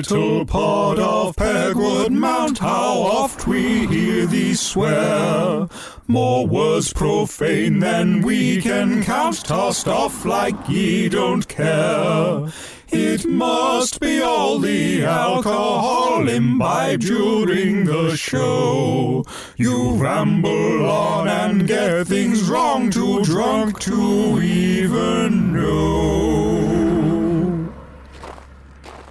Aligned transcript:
little 0.00 0.46
pod 0.46 0.98
of 0.98 1.36
Peggy 1.36 2.08
Mount, 2.08 2.58
how 2.58 2.94
oft 3.00 3.46
we 3.46 3.86
hear 3.86 4.24
thee 4.24 4.54
swear. 4.54 5.68
More 6.06 6.46
words 6.46 6.90
profane 6.90 7.80
than 7.80 8.22
we 8.22 8.62
can 8.62 9.02
count, 9.02 9.44
tossed 9.44 9.86
off 9.88 10.24
like 10.24 10.56
ye 10.70 11.10
don't 11.10 11.46
care. 11.46 12.48
It 12.88 13.26
must 13.26 14.00
be 14.00 14.22
all 14.22 14.58
the 14.58 15.04
alcohol 15.04 16.26
imbibed 16.30 17.02
during 17.02 17.84
the 17.84 18.16
show. 18.16 19.26
You 19.58 19.96
ramble 19.96 20.88
on 20.88 21.28
and 21.28 21.68
get 21.68 22.06
things 22.06 22.48
wrong, 22.48 22.90
too 22.90 23.22
drunk 23.22 23.80
to 23.80 24.40
even 24.40 25.52
know. 25.52 26.80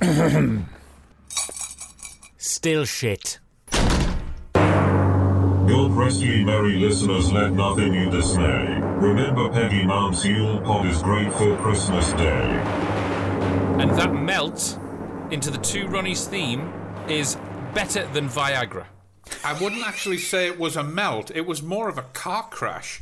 Still 2.59 2.83
shit. 2.83 3.39
Your 3.71 3.89
Presley 5.95 6.43
merry 6.43 6.75
listeners, 6.75 7.31
let 7.31 7.53
nothing 7.53 7.93
you 7.93 8.09
dismay. 8.09 8.81
Remember 8.97 9.47
Peggy 9.47 9.85
Mount's 9.85 10.25
Yule 10.25 10.59
Pod 10.59 10.85
is 10.85 11.01
great 11.01 11.31
for 11.31 11.55
Christmas 11.55 12.11
Day. 12.11 12.41
And 13.79 13.89
that 13.91 14.13
melt 14.13 14.77
into 15.31 15.51
the 15.51 15.57
two 15.59 15.85
Ronnies 15.85 16.27
theme 16.27 16.69
is 17.07 17.37
better 17.73 18.05
than 18.07 18.27
Viagra. 18.27 18.87
I 19.45 19.53
wouldn't 19.53 19.87
actually 19.87 20.17
say 20.17 20.47
it 20.47 20.59
was 20.59 20.75
a 20.75 20.83
melt. 20.83 21.31
It 21.33 21.45
was 21.45 21.63
more 21.63 21.87
of 21.87 21.97
a 21.97 22.03
car 22.11 22.43
crash. 22.49 23.01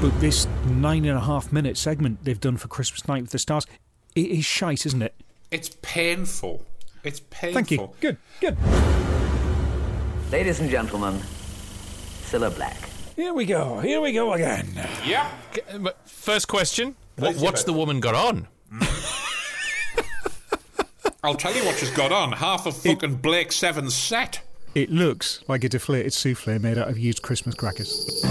But 0.00 0.18
this 0.20 0.48
nine 0.70 1.04
and 1.04 1.18
a 1.18 1.20
half 1.20 1.52
minute 1.52 1.76
segment 1.76 2.24
they've 2.24 2.40
done 2.40 2.56
for 2.56 2.68
Christmas 2.68 3.06
Night 3.06 3.24
with 3.24 3.32
the 3.32 3.38
Stars, 3.38 3.66
it 4.14 4.30
is 4.30 4.46
shite, 4.46 4.86
isn't 4.86 5.02
it? 5.02 5.14
It's 5.50 5.76
painful. 5.82 6.64
It's 7.04 7.20
painful. 7.30 7.54
Thank 7.54 7.70
you. 7.70 7.90
Good, 8.00 8.16
good. 8.40 8.56
Ladies 10.32 10.60
and 10.60 10.70
gentlemen, 10.70 11.20
Cilla 12.22 12.54
Black. 12.54 12.76
Here 13.14 13.32
we 13.32 13.44
go. 13.44 13.78
Here 13.80 14.00
we 14.00 14.12
go 14.12 14.32
again. 14.32 14.66
Yeah. 15.04 15.30
First 16.06 16.48
question 16.48 16.96
what, 17.16 17.36
What's 17.36 17.64
the 17.64 17.72
woman 17.72 18.00
got 18.00 18.14
on? 18.14 18.48
I'll 21.22 21.36
tell 21.36 21.54
you 21.54 21.64
what 21.64 21.76
she's 21.76 21.90
got 21.90 22.10
on. 22.10 22.32
Half 22.32 22.66
of 22.66 22.76
fucking 22.76 23.16
Blake 23.16 23.52
Seven's 23.52 23.94
set. 23.94 24.40
It 24.74 24.90
looks 24.90 25.44
like 25.46 25.62
a 25.62 25.68
deflated 25.68 26.12
souffle 26.12 26.58
made 26.58 26.76
out 26.76 26.88
of 26.88 26.98
used 26.98 27.22
Christmas 27.22 27.54
crackers. 27.54 28.24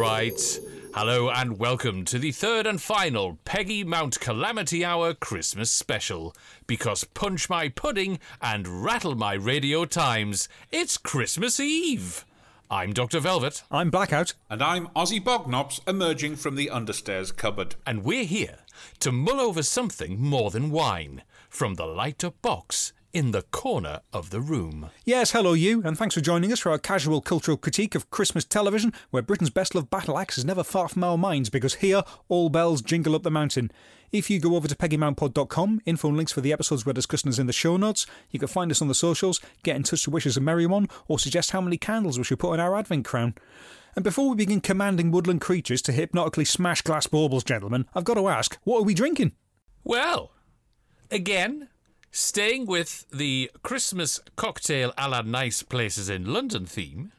Right? 0.00 0.58
Hello 0.94 1.28
and 1.28 1.58
welcome 1.58 2.06
to 2.06 2.18
the 2.18 2.32
third 2.32 2.66
and 2.66 2.80
final 2.80 3.38
Peggy 3.44 3.84
Mount 3.84 4.18
Calamity 4.18 4.82
Hour 4.82 5.12
Christmas 5.12 5.70
special. 5.70 6.34
Because 6.66 7.04
punch 7.04 7.50
my 7.50 7.68
pudding 7.68 8.18
and 8.40 8.82
rattle 8.82 9.14
my 9.14 9.34
radio 9.34 9.84
times, 9.84 10.48
it's 10.72 10.96
Christmas 10.96 11.60
Eve. 11.60 12.24
I'm 12.70 12.94
Dr. 12.94 13.20
Velvet. 13.20 13.62
I'm 13.70 13.90
Blackout. 13.90 14.32
And 14.48 14.62
I'm 14.62 14.86
Ozzy 14.96 15.22
Bognops 15.22 15.86
emerging 15.86 16.36
from 16.36 16.56
the 16.56 16.70
understairs 16.72 17.36
cupboard. 17.36 17.74
And 17.86 18.02
we're 18.02 18.24
here 18.24 18.60
to 19.00 19.12
mull 19.12 19.38
over 19.38 19.62
something 19.62 20.18
more 20.18 20.50
than 20.50 20.70
wine 20.70 21.24
from 21.50 21.74
the 21.74 21.84
light 21.84 22.24
up 22.24 22.40
box 22.40 22.94
in 23.12 23.32
the 23.32 23.42
corner 23.42 24.00
of 24.12 24.30
the 24.30 24.40
room. 24.40 24.90
Yes, 25.04 25.32
hello 25.32 25.52
you, 25.52 25.82
and 25.84 25.98
thanks 25.98 26.14
for 26.14 26.20
joining 26.20 26.52
us 26.52 26.60
for 26.60 26.70
our 26.70 26.78
casual 26.78 27.20
cultural 27.20 27.56
critique 27.56 27.94
of 27.94 28.10
Christmas 28.10 28.44
television, 28.44 28.92
where 29.10 29.22
Britain's 29.22 29.50
best 29.50 29.74
loved 29.74 29.90
battle 29.90 30.18
axe 30.18 30.38
is 30.38 30.44
never 30.44 30.62
far 30.62 30.88
from 30.88 31.04
our 31.04 31.18
minds, 31.18 31.50
because 31.50 31.76
here 31.76 32.02
all 32.28 32.48
bells 32.48 32.82
jingle 32.82 33.14
up 33.14 33.22
the 33.22 33.30
mountain. 33.30 33.70
If 34.12 34.28
you 34.28 34.40
go 34.40 34.56
over 34.56 34.66
to 34.66 34.74
peggymountpod.com, 34.74 35.82
info 35.86 36.08
and 36.08 36.16
links 36.16 36.32
for 36.32 36.40
the 36.40 36.52
episodes 36.52 36.84
we're 36.84 36.92
discussing 36.92 37.28
is 37.28 37.38
in 37.38 37.46
the 37.46 37.52
show 37.52 37.76
notes. 37.76 38.06
You 38.30 38.38
can 38.38 38.48
find 38.48 38.70
us 38.70 38.82
on 38.82 38.88
the 38.88 38.94
socials, 38.94 39.40
get 39.62 39.76
in 39.76 39.84
touch 39.84 40.04
to 40.04 40.10
wish 40.10 40.26
us 40.26 40.36
a 40.36 40.40
merry 40.40 40.66
one, 40.66 40.88
or 41.06 41.18
suggest 41.18 41.52
how 41.52 41.60
many 41.60 41.76
candles 41.76 42.18
we 42.18 42.24
should 42.24 42.40
put 42.40 42.52
on 42.52 42.60
our 42.60 42.76
advent 42.76 43.04
crown. 43.04 43.34
And 43.96 44.04
before 44.04 44.28
we 44.28 44.36
begin 44.36 44.60
commanding 44.60 45.10
woodland 45.10 45.40
creatures 45.40 45.82
to 45.82 45.92
hypnotically 45.92 46.44
smash 46.44 46.82
glass 46.82 47.06
baubles, 47.06 47.44
gentlemen, 47.44 47.86
I've 47.94 48.04
got 48.04 48.14
to 48.14 48.28
ask, 48.28 48.58
what 48.64 48.80
are 48.80 48.84
we 48.84 48.94
drinking? 48.94 49.32
Well, 49.82 50.32
again, 51.10 51.69
staying 52.10 52.66
with 52.66 53.06
the 53.10 53.50
Christmas 53.62 54.20
cocktail 54.36 54.92
a 54.98 55.08
la 55.08 55.22
nice 55.22 55.62
places 55.62 56.08
in 56.08 56.32
London 56.32 56.66
theme, 56.66 57.12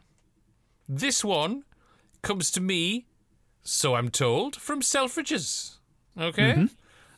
this 0.87 1.23
one 1.23 1.63
comes 2.21 2.51
to 2.51 2.61
me, 2.61 3.05
so 3.63 3.95
I'm 3.95 4.09
told, 4.09 4.55
from 4.55 4.81
Selfridges. 4.81 5.77
Okay? 6.19 6.67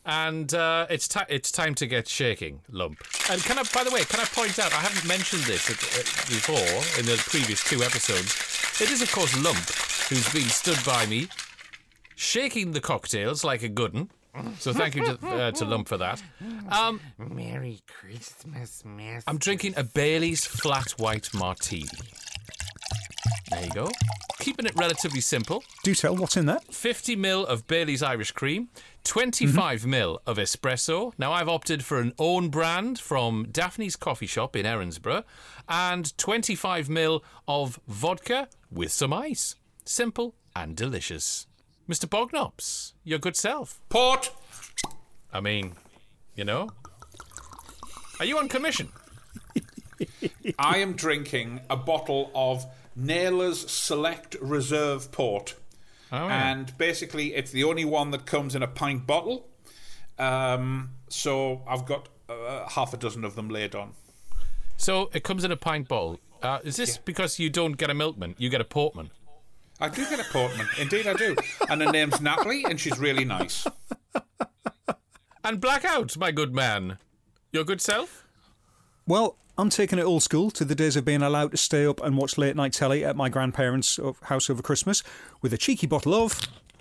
And 0.06 0.52
uh, 0.52 0.86
it's 0.90 1.08
ti 1.08 1.20
it's 1.30 1.50
time 1.50 1.74
to 1.76 1.86
get 1.86 2.06
shaking, 2.06 2.60
lump. 2.70 2.98
And 3.30 3.42
can 3.42 3.58
I, 3.58 3.62
by 3.74 3.84
the 3.84 3.90
way, 3.90 4.04
can 4.04 4.20
I 4.20 4.24
point 4.24 4.58
out? 4.58 4.72
I 4.72 4.80
haven't 4.80 5.08
mentioned 5.08 5.42
this 5.44 5.70
at, 5.70 6.06
before 6.28 7.00
in 7.00 7.06
the 7.06 7.16
previous 7.26 7.64
two 7.64 7.82
episodes. 7.82 8.36
It 8.82 8.90
is, 8.90 9.00
of 9.00 9.10
course, 9.10 9.34
Lump 9.42 9.64
who's 10.08 10.30
been 10.30 10.48
stood 10.50 10.78
by 10.84 11.06
me, 11.06 11.28
shaking 12.16 12.72
the 12.72 12.80
cocktails 12.80 13.44
like 13.44 13.62
a 13.62 13.68
good 13.68 13.92
good 13.92 14.00
'un. 14.00 14.10
So 14.58 14.72
thank 14.72 14.94
you 14.96 15.04
to, 15.04 15.26
uh, 15.26 15.50
to 15.52 15.64
Lump 15.64 15.88
for 15.88 15.96
that. 15.98 16.22
Um, 16.70 17.00
Merry 17.18 17.80
Christmas, 17.86 18.82
Miss. 18.84 19.24
I'm 19.26 19.38
drinking 19.38 19.74
a 19.76 19.84
Bailey's 19.84 20.44
flat 20.46 20.92
white 20.92 21.32
martini. 21.34 21.88
There 23.50 23.64
you 23.64 23.70
go. 23.70 23.88
Keeping 24.40 24.66
it 24.66 24.72
relatively 24.76 25.20
simple. 25.20 25.62
Do 25.84 25.94
tell, 25.94 26.16
what's 26.16 26.36
in 26.36 26.46
that? 26.46 26.72
50 26.72 27.16
ml 27.16 27.44
of 27.44 27.66
Bailey's 27.66 28.02
Irish 28.02 28.32
cream, 28.32 28.68
25 29.04 29.82
ml 29.82 30.18
of 30.26 30.38
espresso. 30.38 31.12
Now 31.18 31.32
I've 31.32 31.48
opted 31.48 31.84
for 31.84 32.00
an 32.00 32.12
own 32.18 32.48
brand 32.48 32.98
from 32.98 33.46
Daphne's 33.50 33.96
Coffee 33.96 34.26
Shop 34.26 34.56
in 34.56 34.66
Erinsborough, 34.66 35.24
and 35.68 36.16
25 36.18 36.88
ml 36.88 37.22
of 37.46 37.78
vodka 37.86 38.48
with 38.70 38.90
some 38.92 39.12
ice. 39.12 39.54
Simple 39.84 40.34
and 40.56 40.76
delicious. 40.76 41.46
Mr. 41.88 42.06
Bognops, 42.06 42.92
your 43.04 43.18
good 43.18 43.36
self. 43.36 43.80
Port. 43.88 44.32
I 45.32 45.40
mean, 45.40 45.74
you 46.34 46.44
know. 46.44 46.70
Are 48.18 48.24
you 48.24 48.38
on 48.38 48.48
commission? 48.48 48.90
I 50.58 50.78
am 50.78 50.94
drinking 50.94 51.60
a 51.68 51.76
bottle 51.76 52.30
of 52.34 52.64
Taylor's 52.96 53.70
Select 53.70 54.36
Reserve 54.40 55.12
Port. 55.12 55.54
Oh, 56.12 56.28
yeah. 56.28 56.50
And 56.50 56.76
basically, 56.78 57.34
it's 57.34 57.50
the 57.50 57.64
only 57.64 57.84
one 57.84 58.12
that 58.12 58.24
comes 58.24 58.54
in 58.54 58.62
a 58.62 58.68
pint 58.68 59.06
bottle. 59.06 59.48
Um, 60.18 60.90
so 61.08 61.62
I've 61.66 61.84
got 61.84 62.08
uh, 62.28 62.68
half 62.68 62.94
a 62.94 62.96
dozen 62.96 63.24
of 63.24 63.34
them 63.34 63.48
laid 63.48 63.74
on. 63.74 63.92
So 64.76 65.10
it 65.12 65.24
comes 65.24 65.44
in 65.44 65.52
a 65.52 65.56
pint 65.56 65.88
bottle. 65.88 66.20
Uh, 66.42 66.60
is 66.62 66.76
this 66.76 66.98
because 66.98 67.38
you 67.38 67.50
don't 67.50 67.72
get 67.72 67.90
a 67.90 67.94
milkman, 67.94 68.34
you 68.38 68.48
get 68.48 68.60
a 68.60 68.64
portman? 68.64 69.10
I 69.84 69.88
do 69.90 70.08
get 70.08 70.18
a 70.18 70.24
Portman. 70.24 70.66
Indeed, 70.78 71.06
I 71.06 71.12
do. 71.12 71.36
And 71.68 71.82
her 71.82 71.92
name's 71.92 72.18
Natalie, 72.20 72.64
and 72.64 72.80
she's 72.80 72.98
really 72.98 73.26
nice. 73.26 73.66
And 75.44 75.60
blackout, 75.60 76.16
my 76.16 76.30
good 76.32 76.54
man. 76.54 76.96
Your 77.52 77.64
good 77.64 77.82
self? 77.82 78.24
Well, 79.06 79.36
I'm 79.58 79.68
taking 79.68 79.98
it 79.98 80.04
old 80.04 80.22
school 80.22 80.50
to 80.52 80.64
the 80.64 80.74
days 80.74 80.96
of 80.96 81.04
being 81.04 81.20
allowed 81.20 81.50
to 81.50 81.58
stay 81.58 81.84
up 81.84 82.02
and 82.02 82.16
watch 82.16 82.38
late 82.38 82.56
night 82.56 82.72
telly 82.72 83.04
at 83.04 83.14
my 83.14 83.28
grandparents' 83.28 84.00
house 84.22 84.48
over 84.48 84.62
Christmas 84.62 85.02
with 85.42 85.52
a 85.52 85.58
cheeky 85.58 85.86
bottle 85.86 86.14
of 86.14 86.40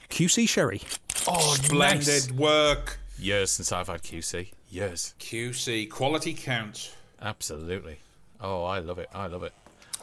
QC 0.10 0.48
sherry. 0.48 0.82
Oh, 1.28 1.56
Splendid 1.56 2.38
work. 2.38 3.00
Years 3.20 3.52
since 3.52 3.74
I've 3.74 3.88
had 3.88 4.02
QC. 4.02 4.52
Years. 4.70 5.14
QC, 5.20 5.90
quality 5.90 6.34
counts. 6.34 6.96
Absolutely. 7.22 8.00
Oh, 8.40 8.64
I 8.64 8.80
love 8.80 8.98
it. 8.98 9.10
I 9.14 9.28
love 9.28 9.44
it. 9.44 9.52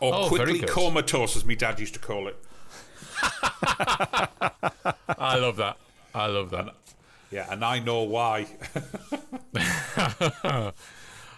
Or 0.00 0.14
Oh, 0.14 0.28
very 0.28 0.58
quickly 0.58 0.68
comatose, 0.68 1.34
as 1.34 1.46
my 1.46 1.54
dad 1.54 1.80
used 1.80 1.94
to 1.94 2.00
call 2.00 2.28
it. 2.28 2.36
I 5.18 5.36
love 5.38 5.56
that. 5.56 5.76
I 6.14 6.26
love 6.26 6.50
that. 6.50 6.74
Yeah, 7.30 7.46
and 7.50 7.64
I 7.64 7.78
know 7.78 8.02
why. 8.02 8.46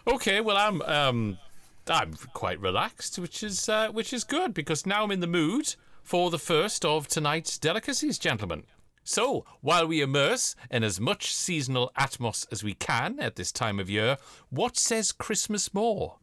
Okay, 0.04 0.40
well 0.40 0.56
I'm 0.56 0.82
um 0.82 1.38
I'm 1.86 2.14
quite 2.32 2.60
relaxed, 2.60 3.18
which 3.18 3.42
is 3.42 3.68
uh, 3.68 3.88
which 3.90 4.12
is 4.12 4.24
good 4.24 4.52
because 4.52 4.84
now 4.86 5.04
I'm 5.04 5.12
in 5.12 5.20
the 5.20 5.26
mood 5.26 5.76
for 6.02 6.30
the 6.30 6.38
first 6.38 6.84
of 6.84 7.06
tonight's 7.06 7.56
delicacies, 7.58 8.18
gentlemen. 8.18 8.64
So, 9.04 9.44
while 9.60 9.86
we 9.86 10.00
immerse 10.00 10.54
in 10.70 10.84
as 10.84 11.00
much 11.00 11.34
seasonal 11.34 11.92
atmos 11.98 12.46
as 12.52 12.62
we 12.62 12.74
can 12.74 13.18
at 13.20 13.36
this 13.36 13.52
time 13.52 13.78
of 13.80 13.90
year, 13.90 14.16
what 14.50 14.76
says 14.76 15.12
Christmas 15.12 15.74
more 15.74 16.18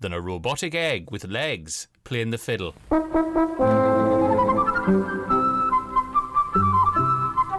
than 0.00 0.12
a 0.12 0.20
robotic 0.20 0.74
egg 0.74 1.10
with 1.10 1.24
legs 1.24 1.88
playing 2.04 2.30
the 2.30 2.38
fiddle? 2.38 2.74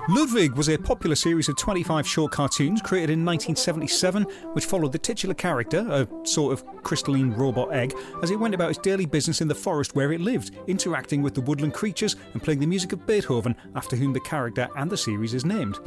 Ludwig 0.10 0.56
was 0.56 0.68
a 0.68 0.78
popular 0.78 1.16
series 1.16 1.48
of 1.48 1.56
25 1.56 2.06
short 2.06 2.34
cartoons 2.34 2.82
created 2.82 3.12
in 3.12 3.24
1977, 3.24 4.24
which 4.52 4.66
followed 4.66 4.92
the 4.92 4.98
titular 4.98 5.34
character, 5.34 5.88
a 5.90 6.28
sort 6.28 6.52
of 6.52 6.66
crystalline 6.84 7.32
robot 7.32 7.74
egg, 7.74 7.94
as 8.22 8.30
it 8.30 8.38
went 8.38 8.54
about 8.54 8.72
its 8.72 8.80
daily 8.80 9.06
business 9.06 9.40
in 9.40 9.48
the 9.48 9.56
forest 9.56 9.96
where 9.96 10.12
it 10.12 10.20
lived, 10.20 10.52
interacting 10.68 11.22
with 11.22 11.34
the 11.34 11.40
woodland 11.40 11.74
creatures 11.74 12.18
and 12.34 12.44
playing 12.44 12.60
the 12.60 12.66
music 12.66 12.92
of 12.92 13.08
Beethoven, 13.08 13.56
after 13.74 13.96
whom 13.96 14.12
the 14.12 14.20
character 14.20 14.68
and 14.76 14.92
the 14.92 14.98
series 14.98 15.34
is 15.34 15.46
named. 15.46 15.80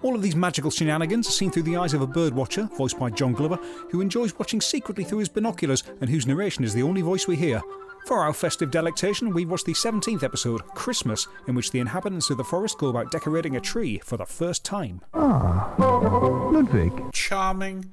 All 0.00 0.14
of 0.14 0.22
these 0.22 0.34
magical 0.34 0.70
shenanigans 0.70 1.28
are 1.28 1.32
seen 1.32 1.50
through 1.50 1.64
the 1.64 1.76
eyes 1.76 1.92
of 1.92 2.00
a 2.00 2.06
birdwatcher, 2.06 2.74
voiced 2.78 2.98
by 2.98 3.10
Jon 3.10 3.34
Glover, 3.34 3.58
who 3.90 4.00
enjoys 4.00 4.38
watching 4.38 4.62
secretly 4.62 5.04
through 5.04 5.18
his 5.18 5.28
binoculars 5.28 5.84
and 6.00 6.08
whose 6.08 6.26
narration 6.26 6.64
is 6.64 6.72
the 6.72 6.82
only 6.82 7.02
voice 7.02 7.28
we 7.28 7.36
hear. 7.36 7.60
For 8.06 8.18
our 8.18 8.32
festive 8.32 8.70
delectation, 8.70 9.32
we 9.32 9.46
watched 9.46 9.66
the 9.66 9.74
17th 9.74 10.22
episode, 10.22 10.66
Christmas, 10.74 11.28
in 11.46 11.54
which 11.54 11.70
the 11.70 11.78
inhabitants 11.78 12.30
of 12.30 12.36
the 12.36 12.44
forest 12.44 12.78
go 12.78 12.88
about 12.88 13.12
decorating 13.12 13.56
a 13.56 13.60
tree 13.60 13.98
for 14.04 14.16
the 14.16 14.26
first 14.26 14.64
time. 14.64 15.02
Ludwig. 15.14 17.12
Charming, 17.12 17.92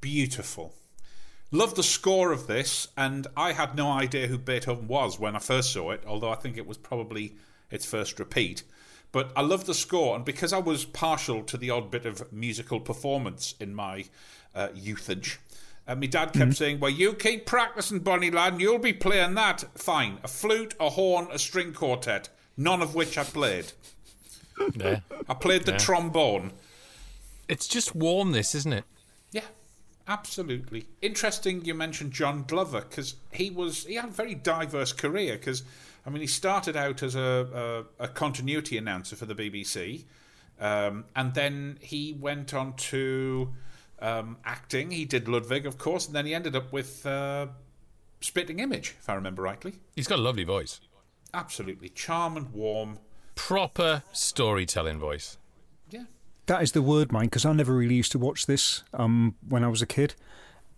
beautiful. 0.00 0.74
Love 1.50 1.74
the 1.74 1.82
score 1.82 2.32
of 2.32 2.46
this, 2.46 2.88
and 2.96 3.26
I 3.36 3.52
had 3.52 3.76
no 3.76 3.90
idea 3.90 4.26
who 4.26 4.38
Beethoven 4.38 4.88
was 4.88 5.20
when 5.20 5.36
I 5.36 5.38
first 5.38 5.72
saw 5.72 5.90
it, 5.90 6.02
although 6.06 6.30
I 6.30 6.36
think 6.36 6.56
it 6.56 6.66
was 6.66 6.78
probably 6.78 7.34
its 7.70 7.84
first 7.84 8.18
repeat. 8.18 8.62
But 9.12 9.32
I 9.36 9.42
love 9.42 9.66
the 9.66 9.74
score, 9.74 10.16
and 10.16 10.24
because 10.24 10.54
I 10.54 10.58
was 10.58 10.86
partial 10.86 11.42
to 11.42 11.58
the 11.58 11.68
odd 11.68 11.90
bit 11.90 12.06
of 12.06 12.32
musical 12.32 12.80
performance 12.80 13.54
in 13.60 13.74
my 13.74 14.06
uh, 14.54 14.68
youthage, 14.68 15.36
and 15.92 16.00
my 16.00 16.06
dad 16.06 16.32
kept 16.32 16.56
saying, 16.56 16.80
Well, 16.80 16.90
you 16.90 17.12
keep 17.12 17.46
practicing, 17.46 18.00
Bonnie 18.00 18.30
lad, 18.30 18.54
and 18.54 18.60
you'll 18.60 18.78
be 18.78 18.92
playing 18.92 19.34
that. 19.34 19.64
Fine. 19.74 20.18
A 20.24 20.28
flute, 20.28 20.74
a 20.80 20.90
horn, 20.90 21.28
a 21.30 21.38
string 21.38 21.72
quartet, 21.72 22.28
none 22.56 22.82
of 22.82 22.94
which 22.94 23.16
I 23.16 23.24
played. 23.24 23.72
Yeah. 24.74 25.00
I 25.28 25.34
played 25.34 25.64
the 25.64 25.72
trombone. 25.72 26.52
It's 27.48 27.66
just 27.66 27.94
warm, 27.94 28.32
this, 28.32 28.54
isn't 28.54 28.72
it? 28.72 28.84
Yeah, 29.30 29.44
absolutely. 30.08 30.86
Interesting 31.00 31.64
you 31.64 31.74
mentioned 31.74 32.12
Jon 32.12 32.44
Glover 32.46 32.80
because 32.80 33.16
he 33.30 33.50
was 33.50 33.84
he 33.84 33.94
had 33.94 34.06
a 34.06 34.12
very 34.12 34.34
diverse 34.34 34.92
career 34.92 35.36
because 35.36 35.62
I 36.06 36.10
mean 36.10 36.20
he 36.20 36.26
started 36.26 36.76
out 36.76 37.02
as 37.02 37.14
a, 37.14 37.84
a, 38.00 38.04
a 38.04 38.08
continuity 38.08 38.78
announcer 38.78 39.16
for 39.16 39.26
the 39.26 39.34
BBC 39.34 40.04
um, 40.60 41.04
and 41.16 41.34
then 41.34 41.78
he 41.80 42.12
went 42.12 42.54
on 42.54 42.74
to 42.74 43.52
um, 44.02 44.36
acting. 44.44 44.90
He 44.90 45.04
did 45.06 45.28
Ludwig, 45.28 45.64
of 45.64 45.78
course, 45.78 46.06
and 46.06 46.14
then 46.14 46.26
he 46.26 46.34
ended 46.34 46.54
up 46.56 46.72
with 46.72 47.06
uh, 47.06 47.46
Spitting 48.20 48.58
Image, 48.58 48.96
if 48.98 49.08
I 49.08 49.14
remember 49.14 49.42
rightly. 49.42 49.74
He's 49.96 50.06
got 50.08 50.18
a 50.18 50.22
lovely 50.22 50.44
voice. 50.44 50.80
Absolutely 51.32 51.88
charm 51.88 52.36
and 52.36 52.52
warm. 52.52 52.98
Proper 53.34 54.02
storytelling 54.12 54.98
voice. 54.98 55.38
Yeah, 55.90 56.04
That 56.46 56.62
is 56.62 56.72
the 56.72 56.82
word, 56.82 57.12
mine, 57.12 57.26
because 57.26 57.46
I 57.46 57.52
never 57.52 57.74
really 57.74 57.94
used 57.94 58.12
to 58.12 58.18
watch 58.18 58.46
this 58.46 58.82
um, 58.92 59.36
when 59.48 59.64
I 59.64 59.68
was 59.68 59.80
a 59.80 59.86
kid. 59.86 60.14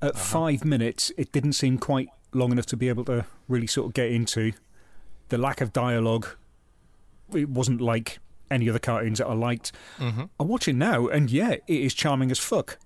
At 0.01 0.17
five 0.17 0.65
minutes, 0.65 1.11
it 1.17 1.33
didn't 1.33 1.55
seem 1.55 1.79
quite 1.79 2.09
long 2.33 2.53
enough 2.53 2.67
to 2.67 2.77
be 2.77 2.89
able 2.89 3.05
to 3.07 3.25
really 3.49 3.67
sort 3.67 3.87
of 3.89 3.95
get 3.95 4.11
into. 4.13 4.53
The 5.31 5.39
lack 5.39 5.61
of 5.61 5.73
dialogue, 5.73 6.27
it 7.33 7.49
wasn't 7.49 7.81
like 7.81 8.19
any 8.51 8.69
other 8.69 8.79
cartoons 8.79 9.19
that 9.19 9.27
I 9.27 9.33
liked. 9.35 9.73
I 10.01 10.43
watch 10.43 10.69
it 10.69 10.75
now, 10.75 11.09
and 11.09 11.31
yeah, 11.31 11.53
it 11.53 11.63
is 11.67 11.95
charming 11.95 12.31
as 12.31 12.39
fuck. 12.39 12.79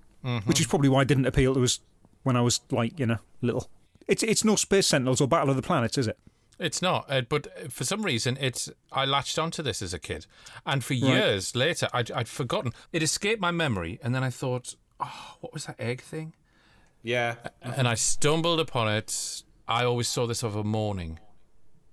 Which 0.44 0.60
is 0.60 0.66
probably 0.66 0.88
why 0.88 1.02
it 1.02 1.08
didn't 1.08 1.26
appeal 1.26 1.54
to 1.54 1.62
us 1.62 1.80
when 2.22 2.36
I 2.36 2.40
was 2.40 2.60
like, 2.70 2.98
you 2.98 3.06
know, 3.06 3.18
little. 3.40 3.68
It's 4.06 4.22
it's 4.22 4.44
no 4.44 4.56
Space 4.56 4.86
Sentinels 4.86 5.20
or 5.20 5.28
Battle 5.28 5.50
of 5.50 5.56
the 5.56 5.62
Planets, 5.62 5.96
is 5.98 6.08
it? 6.08 6.18
It's 6.58 6.82
not, 6.82 7.06
uh, 7.08 7.22
but 7.22 7.70
for 7.72 7.84
some 7.84 8.02
reason, 8.02 8.36
it's. 8.40 8.68
I 8.90 9.04
latched 9.04 9.38
onto 9.38 9.62
this 9.62 9.80
as 9.80 9.94
a 9.94 9.98
kid, 9.98 10.26
and 10.66 10.82
for 10.82 10.94
years 10.94 11.54
later, 11.54 11.88
I'd, 11.92 12.10
I'd 12.10 12.26
forgotten. 12.28 12.72
It 12.92 13.02
escaped 13.02 13.40
my 13.40 13.52
memory, 13.52 14.00
and 14.02 14.12
then 14.12 14.24
I 14.24 14.30
thought, 14.30 14.74
"Oh, 14.98 15.36
what 15.40 15.54
was 15.54 15.66
that 15.66 15.76
egg 15.78 16.00
thing?" 16.00 16.34
yeah. 17.02 17.36
And 17.62 17.86
I 17.86 17.94
stumbled 17.94 18.58
upon 18.58 18.88
it. 18.88 19.44
I 19.68 19.84
always 19.84 20.08
saw 20.08 20.26
this 20.26 20.42
of 20.42 20.56
a 20.56 20.64
morning. 20.64 21.20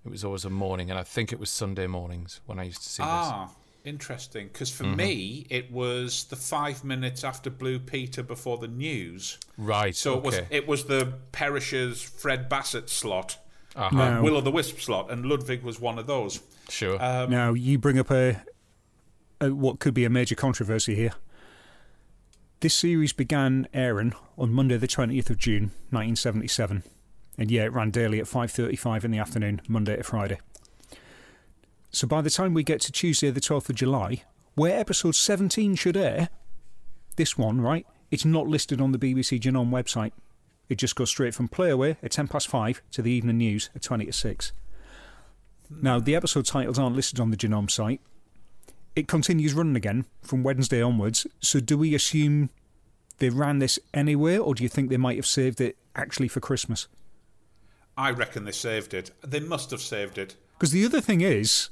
It 0.04 0.10
was 0.10 0.24
always 0.24 0.46
a 0.46 0.50
morning, 0.50 0.90
and 0.90 0.98
I 0.98 1.04
think 1.04 1.32
it 1.32 1.40
was 1.40 1.52
Sunday 1.52 1.86
mornings 1.86 2.42
when 2.48 2.58
I 2.60 2.64
used 2.64 2.82
to 2.82 2.90
see 2.90 3.04
Ah, 3.04 3.50
interesting. 3.86 4.48
Because 4.48 4.70
for 4.72 4.84
Mm-hmm. 4.84 4.96
me, 4.96 5.48
it 5.50 5.72
was 5.72 6.26
the 6.26 6.36
five 6.36 6.84
minutes 6.84 7.24
after 7.24 7.50
Blue 7.50 7.80
Peter 7.80 8.24
before 8.24 8.58
the 8.58 8.68
news. 8.68 9.38
Right. 9.58 9.96
So 9.96 10.18
it 10.18 10.24
was 10.24 10.40
it 10.50 10.68
was 10.68 10.86
the 10.86 11.14
Perishers 11.32 12.02
Fred 12.02 12.50
Basset 12.50 12.90
slot, 12.90 13.38
Uh-huh. 13.76 13.96
No. 13.96 14.22
Will 14.24 14.38
o' 14.38 14.42
the 14.42 14.52
Wisp 14.52 14.80
slot, 14.80 15.12
and 15.12 15.26
Ludwig 15.26 15.64
was 15.64 15.80
one 15.80 16.00
of 16.00 16.08
those. 16.08 16.40
Sure. 16.70 16.98
now 17.00 17.54
you 17.54 17.78
bring 17.78 18.00
up 18.00 18.10
a, 18.12 18.42
a 19.40 19.54
what 19.54 19.80
could 19.80 19.94
be 19.94 20.06
a 20.06 20.10
major 20.10 20.36
controversy 20.36 20.96
here. 20.96 21.12
This 22.62 22.74
series 22.74 23.14
began 23.14 23.68
airing 23.74 24.14
on 24.38 24.52
Monday, 24.52 24.78
the 24.78 24.88
twentieth 24.88 25.30
of 25.30 25.38
June, 25.38 25.72
nineteen 25.92 26.16
seventy-seven, 26.16 26.84
and 27.38 27.52
yeah, 27.52 27.64
it 27.66 27.74
ran 27.74 27.92
daily 27.92 28.20
at 28.20 28.28
five 28.28 28.50
thirty-five 28.52 29.06
in 29.06 29.12
the 29.12 29.20
afternoon, 29.20 29.62
Monday 29.68 29.98
to 29.98 30.04
Friday. 30.04 30.40
So 31.96 32.08
by 32.08 32.22
the 32.22 32.30
time 32.30 32.54
we 32.54 32.64
get 32.64 32.82
to 32.82 32.92
Tuesday, 32.92 33.32
the 33.32 33.40
twelfth 33.40 33.70
of 33.70 33.78
July, 33.78 34.24
where 34.56 34.78
episode 34.78 35.16
seventeen 35.16 35.76
should 35.76 35.96
air, 35.96 36.28
this 37.16 37.38
one, 37.38 37.62
right? 37.62 37.88
It's 38.12 38.26
not 38.26 38.48
listed 38.48 38.82
on 38.82 38.92
the 38.92 38.98
BBC 38.98 39.40
Genome 39.40 39.70
website. 39.70 40.12
It 40.68 40.76
just 40.76 40.98
goes 40.98 41.10
straight 41.10 41.34
from 41.34 41.48
Playaway 41.48 41.96
at 42.04 42.12
ten 42.12 42.28
past 42.28 42.50
five 42.50 42.82
to 42.92 43.02
the 43.02 43.12
evening 43.12 43.38
news 43.38 43.70
at 43.74 43.82
twenty 43.82 44.06
to 44.08 44.12
six. 44.12 44.52
Now, 45.70 46.00
the 46.00 46.18
episode 46.18 46.46
titles 46.46 46.78
aren't 46.78 46.98
listed 46.98 47.22
on 47.22 47.32
the 47.32 47.38
Genome 47.38 47.72
site. 47.72 48.02
It 48.94 49.08
continues 49.08 49.54
running 49.54 49.78
again 49.78 50.04
from 50.22 50.44
Wednesday 50.44 50.82
onwards. 50.82 51.26
So, 51.40 51.62
do 51.62 51.78
we 51.78 51.96
assume 51.96 52.50
they 53.20 53.30
ran 53.30 53.60
this 53.60 53.80
anyway, 53.94 54.38
or 54.38 54.54
do 54.54 54.64
you 54.64 54.70
think 54.70 54.90
they 54.90 54.98
might 54.98 55.16
have 55.16 55.26
saved 55.26 55.62
it 55.62 55.78
actually 55.96 56.28
for 56.28 56.42
Christmas? 56.42 56.90
I 57.98 58.12
reckon 58.12 58.44
they 58.44 58.52
saved 58.52 58.94
it. 58.94 59.12
They 59.22 59.40
must 59.40 59.72
have 59.72 59.80
saved 59.80 60.18
it. 60.18 60.36
Because 60.60 60.72
the 60.72 60.84
other 60.84 61.00
thing 61.00 61.22
is, 61.22 61.70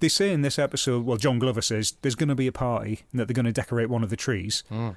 they 0.00 0.08
say 0.08 0.32
in 0.32 0.42
this 0.42 0.58
episode, 0.58 1.04
well, 1.04 1.16
Jon 1.16 1.38
Glover 1.38 1.62
says 1.62 1.94
there's 2.02 2.14
going 2.14 2.28
to 2.28 2.34
be 2.34 2.46
a 2.46 2.52
party 2.52 3.02
and 3.12 3.20
that 3.20 3.28
they're 3.28 3.34
going 3.34 3.46
to 3.46 3.52
decorate 3.52 3.88
one 3.88 4.02
of 4.02 4.10
the 4.10 4.16
trees. 4.16 4.64
Hmm. 4.68 4.90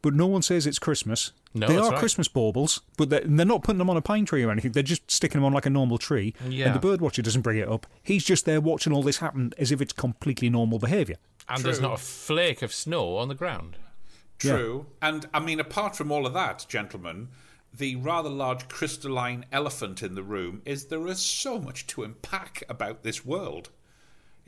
But 0.00 0.14
no 0.14 0.26
one 0.28 0.42
says 0.42 0.64
it's 0.64 0.78
Christmas. 0.78 1.32
No, 1.54 1.66
they 1.66 1.76
are 1.76 1.90
right. 1.90 1.98
Christmas 1.98 2.28
baubles, 2.28 2.82
but 2.96 3.10
they're, 3.10 3.22
they're 3.24 3.44
not 3.44 3.64
putting 3.64 3.78
them 3.78 3.90
on 3.90 3.96
a 3.96 4.00
pine 4.00 4.26
tree 4.26 4.44
or 4.44 4.50
anything. 4.52 4.70
They're 4.70 4.82
just 4.84 5.10
sticking 5.10 5.40
them 5.40 5.44
on 5.44 5.52
like 5.52 5.66
a 5.66 5.70
normal 5.70 5.98
tree. 5.98 6.34
Yeah. 6.48 6.66
And 6.66 6.74
the 6.76 6.78
bird 6.78 7.00
watcher 7.00 7.20
doesn't 7.20 7.42
bring 7.42 7.58
it 7.58 7.68
up. 7.68 7.84
He's 8.02 8.24
just 8.24 8.44
there 8.44 8.60
watching 8.60 8.92
all 8.92 9.02
this 9.02 9.18
happen 9.18 9.52
as 9.58 9.72
if 9.72 9.80
it's 9.80 9.92
completely 9.92 10.50
normal 10.50 10.78
behaviour. 10.78 11.16
and 11.48 11.64
there's 11.64 11.80
not 11.80 11.94
a 11.94 12.02
flake 12.02 12.62
of 12.62 12.72
snow 12.72 13.16
on 13.16 13.26
the 13.26 13.34
ground. 13.34 13.76
True. 14.38 14.86
And 15.02 15.28
I 15.34 15.40
mean, 15.40 15.58
apart 15.58 15.96
from 15.96 16.12
all 16.12 16.26
of 16.26 16.32
that, 16.34 16.64
gentlemen, 16.68 17.28
the 17.76 17.96
rather 17.96 18.28
large 18.28 18.68
crystalline 18.68 19.46
elephant 19.50 20.02
in 20.02 20.14
the 20.14 20.22
room 20.22 20.62
is 20.64 20.86
there 20.86 21.06
is 21.08 21.18
so 21.18 21.58
much 21.58 21.86
to 21.88 22.04
unpack 22.04 22.62
about 22.68 23.02
this 23.02 23.26
world. 23.26 23.70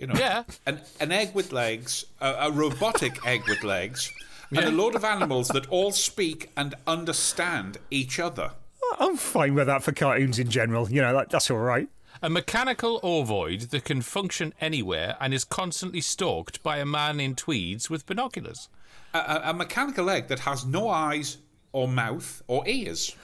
You 0.00 0.06
know, 0.06 0.14
Yeah. 0.16 0.44
an, 0.64 0.80
an 0.98 1.12
egg 1.12 1.34
with 1.34 1.52
legs, 1.52 2.06
a, 2.20 2.34
a 2.40 2.50
robotic 2.50 3.24
egg 3.26 3.42
with 3.46 3.62
legs, 3.62 4.10
and 4.50 4.64
a 4.64 4.70
load 4.70 4.94
of 4.94 5.04
animals 5.04 5.48
that 5.48 5.68
all 5.68 5.92
speak 5.92 6.50
and 6.56 6.74
understand 6.86 7.78
each 7.90 8.18
other. 8.18 8.52
I'm 8.98 9.16
fine 9.16 9.54
with 9.54 9.66
that 9.66 9.82
for 9.82 9.92
cartoons 9.92 10.38
in 10.38 10.50
general. 10.50 10.90
You 10.90 11.02
know, 11.02 11.12
that, 11.12 11.28
that's 11.28 11.50
all 11.50 11.58
right. 11.58 11.88
A 12.22 12.30
mechanical 12.30 12.98
ovoid 13.02 13.70
that 13.70 13.84
can 13.84 14.00
function 14.00 14.52
anywhere 14.60 15.16
and 15.20 15.32
is 15.32 15.44
constantly 15.44 16.00
stalked 16.00 16.62
by 16.62 16.78
a 16.78 16.86
man 16.86 17.20
in 17.20 17.34
tweeds 17.34 17.88
with 17.88 18.06
binoculars. 18.06 18.68
A, 19.14 19.18
a, 19.18 19.42
a 19.50 19.54
mechanical 19.54 20.10
egg 20.10 20.28
that 20.28 20.40
has 20.40 20.64
no 20.64 20.88
eyes 20.88 21.38
or 21.72 21.86
mouth 21.86 22.42
or 22.46 22.66
ears. 22.66 23.14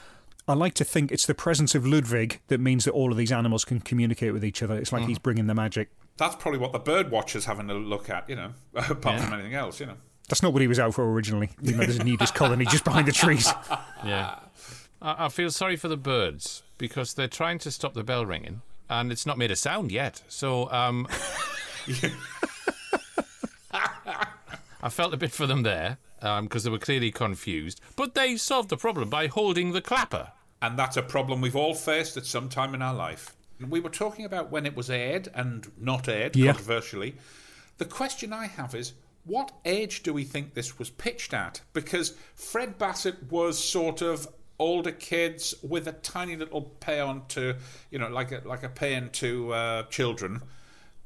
I 0.49 0.55
like 0.55 0.75
to 0.75 0.85
think 0.85 1.11
it's 1.11 1.27
the 1.27 1.35
presence 1.35 1.75
of 1.75 1.87
Ludwig 1.87 2.41
that 2.49 2.61
means 2.61 2.85
that 2.85 2.93
all 2.93 3.11
of 3.11 3.19
these 3.19 3.33
animals 3.33 3.65
can 3.65 3.81
communicate 3.81 4.33
with 4.33 4.45
each 4.45 4.63
other. 4.63 4.77
It's 4.77 4.93
like 4.93 5.03
hmm. 5.03 5.09
he's 5.09 5.19
bringing 5.19 5.47
the 5.47 5.55
magic. 5.55 5.91
That's 6.17 6.35
probably 6.37 6.59
what 6.59 6.73
the 6.73 6.79
bird 6.79 7.11
watcher's 7.11 7.45
having 7.45 7.69
a 7.71 7.75
look 7.75 8.09
at, 8.09 8.29
you 8.29 8.37
know, 8.37 8.53
apart 8.75 9.21
from 9.21 9.33
anything 9.33 9.55
else, 9.55 9.81
you 9.81 9.87
know. 9.87 9.97
That's 10.29 10.43
not 10.43 10.53
what 10.53 10.63
he 10.63 10.69
was 10.69 10.79
out 10.79 10.95
for 10.95 11.05
originally. 11.13 11.51
You 11.63 11.73
know, 11.73 11.79
there's 11.79 11.99
a 11.99 12.05
nudist 12.05 12.35
colony 12.35 12.65
just 12.65 12.85
behind 12.85 13.07
the 13.07 13.13
trees. 13.13 13.49
Yeah. 14.05 14.39
I, 15.01 15.27
I 15.27 15.29
feel 15.29 15.51
sorry 15.51 15.77
for 15.77 15.89
the 15.89 15.97
birds 15.97 16.63
because 16.79 17.15
they're 17.15 17.29
trying 17.29 17.59
to 17.61 17.71
stop 17.71 17.95
the 17.95 18.05
bell 18.05 18.27
ringing 18.27 18.63
and 18.89 19.11
it's 19.11 19.27
not 19.27 19.39
made 19.39 19.51
a 19.51 19.57
sound 19.57 19.91
yet. 19.93 20.23
So, 20.29 20.71
um. 20.71 21.09
I 24.83 24.89
felt 24.89 25.13
a 25.15 25.17
bit 25.17 25.33
for 25.33 25.47
them 25.47 25.63
there 25.63 25.99
because 26.21 26.65
they 26.65 26.71
were 26.71 26.79
clearly 26.79 27.11
confused. 27.11 27.81
But 27.97 28.15
they 28.15 28.37
solved 28.37 28.69
the 28.69 28.77
problem 28.77 29.11
by 29.11 29.27
holding 29.27 29.73
the 29.73 29.81
clapper. 29.81 30.33
And 30.63 30.79
that's 30.79 30.97
a 30.97 31.03
problem 31.03 31.41
we've 31.41 31.57
all 31.57 31.75
faced 31.75 32.17
at 32.17 32.25
some 32.27 32.49
time 32.49 32.75
in 32.75 32.83
our 32.83 32.95
life. 32.95 33.36
We 33.61 33.81
were 33.81 33.91
talking 33.91 34.25
about 34.25 34.51
when 34.51 34.67
it 34.67 34.77
was 34.77 34.91
aired 34.91 35.29
and 35.35 35.71
not 35.79 36.09
aired, 36.09 36.37
Yeah. 36.37 36.53
controversially. 36.53 37.17
The 37.79 37.85
question 37.87 38.33
I 38.33 38.47
have 38.47 38.75
is 38.75 38.93
what 39.25 39.53
age 39.65 40.03
do 40.03 40.13
we 40.13 40.25
think 40.25 40.55
this 40.55 40.79
was 40.79 40.91
pitched 40.91 41.33
at? 41.35 41.61
Because 41.73 42.15
Fred 42.35 42.79
Basset 42.79 43.31
was 43.31 43.59
sort 43.63 44.01
of 44.03 44.29
older 44.59 44.93
kids 44.93 45.55
with 45.63 45.87
a 45.89 45.93
tiny 45.93 46.37
little 46.37 46.63
pay 46.81 47.01
on 47.01 47.27
to, 47.29 47.57
you 47.91 47.99
know, 47.99 48.09
like 48.09 48.33
a, 48.33 48.41
like 48.47 48.63
a 48.63 48.69
paean 48.69 49.11
to 49.13 49.53
uh, 49.53 49.83
children. 49.85 50.41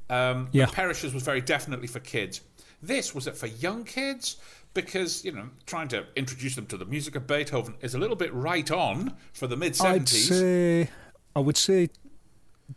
Um, 0.09 0.49
Yeah. 0.51 0.65
The 0.67 0.71
Perishers 0.73 1.13
was 1.13 1.23
very 1.23 1.41
definitely 1.41 1.87
for 1.87 1.99
kids. 1.99 2.41
This 2.81 3.13
was 3.15 3.27
it 3.27 3.35
for 3.37 3.47
young 3.47 3.83
kids? 3.85 4.37
Because 4.73 5.25
you 5.25 5.31
know, 5.33 5.49
trying 5.65 5.89
to 5.89 6.05
introduce 6.15 6.55
them 6.55 6.65
to 6.67 6.77
the 6.77 6.85
music 6.85 7.15
of 7.15 7.27
Beethoven 7.27 7.75
is 7.81 7.93
a 7.93 7.97
little 7.99 8.15
bit 8.15 8.33
right 8.33 8.69
on 8.71 9.15
for 9.33 9.47
the 9.47 9.57
mid 9.57 9.73
I'd 9.73 9.75
seventies. 10.07 10.29
say, 10.29 10.89
I 11.35 11.39
would 11.39 11.57
say, 11.57 11.89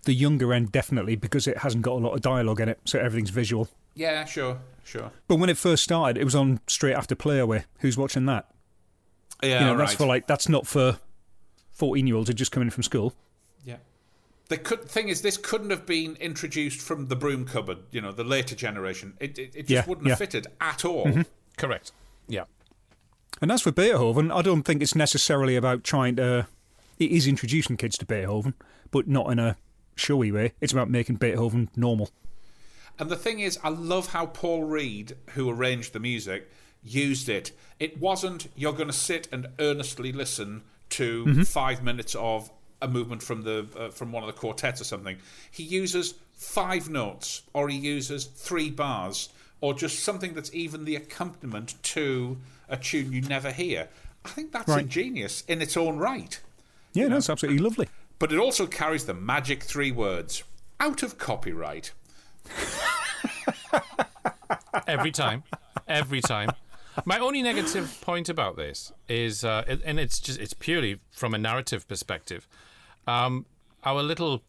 the 0.02 0.14
younger 0.14 0.52
end 0.52 0.72
definitely 0.72 1.16
because 1.16 1.46
it 1.46 1.58
hasn't 1.58 1.82
got 1.82 1.92
a 1.92 2.02
lot 2.04 2.12
of 2.12 2.20
dialogue 2.20 2.60
in 2.60 2.68
it, 2.68 2.80
so 2.84 2.98
everything's 2.98 3.30
visual. 3.30 3.68
Yeah, 3.94 4.24
sure, 4.24 4.58
sure. 4.84 5.12
But 5.28 5.36
when 5.36 5.48
it 5.48 5.56
first 5.56 5.84
started, 5.84 6.20
it 6.20 6.24
was 6.24 6.34
on 6.34 6.60
straight 6.66 6.94
after 6.94 7.14
Playaway. 7.14 7.64
Who's 7.78 7.96
watching 7.96 8.26
that? 8.26 8.50
Yeah, 9.42 9.60
you 9.60 9.66
know, 9.66 9.76
that's 9.76 9.94
for 9.94 10.06
like 10.06 10.26
that's 10.26 10.48
not 10.48 10.66
for 10.66 10.98
fourteen-year-olds 11.72 12.28
who 12.28 12.34
just 12.34 12.52
come 12.52 12.62
in 12.62 12.70
from 12.70 12.82
school. 12.82 13.14
Yeah. 13.64 13.76
The 14.48 14.58
could, 14.58 14.88
thing 14.88 15.08
is, 15.08 15.22
this 15.22 15.36
couldn't 15.36 15.70
have 15.70 15.86
been 15.86 16.16
introduced 16.16 16.80
from 16.80 17.08
the 17.08 17.16
broom 17.16 17.44
cupboard. 17.44 17.78
You 17.90 18.00
know, 18.00 18.12
the 18.12 18.24
later 18.24 18.54
generation. 18.54 19.14
It 19.20 19.38
it, 19.38 19.54
it 19.54 19.62
just 19.62 19.70
Yeah, 19.70 19.84
wouldn't 19.86 20.08
have 20.08 20.20
yeah. 20.20 20.26
Mm-hmm. 20.26 20.32
fitted 20.32 20.46
at 20.60 20.84
all. 20.84 21.24
Correct. 21.56 21.92
Yeah. 22.26 22.44
And 23.42 23.50
as 23.50 23.62
for 23.62 23.72
Beethoven, 23.72 24.30
I 24.30 24.42
don't 24.42 24.62
think 24.62 24.82
it's 24.82 24.94
necessarily 24.94 25.56
about 25.56 25.84
trying 25.84 26.16
to. 26.16 26.46
It 26.98 27.10
is 27.10 27.26
introducing 27.26 27.76
kids 27.76 27.98
to 27.98 28.06
Beethoven, 28.06 28.54
but 28.90 29.08
not 29.08 29.30
in 29.32 29.38
a 29.38 29.56
showy 29.96 30.32
way. 30.32 30.52
It's 30.60 30.72
about 30.72 30.90
making 30.90 31.16
Beethoven 31.16 31.70
normal. 31.76 32.10
And 32.98 33.10
the 33.10 33.16
thing 33.16 33.40
is, 33.40 33.58
I 33.64 33.70
love 33.70 34.08
how 34.08 34.26
Paul 34.26 34.64
Reed, 34.64 35.16
who 35.30 35.50
arranged 35.50 35.92
the 35.92 36.00
music, 36.00 36.50
used 36.82 37.28
it. 37.28 37.50
It 37.80 38.00
wasn't 38.00 38.48
you're 38.54 38.72
going 38.72 38.86
to 38.88 38.92
sit 38.92 39.28
and 39.32 39.48
earnestly 39.58 40.12
listen 40.12 40.62
to 40.90 41.24
Mm-hmm. 41.24 41.42
five 41.42 41.82
minutes 41.82 42.14
of 42.14 42.50
a 42.82 42.86
movement 42.86 43.22
from 43.22 43.42
the 43.42 43.66
uh, 43.76 43.88
from 43.90 44.12
one 44.12 44.22
of 44.22 44.26
the 44.28 44.32
quartets 44.38 44.80
or 44.80 44.84
something. 44.84 45.16
He 45.50 45.62
uses 45.62 46.14
five 46.34 46.90
notes, 46.90 47.42
or 47.52 47.68
he 47.68 47.76
uses 47.76 48.26
three 48.26 48.70
bars, 48.70 49.28
or 49.60 49.72
just 49.74 50.00
something 50.00 50.34
that's 50.34 50.52
even 50.54 50.84
the 50.84 50.94
accompaniment 50.94 51.74
to 51.82 52.36
a 52.68 52.76
tune 52.76 53.12
you 53.12 53.22
never 53.22 53.50
hear. 53.50 53.88
I 54.24 54.28
think 54.30 54.52
that's 54.52 54.68
Right. 54.68 54.82
ingenious 54.82 55.42
in 55.48 55.62
its 55.62 55.76
own 55.76 55.96
right. 55.98 56.38
Yeah, 56.92 57.08
that's 57.08 57.28
absolutely 57.30 57.62
lovely. 57.62 57.88
But 58.18 58.32
it 58.32 58.38
also 58.38 58.66
carries 58.66 59.04
the 59.06 59.14
magic 59.14 59.62
three 59.62 59.92
words 59.92 60.44
out 60.80 61.02
of 61.02 61.18
copyright. 61.18 61.92
Every 64.86 65.10
time. 65.10 65.42
Every 65.88 66.20
time. 66.20 66.50
My 67.04 67.18
only 67.18 67.42
negative 67.42 67.98
point 68.00 68.28
about 68.28 68.56
this 68.56 68.92
is, 69.08 69.44
uh, 69.44 69.64
and 69.84 69.98
it's 69.98 70.20
just 70.20 70.38
it's 70.38 70.54
purely 70.54 71.00
from 71.10 71.34
a 71.34 71.38
narrative 71.38 71.88
perspective. 71.88 72.46
Um, 73.06 73.46
our 73.82 74.02
little 74.02 74.42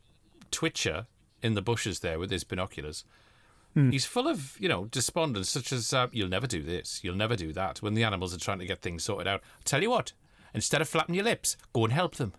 twitcher 0.52 1.08
in 1.42 1.56
the 1.56 1.62
bushes 1.62 2.00
there 2.00 2.20
with 2.20 2.30
his 2.30 2.44
binoculars, 2.44 3.04
he's 3.92 4.06
full 4.06 4.28
of 4.28 4.58
you 4.60 4.70
know 4.70 4.86
despondence, 4.86 5.50
such 5.50 5.74
as 5.74 5.92
uh, 5.92 6.08
"You'll 6.12 6.30
never 6.30 6.48
do 6.48 6.62
this, 6.62 7.00
you'll 7.04 7.16
never 7.16 7.36
do 7.36 7.52
that." 7.54 7.82
When 7.82 7.96
the 7.96 8.04
animals 8.04 8.34
are 8.34 8.40
trying 8.40 8.60
to 8.60 8.66
get 8.66 8.82
things 8.82 9.04
sorted 9.04 9.28
out, 9.28 9.42
tell 9.64 9.82
you 9.82 9.90
what, 9.90 10.14
instead 10.54 10.82
of 10.82 10.88
flapping 10.88 11.16
your 11.16 11.26
lips, 11.26 11.58
go 11.74 11.84
and 11.84 11.94
help 11.94 12.16
them. 12.16 12.34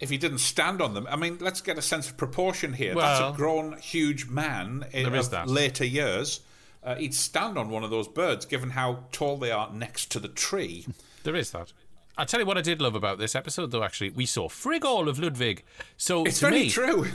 If 0.00 0.10
he 0.10 0.16
didn't 0.18 0.38
stand 0.38 0.80
on 0.82 0.94
them. 0.94 1.06
I 1.10 1.16
mean, 1.16 1.38
let's 1.40 1.60
get 1.60 1.78
a 1.78 1.82
sense 1.82 2.08
of 2.10 2.16
proportion 2.16 2.72
here. 2.72 2.94
Well- 2.94 3.20
That's 3.20 3.34
a 3.34 3.36
grown, 3.36 3.78
huge 3.78 4.26
man 4.28 4.84
in 4.92 5.12
later 5.46 5.84
years. 5.84 6.40
Uh, 6.84 6.96
he'd 6.96 7.14
stand 7.14 7.56
on 7.56 7.68
one 7.70 7.84
of 7.84 7.90
those 7.90 8.08
birds, 8.08 8.44
given 8.44 8.70
how 8.70 9.04
tall 9.12 9.36
they 9.36 9.52
are 9.52 9.70
next 9.72 10.10
to 10.10 10.18
the 10.18 10.26
tree. 10.28 10.84
There 11.22 11.36
is 11.36 11.52
that. 11.52 11.72
I 12.18 12.24
tell 12.24 12.40
you 12.40 12.46
what 12.46 12.58
I 12.58 12.60
did 12.60 12.82
love 12.82 12.96
about 12.96 13.18
this 13.18 13.36
episode, 13.36 13.70
though. 13.70 13.84
Actually, 13.84 14.10
we 14.10 14.26
saw 14.26 14.48
frig 14.48 14.84
all 14.84 15.08
of 15.08 15.18
Ludwig. 15.20 15.62
So 15.96 16.24
It's 16.24 16.40
to 16.40 16.46
very 16.46 16.62
me, 16.62 16.70
true. 16.70 17.06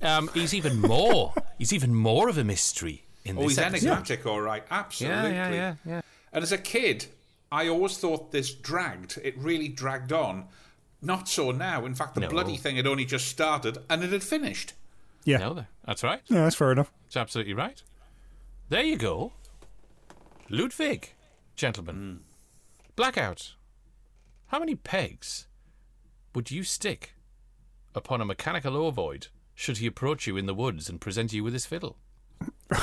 Um, 0.00 0.30
he's 0.32 0.54
even 0.54 0.80
more. 0.80 1.34
he's 1.58 1.72
even 1.72 1.92
more 1.92 2.28
of 2.28 2.38
a 2.38 2.44
mystery 2.44 3.02
in 3.24 3.36
Oh, 3.36 3.40
this 3.42 3.50
he's 3.50 3.58
episode. 3.58 3.86
enigmatic, 3.88 4.26
all 4.26 4.40
right. 4.40 4.62
Absolutely. 4.70 5.30
Yeah, 5.32 5.48
yeah, 5.50 5.54
yeah, 5.54 5.74
yeah. 5.84 6.00
And 6.32 6.44
as 6.44 6.52
a 6.52 6.58
kid, 6.58 7.06
I 7.50 7.66
always 7.66 7.98
thought 7.98 8.30
this 8.30 8.54
dragged. 8.54 9.18
It 9.24 9.36
really 9.36 9.66
dragged 9.68 10.12
on. 10.12 10.44
Not 11.00 11.28
so 11.28 11.50
now. 11.52 11.84
In 11.86 11.94
fact, 11.94 12.14
the 12.14 12.20
No. 12.22 12.28
bloody 12.28 12.56
thing 12.56 12.76
had 12.76 12.86
only 12.86 13.04
just 13.04 13.28
started 13.28 13.78
and 13.88 14.02
it 14.02 14.10
had 14.10 14.22
finished. 14.22 14.72
Yeah, 15.24 15.38
No. 15.38 15.66
That's 15.84 16.02
right. 16.02 16.22
no, 16.30 16.42
that's 16.44 16.56
fair 16.56 16.72
enough. 16.72 16.90
It's 17.06 17.16
absolutely 17.16 17.54
right. 17.54 17.82
There 18.68 18.82
you 18.82 18.96
go. 18.96 19.32
Ludwig, 20.48 21.14
gentlemen. 21.56 22.20
Blackout. 22.96 23.54
How 24.48 24.58
many 24.58 24.74
pegs 24.74 25.46
would 26.34 26.50
you 26.50 26.64
stick 26.64 27.14
upon 27.94 28.20
a 28.20 28.24
mechanical 28.24 28.74
ovoid 28.76 29.28
should 29.54 29.78
he 29.78 29.86
approach 29.86 30.26
you 30.26 30.36
in 30.36 30.46
the 30.46 30.54
woods 30.54 30.88
and 30.88 31.00
present 31.00 31.32
you 31.32 31.44
with 31.44 31.52
his 31.52 31.66
fiddle? 31.66 31.96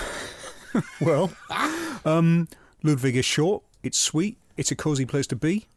Well, 1.00 1.32
um, 2.06 2.50
Ludwig 2.84 3.16
is 3.16 3.24
short. 3.24 3.64
It's 3.82 3.98
sweet. 3.98 4.38
It's 4.58 4.72
a 4.72 4.76
cosy 4.76 5.06
place 5.06 5.26
to 5.28 5.36
be. 5.38 5.68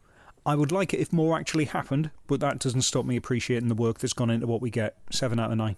I 0.49 0.55
would 0.55 0.71
like 0.71 0.95
it 0.95 0.99
if 0.99 1.13
more 1.13 1.37
actually 1.37 1.65
happened, 1.65 2.09
but 2.25 2.39
that 2.39 2.57
doesn't 2.57 2.81
stop 2.81 3.05
me 3.05 3.15
appreciating 3.15 3.69
the 3.69 3.75
work 3.75 3.99
that's 3.99 4.13
gone 4.13 4.31
into 4.31 4.47
what 4.47 4.61
we 4.61 4.71
get. 4.71 4.97
Seven 5.11 5.39
out 5.39 5.51
of 5.51 5.57
nine. 5.59 5.75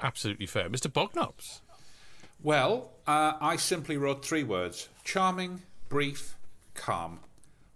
Absolutely 0.00 0.46
fair. 0.46 0.70
Mr. 0.70 0.86
Bognops. 0.86 1.58
Well, 2.40 2.92
uh, 3.08 3.32
I 3.40 3.56
simply 3.56 3.96
wrote 3.96 4.24
three 4.24 4.44
words 4.44 4.88
charming, 5.02 5.62
brief, 5.88 6.36
calm. 6.74 7.18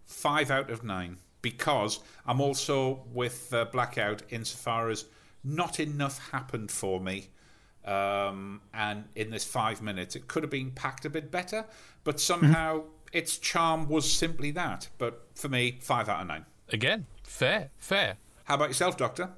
Five 0.04 0.48
out 0.48 0.70
of 0.70 0.84
nine. 0.84 1.16
Because 1.42 1.98
I'm 2.24 2.40
also 2.40 3.02
with 3.12 3.52
uh, 3.52 3.64
Blackout 3.64 4.22
insofar 4.30 4.90
as 4.90 5.06
not 5.42 5.80
enough 5.80 6.30
happened 6.30 6.70
for 6.70 7.00
me. 7.00 7.30
Um, 7.84 8.60
and 8.72 9.06
in 9.16 9.30
this 9.30 9.44
five 9.44 9.82
minutes, 9.82 10.14
it 10.14 10.28
could 10.28 10.44
have 10.44 10.50
been 10.50 10.70
packed 10.70 11.04
a 11.04 11.10
bit 11.10 11.32
better, 11.32 11.66
but 12.04 12.20
somehow 12.20 12.84
its 13.14 13.38
charm 13.38 13.88
was 13.88 14.12
simply 14.12 14.50
that. 14.50 14.88
But 14.98 15.26
for 15.34 15.48
me, 15.48 15.78
five 15.80 16.08
out 16.08 16.20
of 16.20 16.26
nine. 16.26 16.44
Again, 16.70 17.06
fair, 17.22 17.70
fair. 17.78 18.16
How 18.44 18.56
about 18.56 18.68
yourself, 18.68 18.96
Doctor? 18.96 19.30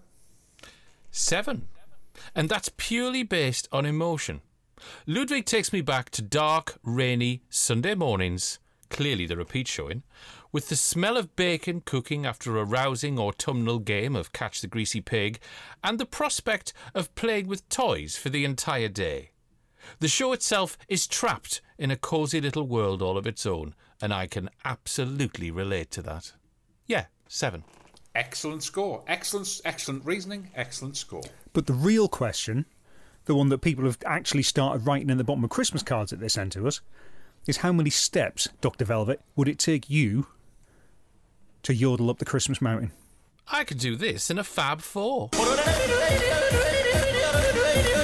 Seven. 1.10 1.68
And 2.34 2.48
that's 2.48 2.70
purely 2.76 3.22
based 3.22 3.68
on 3.70 3.84
emotion. 3.84 4.40
Ludwig 5.06 5.44
takes 5.44 5.72
me 5.72 5.80
back 5.80 6.10
to 6.10 6.22
dark, 6.22 6.78
rainy 6.82 7.42
Sunday 7.50 7.94
mornings, 7.94 8.58
clearly 8.90 9.26
the 9.26 9.36
repeat 9.36 9.68
showing, 9.68 10.02
with 10.52 10.68
the 10.68 10.76
smell 10.76 11.16
of 11.16 11.36
bacon 11.36 11.82
cooking 11.84 12.24
after 12.24 12.56
a 12.56 12.64
rousing 12.64 13.18
autumnal 13.18 13.78
game 13.78 14.16
of 14.16 14.32
Catch 14.32 14.60
the 14.60 14.66
Greasy 14.66 15.00
Pig, 15.00 15.38
and 15.84 15.98
the 15.98 16.06
prospect 16.06 16.72
of 16.94 17.14
playing 17.14 17.46
with 17.46 17.68
toys 17.68 18.16
for 18.16 18.30
the 18.30 18.44
entire 18.44 18.88
day. 18.88 19.30
The 19.98 20.08
show 20.08 20.32
itself 20.32 20.76
is 20.88 21.06
trapped 21.06 21.60
in 21.78 21.90
a 21.90 21.96
cosy 21.96 22.40
little 22.40 22.66
world 22.66 23.02
all 23.02 23.16
of 23.16 23.26
its 23.26 23.46
own, 23.46 23.74
and 24.00 24.12
I 24.12 24.26
can 24.26 24.50
absolutely 24.64 25.50
relate 25.50 25.90
to 25.92 26.02
that. 26.02 26.32
Yeah, 26.86 27.06
seven. 27.28 27.64
Excellent 28.14 28.62
score. 28.62 29.02
Excellent, 29.06 29.60
excellent 29.64 30.04
reasoning. 30.04 30.50
Excellent 30.54 30.96
score. 30.96 31.24
But 31.52 31.66
the 31.66 31.74
real 31.74 32.08
question, 32.08 32.64
the 33.26 33.34
one 33.34 33.48
that 33.50 33.58
people 33.58 33.84
have 33.84 33.98
actually 34.06 34.42
started 34.42 34.86
writing 34.86 35.10
in 35.10 35.18
the 35.18 35.24
bottom 35.24 35.44
of 35.44 35.50
Christmas 35.50 35.82
cards 35.82 36.10
that 36.10 36.20
they 36.20 36.28
send 36.28 36.52
to 36.52 36.66
us, 36.66 36.80
is 37.46 37.58
how 37.58 37.72
many 37.72 37.90
steps, 37.90 38.48
Dr. 38.60 38.84
Velvet, 38.84 39.20
would 39.36 39.48
it 39.48 39.58
take 39.58 39.90
you 39.90 40.26
to 41.62 41.74
yodel 41.74 42.10
up 42.10 42.18
the 42.18 42.24
Christmas 42.24 42.60
mountain? 42.60 42.92
I 43.48 43.64
could 43.64 43.78
do 43.78 43.96
this 43.96 44.30
in 44.30 44.38
a 44.38 44.44
Fab 44.44 44.80
Four. 44.80 45.30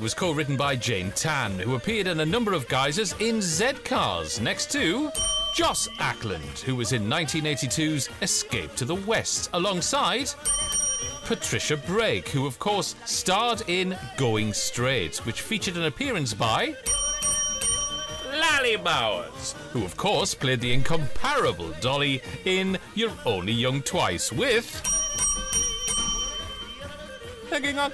Was 0.00 0.14
co-written 0.14 0.56
by 0.56 0.74
Jane 0.74 1.12
Tan, 1.12 1.58
who 1.58 1.74
appeared 1.74 2.06
in 2.06 2.20
a 2.20 2.26
number 2.26 2.54
of 2.54 2.66
guises 2.66 3.14
in 3.20 3.42
Z 3.42 3.72
Cars, 3.84 4.40
next 4.40 4.72
to 4.72 5.10
Joss 5.54 5.88
Ackland, 6.00 6.58
who 6.60 6.74
was 6.74 6.92
in 6.92 7.04
1982's 7.04 8.08
Escape 8.22 8.74
to 8.76 8.84
the 8.84 8.94
West, 8.94 9.50
alongside 9.52 10.30
Patricia 11.24 11.76
Brake, 11.76 12.28
who 12.28 12.46
of 12.46 12.58
course 12.58 12.96
starred 13.04 13.62
in 13.68 13.96
Going 14.16 14.52
Straight, 14.52 15.18
which 15.26 15.42
featured 15.42 15.76
an 15.76 15.84
appearance 15.84 16.32
by 16.32 16.74
Lally 18.32 18.76
Bowers, 18.76 19.54
who 19.72 19.84
of 19.84 19.96
course 19.96 20.34
played 20.34 20.60
the 20.60 20.72
incomparable 20.72 21.70
Dolly 21.80 22.22
in 22.44 22.78
You're 22.94 23.12
Only 23.26 23.52
Young 23.52 23.82
Twice 23.82 24.32
with. 24.32 24.80
Hanging 27.50 27.78
on. 27.78 27.92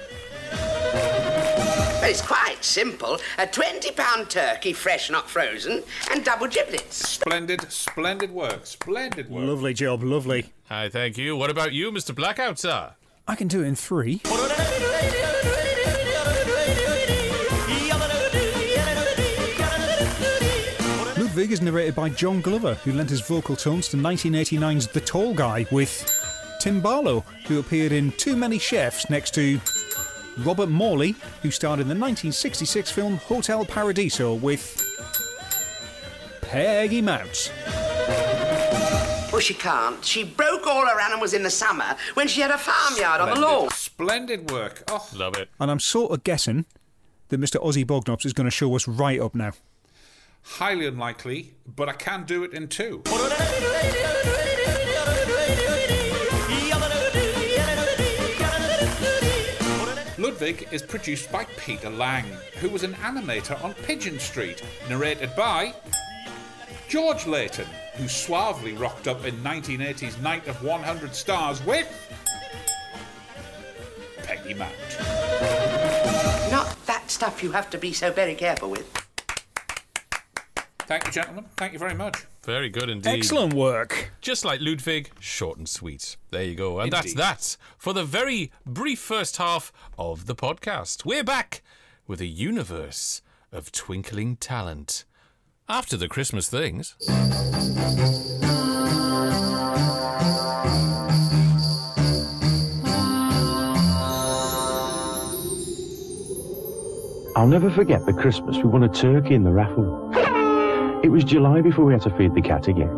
Well, 1.99 2.09
it's 2.09 2.21
quite 2.21 2.63
simple. 2.63 3.15
A 3.37 3.45
£20 3.45 4.29
turkey, 4.29 4.71
fresh, 4.71 5.09
not 5.09 5.29
frozen, 5.29 5.83
and 6.09 6.23
double 6.23 6.47
giblets. 6.47 6.95
Splendid, 7.09 7.69
splendid 7.69 8.31
work. 8.31 8.65
Splendid 8.65 9.29
work. 9.29 9.45
Lovely 9.45 9.73
job, 9.73 10.01
lovely. 10.01 10.53
Hi, 10.69 10.87
thank 10.87 11.17
you. 11.17 11.35
What 11.35 11.49
about 11.49 11.73
you, 11.73 11.91
Mr. 11.91 12.15
Blackout, 12.15 12.57
sir? 12.57 12.93
I 13.27 13.35
can 13.35 13.49
do 13.49 13.63
it 13.63 13.67
in 13.67 13.75
three. 13.75 14.21
Ludwig 21.17 21.51
is 21.51 21.61
narrated 21.61 21.95
by 21.95 22.07
Jon 22.07 22.39
Glover, 22.39 22.75
who 22.75 22.93
lent 22.93 23.09
his 23.09 23.19
vocal 23.21 23.57
tones 23.57 23.89
to 23.89 23.97
1989's 23.97 24.87
The 24.87 25.01
Tall 25.01 25.33
Guy 25.33 25.65
with 25.69 26.09
Tim 26.59 26.79
Barlow, 26.79 27.25
who 27.45 27.59
appeared 27.59 27.91
in 27.91 28.13
Too 28.13 28.37
Many 28.37 28.57
Chefs 28.57 29.09
next 29.09 29.33
to 29.35 29.59
Robert 30.45 30.69
Morley, 30.69 31.15
who 31.41 31.51
starred 31.51 31.79
in 31.79 31.87
the 31.87 31.93
1966 31.95 32.91
film 32.91 33.17
Hotel 33.17 33.65
Paradiso 33.65 34.33
with 34.33 34.85
Peggy 36.41 37.01
Mounts. 37.01 37.51
Well, 39.31 39.41
she 39.41 39.53
can't. 39.53 40.03
She 40.03 40.23
broke 40.23 40.65
all 40.65 40.85
her 40.87 40.99
animals 40.99 41.33
in 41.33 41.43
the 41.43 41.49
summer 41.51 41.95
when 42.15 42.27
she 42.27 42.41
had 42.41 42.51
a 42.51 42.57
farmyard 42.57 43.21
on 43.21 43.29
the 43.35 43.39
lawn. 43.39 43.69
Splendid 43.69 44.49
work. 44.51 44.83
Oh, 44.87 45.07
Love 45.13 45.37
it. 45.37 45.49
And 45.59 45.69
I'm 45.69 45.79
sort 45.79 46.11
of 46.11 46.23
guessing 46.23 46.65
that 47.29 47.39
Mr. 47.39 47.63
Ozzy 47.63 47.85
Bognops 47.85 48.25
is 48.25 48.33
going 48.33 48.45
to 48.45 48.51
show 48.51 48.75
us 48.75 48.87
right 48.87 49.19
up 49.19 49.35
now. 49.35 49.51
highly 50.41 50.87
unlikely, 50.87 51.53
but 51.67 51.87
I 51.87 51.93
can 51.93 52.23
do 52.25 52.43
it 52.43 52.53
in 52.53 52.67
two. 52.67 53.03
Ludwig 60.39 60.69
is 60.71 60.81
produced 60.81 61.29
by 61.33 61.43
Peter 61.57 61.89
Lang, 61.89 62.23
who 62.61 62.69
was 62.69 62.83
an 62.83 62.93
animator 62.93 63.61
on 63.61 63.73
Pigeon 63.73 64.17
Street, 64.19 64.63
narrated 64.87 65.35
by 65.35 65.73
George 66.87 67.27
Layton, 67.27 67.67
who 67.95 68.07
suavely 68.07 68.71
rocked 68.71 69.09
up 69.09 69.25
in 69.25 69.35
1980's 69.39 70.17
Night 70.21 70.47
of 70.47 70.63
100 70.63 71.13
Stars 71.13 71.61
with 71.65 71.87
Peggy 74.23 74.53
Mount. 74.53 74.71
Not 76.49 76.73
that 76.85 77.03
stuff 77.07 77.43
you 77.43 77.51
have 77.51 77.69
to 77.71 77.77
be 77.77 77.91
so 77.91 78.09
very 78.09 78.35
careful 78.35 78.69
with. 78.69 79.08
Thank 80.89 81.05
you, 81.05 81.11
gentlemen. 81.11 81.45
Thank 81.55 81.73
you 81.73 81.77
very 81.77 81.93
much. 81.93 82.25
Very 82.41 82.67
good 82.67 82.89
indeed. 82.89 83.19
Excellent 83.19 83.53
work. 83.53 84.11
Just 84.21 84.43
like 84.43 84.59
Ludwig, 84.59 85.11
short 85.19 85.59
and 85.59 85.69
sweet. 85.69 86.17
There 86.31 86.41
you 86.41 86.55
go. 86.55 86.79
And 86.79 86.91
that's 86.91 87.13
that 87.13 87.57
for 87.77 87.93
the 87.93 88.03
very 88.03 88.51
brief 88.65 88.97
first 88.97 89.37
half 89.37 89.71
of 89.99 90.25
the 90.25 90.33
podcast. 90.33 91.05
We're 91.05 91.23
back 91.23 91.61
with 92.07 92.21
a 92.21 92.25
universe 92.25 93.21
of 93.51 93.71
twinkling 93.71 94.37
talent. 94.37 95.05
After 95.67 95.95
the 95.95 96.07
Christmas 96.07 96.49
things. 96.49 96.95
I'll 107.35 107.47
never 107.47 107.69
forget 107.69 108.07
the 108.07 108.13
Christmas 108.13 108.57
we 108.57 108.63
won 108.63 108.81
a 108.81 108.89
turkey 108.89 109.35
in 109.35 109.43
the 109.43 109.51
raffle. 109.51 110.08
It 111.01 111.09
was 111.09 111.23
July 111.23 111.61
before 111.61 111.85
we 111.85 111.93
had 111.93 112.01
to 112.01 112.09
feed 112.09 112.33
the 112.33 112.41
cat 112.41 112.67
again. 112.67 112.91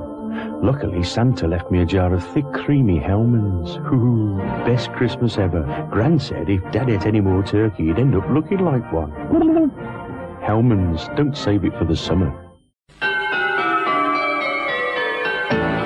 Luckily, 0.63 1.03
Santa 1.03 1.47
left 1.47 1.69
me 1.69 1.81
a 1.81 1.85
jar 1.85 2.11
of 2.13 2.25
thick, 2.33 2.45
creamy 2.51 2.97
Hellmann's. 2.97 3.77
Ooh, 3.93 4.37
best 4.65 4.91
Christmas 4.93 5.37
ever. 5.37 5.61
Gran 5.91 6.17
said 6.17 6.49
if 6.49 6.61
Dad 6.71 6.89
ate 6.89 7.05
any 7.05 7.21
more 7.21 7.43
turkey, 7.43 7.87
he'd 7.87 7.99
end 7.99 8.15
up 8.15 8.27
looking 8.29 8.65
like 8.65 8.91
one. 8.91 9.11
Hellmann's, 10.41 11.07
don't 11.15 11.37
save 11.37 11.63
it 11.63 11.77
for 11.77 11.85
the 11.85 11.95
summer. 11.95 12.33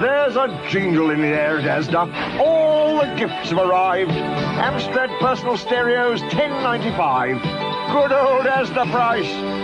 There's 0.01 0.37
a 0.37 0.67
jingle 0.69 1.09
in 1.09 1.21
the 1.21 1.27
air, 1.27 1.59
Dasda. 1.59 2.39
All 2.39 2.99
the 2.99 3.13
gifts 3.15 3.49
have 3.49 3.59
arrived. 3.59 4.11
Amstrad 4.11 5.19
personal 5.19 5.57
stereos, 5.57 6.21
10.95. 6.21 7.41
Good 7.91 8.11
old 8.13 8.45
Asda 8.45 8.89
price. 8.89 9.54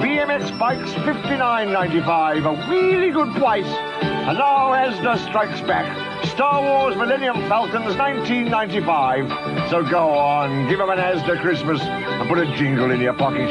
BMX 0.00 0.58
bikes, 0.58 0.92
59.95. 0.92 2.44
A 2.44 2.70
really 2.70 3.10
good 3.10 3.34
price. 3.34 3.66
And 3.66 4.38
now 4.38 4.72
Asda 4.72 5.18
strikes 5.28 5.60
back. 5.62 5.86
Star 6.26 6.62
Wars 6.62 6.96
Millennium 6.96 7.36
Falcons, 7.48 7.94
19.95. 7.94 9.70
So 9.70 9.82
go 9.82 10.10
on, 10.10 10.68
give 10.68 10.80
him 10.80 10.90
an 10.90 10.98
Asda 10.98 11.40
Christmas 11.40 11.80
and 11.80 12.28
put 12.28 12.38
a 12.38 12.56
jingle 12.56 12.90
in 12.90 13.00
your 13.00 13.14
pocket. 13.14 13.48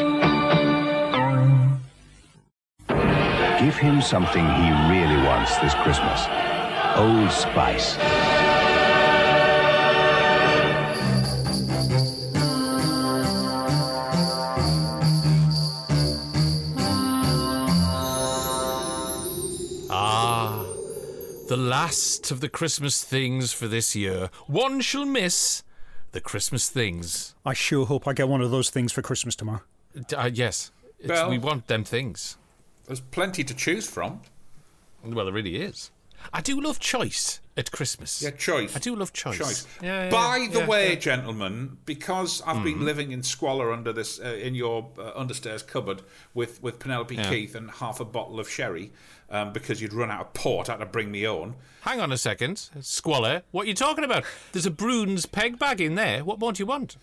Give 3.60 3.76
him 3.78 4.02
something 4.02 4.46
he 4.46 4.72
really 4.92 5.18
wants 5.26 5.58
this 5.58 5.74
Christmas. 5.76 6.28
Old 6.98 7.32
Spice. 7.32 7.98
Last 21.86 22.32
of 22.32 22.42
the 22.42 22.50
Christmas 22.50 23.04
things 23.04 23.54
for 23.54 23.68
this 23.68 23.96
year. 23.96 24.32
One 24.48 24.82
shall 24.82 25.06
miss 25.06 25.62
the 26.14 26.20
Christmas 26.20 26.68
things. 26.68 27.36
I 27.46 27.54
sure 27.54 27.86
hope 27.86 28.08
I 28.08 28.14
get 28.14 28.28
one 28.28 28.42
of 28.42 28.50
those 28.50 28.72
things 28.72 28.92
for 28.92 29.04
Christmas 29.04 29.36
tomorrow. 29.36 29.62
Uh, 30.18 30.32
yes, 30.34 30.72
It's- 30.98 31.10
Well- 31.20 31.30
we 31.30 31.38
want 31.38 31.68
them 31.68 31.84
things. 31.84 32.38
There's 32.88 33.02
plenty 33.02 33.44
to 33.44 33.54
choose 33.54 33.88
from. 33.88 34.22
Well, 35.04 35.26
there 35.26 35.34
really 35.34 35.58
is. 35.58 35.92
I 36.34 36.42
do 36.42 36.60
love 36.60 36.80
choice 36.80 37.40
at 37.58 37.72
Christmas. 37.72 38.22
Yeah, 38.22 38.32
choice. 38.32 38.76
I 38.76 38.80
do 38.80 38.96
love 38.96 39.14
choice. 39.14 39.38
Choice. 39.38 39.68
Yeah, 39.82 40.06
yeah, 40.06 40.10
By 40.10 40.48
the 40.52 40.60
yeah, 40.60 40.68
way, 40.68 40.96
gentlemen, 40.98 41.78
because 41.86 42.42
I've 42.46 42.64
been 42.64 42.80
Mhm. 42.80 42.84
living 42.84 43.12
in 43.12 43.24
squalor 43.24 43.72
under 43.72 43.94
this 43.94 44.20
uh, 44.20 44.28
in 44.28 44.56
your 44.56 44.92
uh, 44.98 45.12
understairs 45.20 45.66
cupboard 45.66 46.02
with 46.34 46.62
with 46.62 46.80
Penelope. 46.80 47.16
Keith 47.16 47.56
and 47.56 47.72
half 47.72 48.00
a 48.00 48.06
bottle 48.06 48.40
of 48.40 48.50
sherry, 48.50 48.92
um, 49.30 49.54
because 49.54 49.82
you'd 49.82 49.94
run 49.94 50.12
out 50.12 50.22
of 50.22 50.34
port, 50.34 50.70
I 50.70 50.74
had 50.74 50.80
to 50.80 50.86
bring 50.86 51.12
me 51.12 51.26
own. 51.26 51.56
Hang 51.82 52.02
on 52.02 52.12
a 52.12 52.18
second. 52.18 52.70
Squalor. 52.82 53.44
What 53.52 53.66
are 53.66 53.70
you 53.70 53.74
talking 53.76 54.04
about? 54.04 54.24
There's 54.52 54.66
a 54.66 54.72
Bruins 54.72 55.26
peg 55.26 55.58
bag 55.60 55.80
in 55.80 55.96
there. 55.96 56.24
What 56.24 56.40
more 56.40 56.52
do 56.52 56.62
you 56.62 56.66
want? 56.66 56.98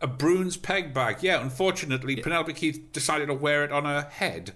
A 0.00 0.06
Bruins 0.08 0.56
peg 0.56 0.92
bag. 0.92 1.18
Yeah, 1.22 1.40
unfortunately, 1.40 2.16
Penelope 2.16 2.52
Keith 2.54 2.92
decided 2.92 3.26
to 3.26 3.34
wear 3.34 3.62
it 3.62 3.70
on 3.70 3.84
her 3.84 4.08
head. 4.10 4.52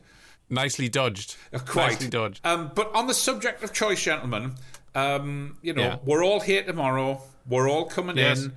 Nicely 0.49 0.89
dodged. 0.89 1.37
Uh, 1.53 1.59
quite. 1.59 1.93
Nicely 1.93 2.09
dodged. 2.09 2.41
Um, 2.45 2.71
but 2.75 2.93
on 2.95 3.07
the 3.07 3.15
subject 3.15 3.63
of 3.63 3.73
choice, 3.73 4.03
gentlemen, 4.03 4.55
um, 4.97 5.57
you 5.63 5.73
know, 5.73 5.83
Yeah. 5.83 5.97
we're 6.05 6.25
all 6.25 6.41
here 6.41 6.63
tomorrow. 6.65 7.21
We're 7.49 7.69
all 7.71 7.85
coming 7.85 8.17
Yes. 8.17 8.45
in. 8.45 8.53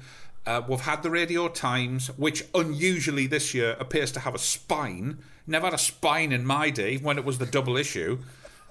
Uh, 0.47 0.61
we've 0.67 0.79
had 0.79 1.03
the 1.03 1.11
Radio 1.11 1.47
Times, 1.49 2.07
which 2.17 2.43
unusually 2.55 3.27
this 3.27 3.53
year 3.53 3.75
appears 3.79 4.11
to 4.13 4.21
have 4.21 4.33
a 4.33 4.39
spine. 4.39 5.19
Never 5.45 5.65
had 5.67 5.73
a 5.73 5.77
spine 5.77 6.31
in 6.31 6.45
my 6.45 6.69
day 6.69 6.97
when 6.97 7.17
it 7.19 7.25
was 7.25 7.37
the 7.37 7.45
double 7.45 7.77
issue. 7.77 8.19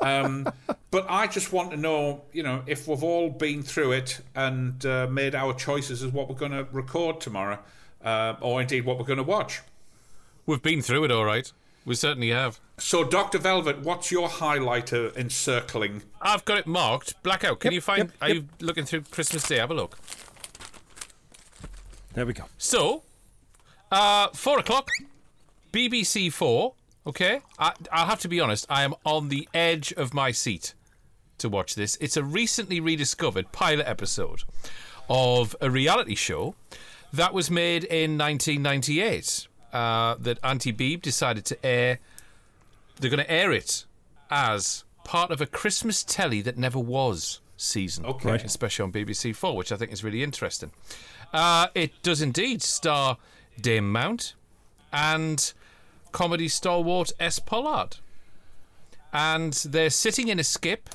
Um, 0.00 0.50
but 0.90 1.06
I 1.08 1.26
just 1.26 1.52
want 1.52 1.70
to 1.72 1.76
know, 1.76 2.22
you 2.32 2.42
know, 2.42 2.62
if 2.66 2.88
we've 2.88 3.02
all 3.04 3.30
been 3.30 3.62
through 3.62 3.92
it 3.92 4.20
and 4.34 4.84
uh, 4.86 5.06
made 5.10 5.34
our 5.34 5.52
choices 5.54 6.02
as 6.02 6.10
what 6.10 6.28
we're 6.28 6.36
going 6.36 6.52
to 6.52 6.66
record 6.72 7.20
tomorrow, 7.20 7.58
uh, 8.04 8.34
or 8.40 8.60
indeed 8.60 8.84
what 8.84 8.98
we're 8.98 9.04
going 9.04 9.18
to 9.18 9.22
watch. 9.22 9.60
We've 10.46 10.62
been 10.62 10.82
through 10.82 11.04
it 11.04 11.10
all 11.10 11.24
right. 11.26 11.52
We 11.84 11.94
certainly 11.94 12.30
have. 12.30 12.58
So, 12.78 13.02
Dr. 13.02 13.38
Velvet, 13.38 13.80
what's 13.80 14.10
your 14.12 14.28
highlighter 14.28 15.14
encircling? 15.16 16.02
I've 16.22 16.44
got 16.44 16.58
it 16.58 16.66
marked. 16.66 17.20
Blackout. 17.22 17.58
Can 17.60 17.72
Yep, 17.72 17.74
you 17.74 17.80
find? 17.80 17.98
yep, 17.98 18.10
are 18.22 18.28
yep. 18.28 18.36
you 18.36 18.48
looking 18.60 18.84
through 18.84 19.02
Christmas 19.10 19.46
Day? 19.48 19.56
Have 19.56 19.70
a 19.70 19.74
look. 19.74 19.98
There 22.14 22.24
we 22.24 22.32
go. 22.32 22.44
So, 22.56 23.02
uh, 23.90 24.28
four 24.28 24.58
o'clock, 24.58 24.88
BBC 25.72 26.32
Four. 26.32 26.74
Okay, 27.06 27.40
I, 27.58 27.72
I'll 27.90 28.06
have 28.06 28.20
to 28.20 28.28
be 28.28 28.38
honest. 28.40 28.66
I 28.68 28.82
am 28.82 28.94
on 29.04 29.28
the 29.28 29.48
edge 29.54 29.92
of 29.94 30.12
my 30.14 30.30
seat 30.30 30.74
to 31.38 31.48
watch 31.48 31.74
this. 31.74 31.96
It's 32.00 32.16
a 32.16 32.24
recently 32.24 32.80
rediscovered 32.80 33.50
pilot 33.52 33.86
episode 33.88 34.42
of 35.08 35.56
a 35.60 35.70
reality 35.70 36.14
show 36.14 36.54
that 37.12 37.32
was 37.32 37.50
made 37.50 37.84
in 37.84 38.18
1998. 38.18 39.46
Uh, 39.72 40.14
that 40.18 40.38
Auntie 40.42 40.72
Beeb 40.72 41.02
decided 41.02 41.44
to 41.46 41.66
air. 41.66 41.98
They're 42.98 43.10
going 43.10 43.24
to 43.24 43.30
air 43.30 43.52
it 43.52 43.84
as 44.30 44.84
part 45.04 45.30
of 45.30 45.40
a 45.40 45.46
Christmas 45.46 46.04
telly 46.04 46.42
that 46.42 46.58
never 46.58 46.78
was 46.78 47.40
season. 47.56 48.04
Okay. 48.06 48.30
Right. 48.30 48.44
Especially 48.44 48.82
on 48.84 48.92
BBC 48.92 49.34
Four, 49.34 49.56
which 49.56 49.72
I 49.72 49.76
think 49.76 49.92
is 49.92 50.04
really 50.04 50.22
interesting. 50.22 50.72
Uh, 51.32 51.68
it 51.74 51.92
does 52.02 52.22
indeed 52.22 52.62
star 52.62 53.18
Dame 53.60 53.90
Mount 53.90 54.34
and 54.92 55.52
comedy 56.12 56.48
stalwart 56.48 57.12
S. 57.20 57.38
Pollard. 57.38 57.98
And 59.12 59.52
they're 59.52 59.90
sitting 59.90 60.28
in 60.28 60.38
a 60.38 60.44
skip 60.44 60.90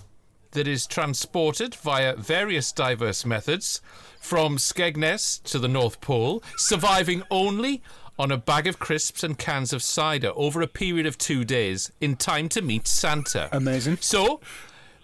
that 0.51 0.67
is 0.67 0.85
transported 0.85 1.75
via 1.75 2.15
various 2.15 2.71
diverse 2.71 3.25
methods 3.25 3.81
from 4.19 4.57
Skegness 4.57 5.41
to 5.43 5.59
the 5.59 5.67
North 5.67 5.99
Pole, 5.99 6.43
surviving 6.57 7.23
only 7.29 7.81
on 8.17 8.31
a 8.31 8.37
bag 8.37 8.67
of 8.67 8.79
crisps 8.79 9.23
and 9.23 9.37
cans 9.37 9.73
of 9.73 9.81
cider 9.81 10.31
over 10.35 10.61
a 10.61 10.67
period 10.67 11.05
of 11.05 11.17
two 11.17 11.43
days 11.43 11.91
in 11.99 12.15
time 12.15 12.49
to 12.49 12.61
meet 12.61 12.87
Santa. 12.87 13.49
Amazing. 13.51 13.97
So, 14.01 14.39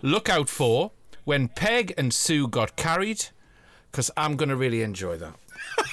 look 0.02 0.30
out 0.30 0.50
for 0.50 0.92
when 1.26 1.48
Peg 1.48 1.94
and 1.98 2.14
Sue 2.14 2.48
got 2.48 2.76
carried, 2.76 3.28
because 3.92 4.12
I'm 4.16 4.36
going 4.36 4.50
to 4.50 4.56
really 4.56 4.82
enjoy 4.82 5.18
that. 5.18 5.34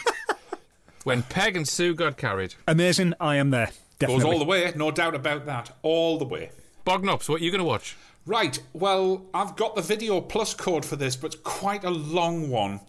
when 1.05 1.23
Peg 1.23 1.57
and 1.57 1.67
Sue 1.67 1.95
got 1.95 2.17
carried. 2.17 2.55
Amazing. 2.69 3.15
I 3.21 3.37
am 3.37 3.51
there. 3.51 3.71
Definitely. 3.99 4.25
Goes 4.25 4.33
all 4.33 4.39
the 4.39 4.45
way, 4.45 4.73
no 4.77 4.91
doubt 4.91 5.15
about 5.15 5.47
that. 5.47 5.75
All 5.83 6.19
the 6.19 6.25
way. 6.25 6.51
Bognops, 6.87 7.29
what 7.29 7.41
are 7.41 7.45
you 7.45 7.51
going 7.51 7.61
to 7.61 7.65
watch? 7.65 7.97
Right, 8.27 8.59
well, 8.73 9.25
I've 9.33 9.57
got 9.57 9.77
the 9.77 9.83
Video 9.83 10.21
Plus 10.21 10.53
code 10.53 10.85
for 10.85 10.97
this, 10.97 11.17
but 11.17 11.35
it's 11.35 11.43
quite 11.43 11.85
a 11.85 11.91
long 11.91 12.51
one. 12.51 12.81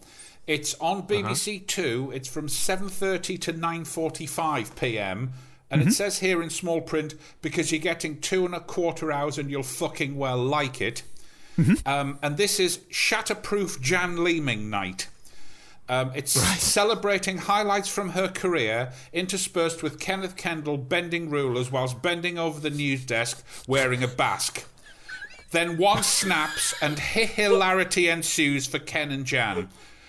It's 0.48 0.74
on 0.80 1.06
BBC 1.06 1.66
Two. 1.66 2.10
It's 2.12 2.26
from 2.26 2.48
seven 2.48 2.88
thirty 2.88 3.38
to 3.38 3.52
nine 3.52 3.84
forty-five 3.84 4.74
p.m. 4.74 5.34
And 5.70 5.82
it 5.82 5.92
says 5.92 6.20
here 6.20 6.42
in 6.42 6.48
small 6.48 6.80
print 6.80 7.14
because 7.42 7.70
you're 7.70 7.78
getting 7.78 8.20
two 8.20 8.46
and 8.46 8.54
a 8.54 8.60
quarter 8.60 9.12
hours 9.12 9.36
and 9.36 9.50
you'll 9.50 9.62
fucking 9.62 10.16
well 10.16 10.38
like 10.38 10.80
it. 10.80 11.02
Um, 11.84 12.18
and 12.22 12.38
this 12.38 12.58
is 12.58 12.78
Shatterproof 12.90 13.78
Jan 13.80 14.24
Leeming 14.24 14.70
Night. 14.70 15.08
Um, 15.88 16.12
it's 16.14 16.32
celebrating 16.62 17.36
highlights 17.38 17.88
from 17.88 18.10
her 18.10 18.28
career, 18.28 18.92
interspersed 19.12 19.82
with 19.82 19.98
Kenneth 19.98 20.36
Kendall 20.36 20.78
bending 20.78 21.28
rulers 21.28 21.70
whilst 21.70 22.00
bending 22.00 22.38
over 22.38 22.60
the 22.60 22.70
news 22.70 23.04
desk 23.04 23.44
wearing 23.66 24.02
a 24.02 24.08
basque. 24.08 24.64
Then 25.50 25.76
one 25.78 26.02
snaps 26.02 26.74
and 26.80 26.98
hilarity 26.98 28.08
ensues 28.08 28.66
for 28.66 28.78
Ken 28.78 29.10
and 29.10 29.24
Jan, 29.26 29.68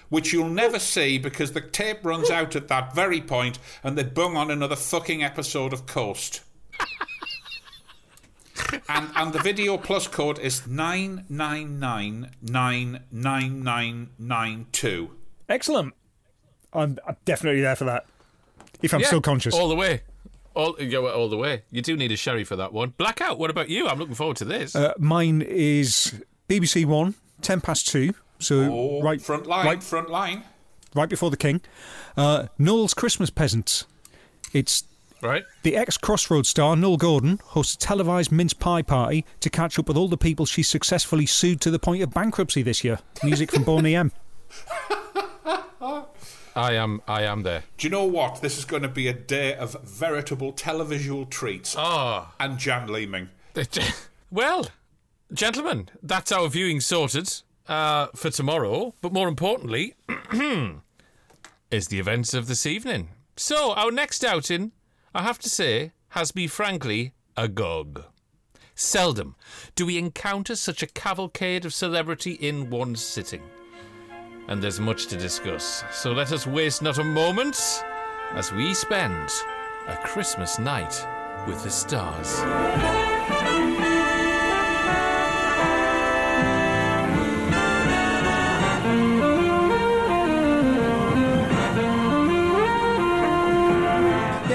which 0.09 0.33
you'll 0.33 0.49
never 0.49 0.79
see 0.79 1.17
because 1.17 1.51
the 1.53 1.61
tape 1.61 2.03
runs 2.03 2.29
out 2.29 2.55
at 2.55 2.67
that 2.67 2.93
very 2.95 3.21
point 3.21 3.59
and 3.83 3.97
they 3.97 4.03
bung 4.03 4.35
on 4.35 4.51
another 4.51 4.75
fucking 4.75 5.23
episode 5.23 5.73
of 5.73 5.85
Coast. 5.85 6.41
and 8.89 9.09
and 9.15 9.33
the 9.33 9.39
video 9.39 9.77
plus 9.77 10.07
code 10.07 10.39
is 10.39 10.67
nine 10.67 11.25
nine 11.29 11.79
nine 11.79 12.31
nine 12.41 13.03
nine 13.11 13.63
nine 13.63 14.09
nine 14.17 14.65
two. 14.71 15.11
Excellent. 15.47 15.93
I'm, 16.73 16.97
I'm 17.07 17.15
definitely 17.25 17.61
there 17.61 17.75
for 17.75 17.85
that. 17.85 18.05
If 18.81 18.93
I'm 18.93 19.01
Yeah, 19.01 19.07
still 19.07 19.21
conscious. 19.21 19.55
All 19.55 19.69
the 19.69 19.75
way. 19.75 20.01
All, 20.55 20.75
yeah, 20.79 20.99
all 20.99 21.29
the 21.29 21.37
way. 21.37 21.63
You 21.71 21.81
do 21.81 21.95
need 21.95 22.11
a 22.11 22.17
sherry 22.17 22.43
for 22.43 22.55
that 22.57 22.73
one. 22.73 22.93
Blackout, 22.97 23.39
what 23.39 23.49
about 23.49 23.69
you? 23.69 23.87
I'm 23.87 23.97
looking 23.97 24.15
forward 24.15 24.37
to 24.37 24.45
this. 24.45 24.75
Uh, 24.75 24.93
mine 24.97 25.41
is 25.41 26.21
BBC 26.47 26.85
One, 26.85 27.15
10 27.41 27.61
past 27.61 27.87
2. 27.87 28.13
So 28.39 28.61
Oh, 28.61 29.01
right, 29.01 29.21
front 29.21 29.47
line, 29.47 29.65
right, 29.65 29.83
front 29.83 30.09
line. 30.09 30.43
right 30.95 31.09
before 31.09 31.29
the 31.29 31.37
King. 31.37 31.61
Uh, 32.17 32.47
Noel's 32.57 32.93
Christmas 32.93 33.29
Peasants. 33.29 33.85
It's 34.53 34.83
right. 35.21 35.43
the 35.63 35.75
ex 35.75 35.97
Crossroads 35.97 36.49
star, 36.49 36.75
Noele 36.75 36.97
Gordon, 36.97 37.39
hosts 37.43 37.75
a 37.75 37.77
televised 37.77 38.31
mince 38.31 38.53
pie 38.53 38.81
party 38.81 39.25
to 39.41 39.49
catch 39.49 39.77
up 39.77 39.87
with 39.87 39.97
all 39.97 40.07
the 40.07 40.17
people 40.17 40.45
she 40.45 40.63
successfully 40.63 41.25
sued 41.25 41.61
to 41.61 41.71
the 41.71 41.79
point 41.79 42.01
of 42.01 42.11
bankruptcy 42.11 42.61
this 42.63 42.83
year. 42.83 42.99
Music 43.23 43.51
from 43.51 43.63
Boney 43.63 43.95
M. 43.95 44.11
I 46.55 46.73
am 46.73 47.01
I 47.07 47.23
am 47.23 47.43
there. 47.43 47.63
Do 47.77 47.87
you 47.87 47.91
know 47.91 48.03
what? 48.05 48.41
This 48.41 48.57
is 48.57 48.65
going 48.65 48.81
to 48.81 48.89
be 48.89 49.07
a 49.07 49.13
day 49.13 49.53
of 49.55 49.77
veritable 49.83 50.51
televisual 50.51 51.29
treats. 51.29 51.75
Oh. 51.77 52.27
And 52.39 52.57
Jan 52.57 52.87
Leeming. 52.87 53.29
Well, 54.31 54.67
gentlemen, 55.33 55.89
that's 56.03 56.31
our 56.31 56.47
viewing 56.49 56.81
sorted 56.81 57.33
uh, 57.69 58.07
for 58.15 58.29
tomorrow. 58.29 58.93
But 59.01 59.13
more 59.13 59.29
importantly, 59.29 59.95
is 61.71 61.87
the 61.87 61.99
events 61.99 62.33
of 62.33 62.47
this 62.47 62.65
evening. 62.65 63.09
So, 63.37 63.73
our 63.73 63.91
next 63.91 64.25
outing, 64.25 64.73
I 65.13 65.21
have 65.21 65.39
to 65.39 65.49
say, 65.49 65.93
has 66.09 66.33
been 66.33 66.49
frankly 66.49 67.13
agog. 67.37 68.03
Seldom 68.75 69.35
do 69.75 69.85
we 69.85 69.97
encounter 69.97 70.55
such 70.55 70.81
a 70.81 70.87
cavalcade 70.87 71.65
of 71.65 71.73
celebrity 71.73 72.33
in 72.33 72.69
one 72.69 72.95
sitting. 72.95 73.43
And 74.47 74.63
there's 74.63 74.79
much 74.79 75.07
to 75.07 75.17
discuss. 75.17 75.83
So 75.91 76.11
let 76.11 76.31
us 76.31 76.47
waste 76.47 76.81
not 76.81 76.97
a 76.97 77.03
moment 77.03 77.83
as 78.31 78.51
we 78.51 78.73
spend 78.73 79.29
a 79.87 79.95
Christmas 79.97 80.59
night 80.59 81.05
with 81.45 81.61
the 81.63 81.69
stars. 81.69 82.39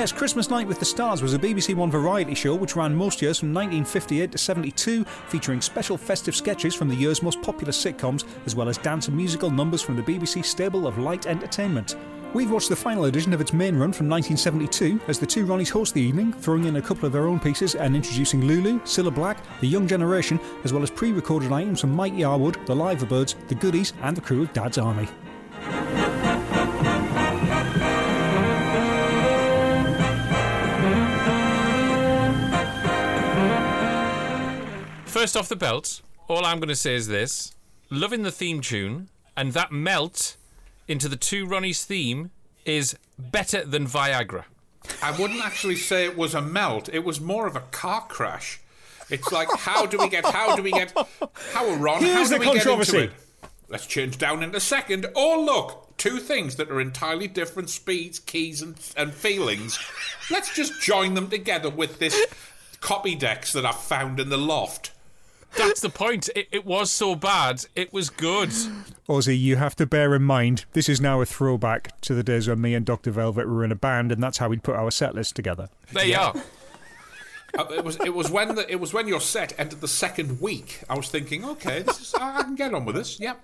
Yes, 0.04 0.12
Christmas 0.12 0.50
Night 0.50 0.68
with 0.68 0.78
the 0.78 0.84
Stars 0.84 1.22
was 1.22 1.32
a 1.32 1.38
BBC 1.38 1.74
One 1.74 1.90
variety 1.90 2.34
show 2.34 2.54
which 2.54 2.76
ran 2.76 2.94
most 2.94 3.22
years 3.22 3.38
from 3.38 3.54
1958 3.54 4.32
to 4.32 4.36
72, 4.36 5.02
featuring 5.28 5.62
special 5.62 5.96
festive 5.96 6.36
sketches 6.36 6.74
from 6.74 6.90
the 6.90 6.94
year's 6.94 7.22
most 7.22 7.40
popular 7.40 7.72
sitcoms, 7.72 8.26
as 8.44 8.54
well 8.54 8.68
as 8.68 8.76
dance 8.76 9.08
and 9.08 9.16
musical 9.16 9.50
numbers 9.50 9.80
from 9.80 9.96
the 9.96 10.02
BBC 10.02 10.44
stable 10.44 10.86
of 10.86 10.98
light 10.98 11.24
entertainment. 11.24 11.96
We've 12.34 12.50
watched 12.50 12.68
the 12.68 12.76
final 12.76 13.06
edition 13.06 13.32
of 13.32 13.40
its 13.40 13.54
main 13.54 13.76
run 13.76 13.94
from 13.94 14.10
1972 14.10 15.00
as 15.08 15.18
the 15.18 15.24
two 15.24 15.46
Ronnies 15.46 15.70
host 15.70 15.94
the 15.94 16.02
evening, 16.02 16.34
throwing 16.34 16.66
in 16.66 16.76
a 16.76 16.82
couple 16.82 17.06
of 17.06 17.12
their 17.14 17.26
own 17.26 17.40
pieces 17.40 17.74
and 17.74 17.96
introducing 17.96 18.42
Lulu, 18.42 18.80
Cilla 18.80 19.14
Black, 19.14 19.42
the 19.62 19.68
Young 19.68 19.88
Generation, 19.88 20.38
as 20.64 20.74
well 20.74 20.82
as 20.82 20.90
pre 20.90 21.12
recorded 21.12 21.50
items 21.50 21.80
from 21.80 21.92
Mike 21.92 22.12
Yarwood, 22.12 22.66
the 22.66 22.74
Liverbirds, 22.74 23.36
the 23.48 23.54
Goodies, 23.54 23.94
and 24.02 24.14
the 24.14 24.20
crew 24.20 24.42
of 24.42 24.52
Dad's 24.52 24.76
Army. 24.76 25.08
First 35.14 35.37
off 35.37 35.48
the 35.48 35.55
belt, 35.55 36.00
all 36.27 36.44
I'm 36.44 36.59
going 36.59 36.70
to 36.70 36.74
say 36.74 36.96
is 36.96 37.07
this 37.07 37.55
loving 37.88 38.24
the 38.24 38.33
theme 38.33 38.61
tune, 38.61 39.11
and 39.37 39.53
that 39.53 39.70
melt 39.70 40.37
into 40.88 41.09
the 41.09 41.14
two 41.14 41.46
Ronnie's 41.46 41.85
theme 41.85 42.33
is 42.64 42.96
better 43.16 43.64
than 43.64 43.87
Viagra. 43.87 44.42
I 45.00 45.12
wouldn't 45.12 45.44
actually 45.44 45.77
say 45.77 46.05
it 46.05 46.18
was 46.18 46.35
a 46.35 46.42
melt. 46.42 46.90
It 46.92 47.05
was 47.05 47.20
more 47.20 47.46
of 47.46 47.55
a 47.55 47.61
car 47.61 48.00
crash. 48.09 48.59
It's 49.09 49.31
like, 49.31 49.46
how 49.57 49.87
do 49.87 49.98
we 49.98 50.09
get, 50.09 50.27
how 50.27 50.57
do 50.57 50.64
we 50.64 50.72
get, 50.72 50.92
how 51.53 51.72
Ron, 51.74 52.03
Here's 52.03 52.14
how 52.14 52.24
the 52.24 52.35
do 52.35 52.40
we 52.40 52.46
controversy. 52.46 52.92
get 52.92 53.03
into 53.03 53.14
it? 53.14 53.20
Let's 53.68 53.87
change 53.87 54.18
down 54.18 54.42
in 54.42 54.53
a 54.53 54.59
second. 54.59 55.07
Oh, 55.14 55.40
look, 55.40 55.96
two 55.96 56.18
things 56.18 56.57
that 56.57 56.72
are 56.72 56.81
entirely 56.81 57.29
different 57.29 57.70
speeds, 57.70 58.18
keys, 58.18 58.61
and, 58.61 58.74
and 58.96 59.14
feelings. 59.14 59.79
Let's 60.29 60.57
just 60.57 60.83
join 60.83 61.14
them 61.14 61.31
together 61.31 61.70
with 61.70 62.00
this 62.00 62.20
Copydex 62.81 63.53
that 63.53 63.64
I 63.64 63.70
found 63.70 64.18
in 64.18 64.29
the 64.29 64.37
loft. 64.37 64.90
That's 65.56 65.80
the 65.80 65.88
point. 65.90 66.28
It, 66.34 66.48
it 66.50 66.66
was 66.66 66.90
so 66.90 67.14
bad, 67.14 67.64
it 67.76 67.92
was 67.92 68.10
good. 68.10 68.50
Ozzy, 69.08 69.38
you 69.38 69.56
have 69.56 69.76
to 69.76 69.86
bear 69.86 70.14
in 70.14 70.22
mind, 70.22 70.64
this 70.72 70.88
is 70.88 71.00
now 71.00 71.20
a 71.20 71.26
throwback 71.26 71.98
to 72.02 72.14
the 72.14 72.22
days 72.22 72.48
when 72.48 72.60
me 72.60 72.74
and 72.74 72.84
Dr. 72.84 73.10
Velvet 73.10 73.48
were 73.48 73.64
in 73.64 73.70
a 73.72 73.76
band, 73.76 74.10
and 74.12 74.22
that's 74.22 74.38
how 74.38 74.48
we'd 74.48 74.62
put 74.62 74.74
our 74.76 74.90
set 74.90 75.14
list 75.14 75.36
together. 75.36 75.68
There 75.92 76.04
you 76.06 76.16
are. 76.16 76.34
Uh, 77.56 77.66
it 77.70 77.84
was 77.84 77.96
it 78.04 78.12
was 78.12 78.30
when 78.32 78.56
the, 78.56 78.68
it 78.70 78.80
was 78.80 78.92
when 78.92 79.06
your 79.06 79.20
set 79.20 79.52
entered 79.60 79.80
the 79.80 79.86
second 79.86 80.40
week. 80.40 80.80
I 80.90 80.96
was 80.96 81.08
thinking, 81.08 81.44
okay, 81.44 81.82
this 81.82 82.00
is, 82.00 82.14
I 82.14 82.38
I 82.38 82.42
can 82.42 82.56
get 82.56 82.74
on 82.74 82.84
with 82.84 82.96
this. 82.96 83.20
Yeah. 83.20 83.34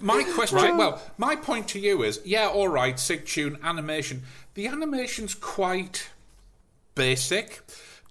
My 0.00 0.24
question, 0.34 0.58
Right. 0.58 0.74
well, 0.74 1.00
my 1.18 1.36
point 1.36 1.68
to 1.68 1.78
you 1.78 2.02
is, 2.02 2.20
yeah, 2.24 2.48
all 2.48 2.66
right, 2.68 2.98
sick 2.98 3.26
tune 3.26 3.56
animation. 3.62 4.24
The 4.54 4.66
animation's 4.66 5.34
quite 5.36 6.08
basic, 6.96 7.60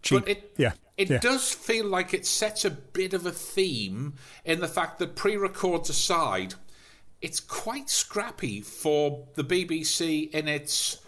but 0.09 0.25
it 0.29 0.51
Yeah, 0.55 0.71
it 0.97 1.09
yeah. 1.09 1.17
does 1.19 1.51
feel 1.51 1.85
like 1.85 2.13
it 2.13 2.25
sets 2.25 2.65
a 2.65 2.69
bit 2.69 3.13
of 3.13 3.25
a 3.25 3.31
theme 3.31 4.13
in 4.45 4.59
the 4.59 4.67
fact 4.67 4.99
that 4.99 5.15
pre-records 5.15 5.89
aside, 5.89 6.53
it's 7.21 7.39
quite 7.39 7.89
scrappy 7.89 8.61
for 8.61 9.27
the 9.35 9.43
BBC 9.43 10.29
in 10.31 10.47
its 10.47 10.99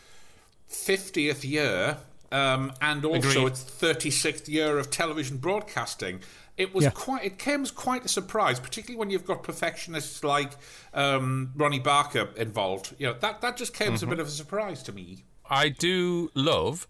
50th 0.69 1.43
year 1.43 1.97
um, 2.31 2.73
and 2.81 3.05
also 3.05 3.29
Agreed. 3.29 3.47
its 3.47 3.63
36th 3.63 4.47
year 4.47 4.79
of 4.79 4.89
television 4.89 5.37
broadcasting. 5.37 6.21
It 6.57 6.73
was 6.73 6.85
Yeah. 6.85 6.91
quite. 6.91 7.25
It 7.25 7.37
came 7.37 7.63
as 7.63 7.71
quite 7.71 8.05
a 8.05 8.07
surprise, 8.07 8.59
particularly 8.61 8.97
when 8.97 9.09
you've 9.09 9.25
got 9.25 9.43
perfectionists 9.43 10.23
like 10.23 10.53
um, 10.93 11.51
Ronnie 11.55 11.79
Barker 11.79 12.29
involved. 12.37 12.95
You 12.97 13.07
know 13.07 13.13
that 13.19 13.41
that 13.41 13.57
just 13.57 13.73
came 13.73 13.93
as 13.93 14.03
a 14.03 14.07
bit 14.07 14.19
of 14.19 14.27
a 14.27 14.31
surprise 14.31 14.81
to 14.83 14.93
me. 14.93 15.25
I 15.49 15.69
do 15.69 16.31
love 16.33 16.87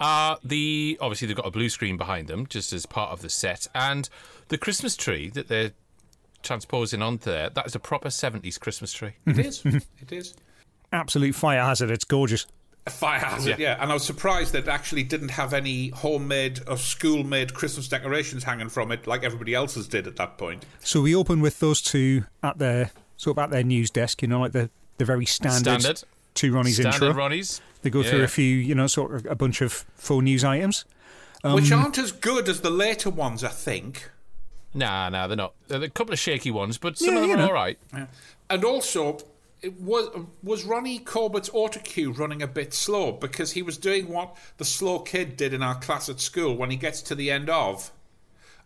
uh, 0.00 0.36
the 0.44 0.98
obviously 1.00 1.28
they've 1.28 1.36
got 1.36 1.46
a 1.46 1.50
blue 1.50 1.68
screen 1.68 1.96
behind 1.96 2.28
them 2.28 2.46
just 2.46 2.72
as 2.72 2.86
part 2.86 3.10
of 3.10 3.22
the 3.22 3.30
set, 3.30 3.66
and 3.74 4.08
the 4.48 4.58
Christmas 4.58 4.96
tree 4.96 5.30
that 5.30 5.48
they're 5.48 5.72
transposing 6.42 7.02
onto 7.02 7.30
there. 7.30 7.50
That 7.50 7.66
is 7.66 7.74
a 7.74 7.80
proper 7.80 8.10
seventies 8.10 8.58
Christmas 8.58 8.92
tree. 8.92 9.12
It 9.26 9.38
is. 9.38 9.64
it 10.00 10.12
is. 10.12 10.34
Absolute 10.92 11.34
fire 11.34 11.62
hazard, 11.62 11.90
it's 11.90 12.04
gorgeous. 12.04 12.46
A 12.86 12.90
fire 12.90 13.18
hazard, 13.18 13.58
yeah. 13.58 13.78
And 13.80 13.90
I 13.90 13.94
was 13.94 14.04
surprised 14.04 14.52
that 14.52 14.64
it 14.64 14.68
actually 14.68 15.04
didn't 15.04 15.30
have 15.30 15.54
any 15.54 15.88
homemade 15.88 16.60
or 16.68 16.76
school-made 16.76 17.54
Christmas 17.54 17.88
decorations 17.88 18.44
hanging 18.44 18.68
from 18.68 18.92
it, 18.92 19.06
like 19.06 19.24
everybody 19.24 19.54
else's 19.54 19.88
did 19.88 20.06
at 20.06 20.16
that 20.16 20.36
point. 20.36 20.66
So 20.80 21.00
we 21.00 21.14
open 21.14 21.40
with 21.40 21.60
those 21.60 21.80
two 21.80 22.26
at 22.42 22.58
their 22.58 22.90
sort 23.16 23.38
of 23.38 23.44
at 23.44 23.50
their 23.50 23.62
news 23.64 23.90
desk, 23.90 24.20
you 24.20 24.28
know, 24.28 24.40
like 24.40 24.52
the, 24.52 24.68
the 24.98 25.06
very 25.06 25.24
standard, 25.24 25.80
Standard. 25.80 26.02
two 26.34 26.52
Ronnie's 26.52 26.76
Standard 26.76 27.02
intro. 27.02 27.12
Ronnies. 27.14 27.60
They 27.84 27.90
go 27.90 28.02
through 28.02 28.20
Yeah. 28.20 28.24
a 28.24 28.28
few, 28.28 28.56
you 28.56 28.74
know, 28.74 28.86
sort 28.86 29.14
of 29.14 29.26
a 29.26 29.34
bunch 29.34 29.60
of 29.60 29.84
phone 29.96 30.24
news 30.24 30.42
items. 30.42 30.84
Which 31.42 31.70
Um, 31.70 31.80
aren't 31.82 31.98
as 31.98 32.10
good 32.12 32.48
as 32.48 32.62
the 32.62 32.70
later 32.70 33.10
ones, 33.10 33.44
I 33.44 33.48
think. 33.50 34.10
Nah, 34.72 35.10
nah, 35.10 35.26
they're 35.26 35.36
not. 35.36 35.52
They're 35.68 35.82
a 35.82 35.90
couple 35.90 36.14
of 36.14 36.18
shaky 36.18 36.50
ones, 36.50 36.78
but 36.78 36.96
some 36.98 37.08
Yeah, 37.10 37.14
of 37.16 37.20
them 37.20 37.28
you 37.28 37.34
are 37.36 37.38
know. 37.38 37.46
all 37.48 37.52
right. 37.52 37.78
And 38.48 38.64
also, 38.64 39.18
it 39.60 39.78
was 39.78 40.08
was 40.42 40.64
Ronnie 40.64 40.98
Corbett's 40.98 41.50
autocue 41.50 42.16
running 42.18 42.40
a 42.42 42.46
bit 42.46 42.72
slow 42.72 43.12
because 43.12 43.52
he 43.52 43.60
was 43.60 43.76
doing 43.76 44.08
what 44.08 44.34
the 44.56 44.64
slow 44.64 44.98
kid 45.00 45.36
did 45.36 45.52
in 45.52 45.62
our 45.62 45.74
class 45.74 46.08
at 46.08 46.20
school 46.20 46.56
when 46.56 46.70
he 46.70 46.76
gets 46.78 47.02
to 47.02 47.14
the 47.14 47.30
end 47.30 47.48
of 47.50 47.90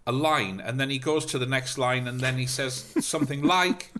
a 0.06 0.12
line 0.12 0.60
and 0.64 0.78
then 0.80 0.90
he 0.90 0.98
goes 0.98 1.26
to 1.26 1.38
the 1.38 1.46
next 1.46 1.76
line 1.76 2.06
and 2.08 2.20
then 2.20 2.38
he 2.38 2.46
says 2.46 2.84
something 3.00 3.42
like 3.56 3.92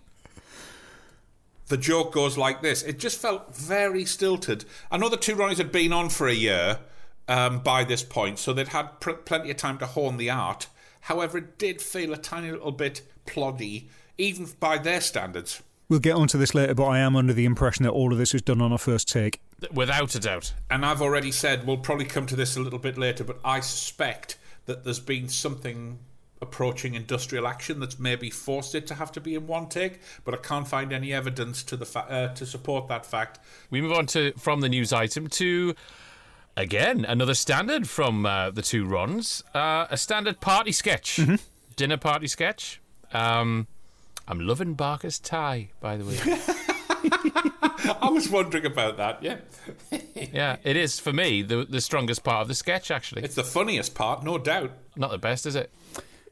the 1.69 1.77
joke 1.77 2.11
goes 2.11 2.37
like 2.37 2.61
this. 2.61 2.83
It 2.83 2.99
just 2.99 3.19
felt 3.19 3.55
very 3.55 4.03
stilted. 4.03 4.65
I 4.91 4.97
know 4.97 5.07
the 5.07 5.17
two 5.17 5.35
Ronnies 5.35 5.57
had 5.57 5.71
been 5.71 5.93
on 5.93 6.09
for 6.09 6.27
a 6.27 6.33
year 6.33 6.79
um, 7.27 7.59
by 7.59 7.83
this 7.83 8.03
point, 8.03 8.39
so 8.39 8.51
they'd 8.53 8.69
had 8.69 8.99
pr- 8.99 9.11
plenty 9.11 9.51
of 9.51 9.57
time 9.57 9.77
to 9.77 9.85
hone 9.85 10.17
the 10.17 10.29
art. 10.29 10.67
However, 11.01 11.37
it 11.37 11.57
did 11.57 11.81
feel 11.81 12.11
a 12.11 12.17
tiny 12.17 12.51
little 12.51 12.71
bit 12.71 13.01
ploddy, 13.25 13.87
even 14.17 14.47
by 14.59 14.77
their 14.77 14.99
standards. 14.99 15.61
We'll 15.87 15.99
get 15.99 16.15
onto 16.15 16.37
this 16.37 16.53
later, 16.53 16.75
but 16.75 16.85
I 16.85 16.99
am 16.99 17.15
under 17.15 17.33
the 17.33 17.45
impression 17.45 17.83
that 17.83 17.91
all 17.91 18.11
of 18.11 18.19
this 18.19 18.33
was 18.33 18.41
done 18.43 18.61
on 18.61 18.71
a 18.71 18.77
first 18.77 19.07
take. 19.07 19.39
Without 19.71 20.13
a 20.13 20.19
doubt. 20.19 20.53
And 20.69 20.85
I've 20.85 21.01
already 21.01 21.31
said 21.31 21.65
we'll 21.65 21.77
probably 21.77 22.05
come 22.05 22.25
to 22.27 22.35
this 22.35 22.57
a 22.57 22.59
little 22.59 22.77
bit 22.79 22.97
later, 22.97 23.23
but 23.23 23.39
I 23.43 23.59
suspect 23.61 24.37
that 24.65 24.83
there's 24.83 24.99
been 24.99 25.29
something 25.29 25.99
approaching 26.41 26.93
industrial 26.93 27.47
action 27.47 27.79
that's 27.79 27.99
maybe 27.99 28.29
forced 28.29 28.73
it 28.75 28.87
to 28.87 28.95
have 28.95 29.11
to 29.11 29.21
be 29.21 29.35
in 29.35 29.47
one 29.47 29.67
take, 29.67 29.99
but 30.23 30.33
I 30.33 30.37
can't 30.37 30.67
find 30.67 30.93
any 30.93 31.13
evidence 31.13 31.63
to 31.63 31.77
the 31.77 31.85
fa- 31.85 32.05
uh, 32.09 32.33
to 32.35 32.45
support 32.45 32.87
that 32.87 33.05
fact. 33.05 33.39
We 33.69 33.81
move 33.81 33.91
on 33.91 34.05
to 34.07 34.33
from 34.37 34.61
the 34.61 34.69
news 34.69 34.93
item 34.93 35.27
to 35.27 35.75
again 36.55 37.05
another 37.05 37.33
standard 37.33 37.89
from 37.89 38.25
uh, 38.25 38.51
the 38.51 38.61
two 38.61 38.85
Rons, 38.85 39.43
uh, 39.53 39.87
a 39.89 39.97
standard 39.97 40.39
party 40.39 40.71
sketch, 40.71 41.19
dinner 41.75 41.97
party 41.97 42.27
sketch. 42.27 42.81
Um, 43.11 43.67
I'm 44.27 44.39
loving 44.39 44.75
Barker's 44.75 45.19
tie, 45.19 45.69
by 45.81 45.97
the 45.97 46.05
way. 46.05 46.17
I 48.01 48.09
was 48.09 48.29
wondering 48.29 48.65
about 48.65 48.97
that. 48.97 49.23
Yeah, 49.23 49.37
yeah, 50.33 50.57
it 50.63 50.75
is 50.77 50.99
for 50.99 51.11
me 51.11 51.41
the 51.41 51.65
the 51.65 51.81
strongest 51.81 52.23
part 52.23 52.41
of 52.41 52.47
the 52.47 52.55
sketch. 52.55 52.91
Actually, 52.91 53.23
it's 53.23 53.35
the 53.35 53.43
funniest 53.43 53.95
part, 53.95 54.23
no 54.23 54.37
doubt. 54.37 54.71
Not 54.95 55.11
the 55.11 55.17
best, 55.17 55.45
is 55.45 55.55
it? 55.55 55.71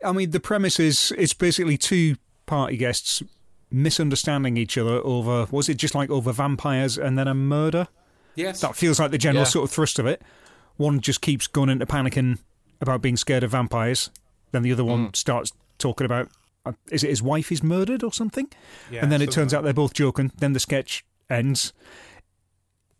I 0.05 0.11
mean, 0.11 0.31
the 0.31 0.39
premise 0.39 0.79
is 0.79 1.13
it's 1.17 1.33
basically 1.33 1.77
two 1.77 2.15
party 2.45 2.77
guests 2.77 3.21
misunderstanding 3.69 4.55
each 4.55 4.77
other 4.77 5.01
over 5.03 5.45
was 5.51 5.67
it 5.67 5.75
just 5.75 5.93
like 5.93 6.09
over 6.09 6.31
vampires 6.31 6.97
and 6.97 7.17
then 7.17 7.27
a 7.27 7.33
murder? 7.33 7.87
Yes, 8.35 8.61
That 8.61 8.75
feels 8.75 8.99
like 8.99 9.11
the 9.11 9.17
general 9.17 9.43
Yeah. 9.45 9.49
sort 9.49 9.63
of 9.69 9.71
thrust 9.73 9.99
of 9.99 10.05
it. 10.05 10.21
One 10.77 10.99
just 11.01 11.21
keeps 11.21 11.47
going 11.47 11.69
into 11.69 11.85
panicking 11.85 12.37
about 12.79 13.01
being 13.01 13.17
scared 13.17 13.43
of 13.43 13.51
vampires. 13.51 14.11
Then 14.51 14.61
the 14.61 14.71
other 14.71 14.85
one 14.85 15.13
starts 15.13 15.51
talking 15.79 16.05
about 16.05 16.29
uh, 16.65 16.73
is 16.91 17.03
it 17.03 17.09
his 17.09 17.21
wife 17.21 17.51
is 17.51 17.63
murdered 17.63 18.03
or 18.03 18.11
something? 18.13 18.47
Yeah, 18.91 19.01
and 19.01 19.11
then 19.11 19.21
it 19.21 19.31
turns 19.31 19.53
out 19.53 19.63
they're 19.63 19.73
both 19.73 19.93
joking. 19.93 20.31
Then 20.37 20.53
the 20.53 20.59
sketch 20.59 21.03
ends. 21.29 21.73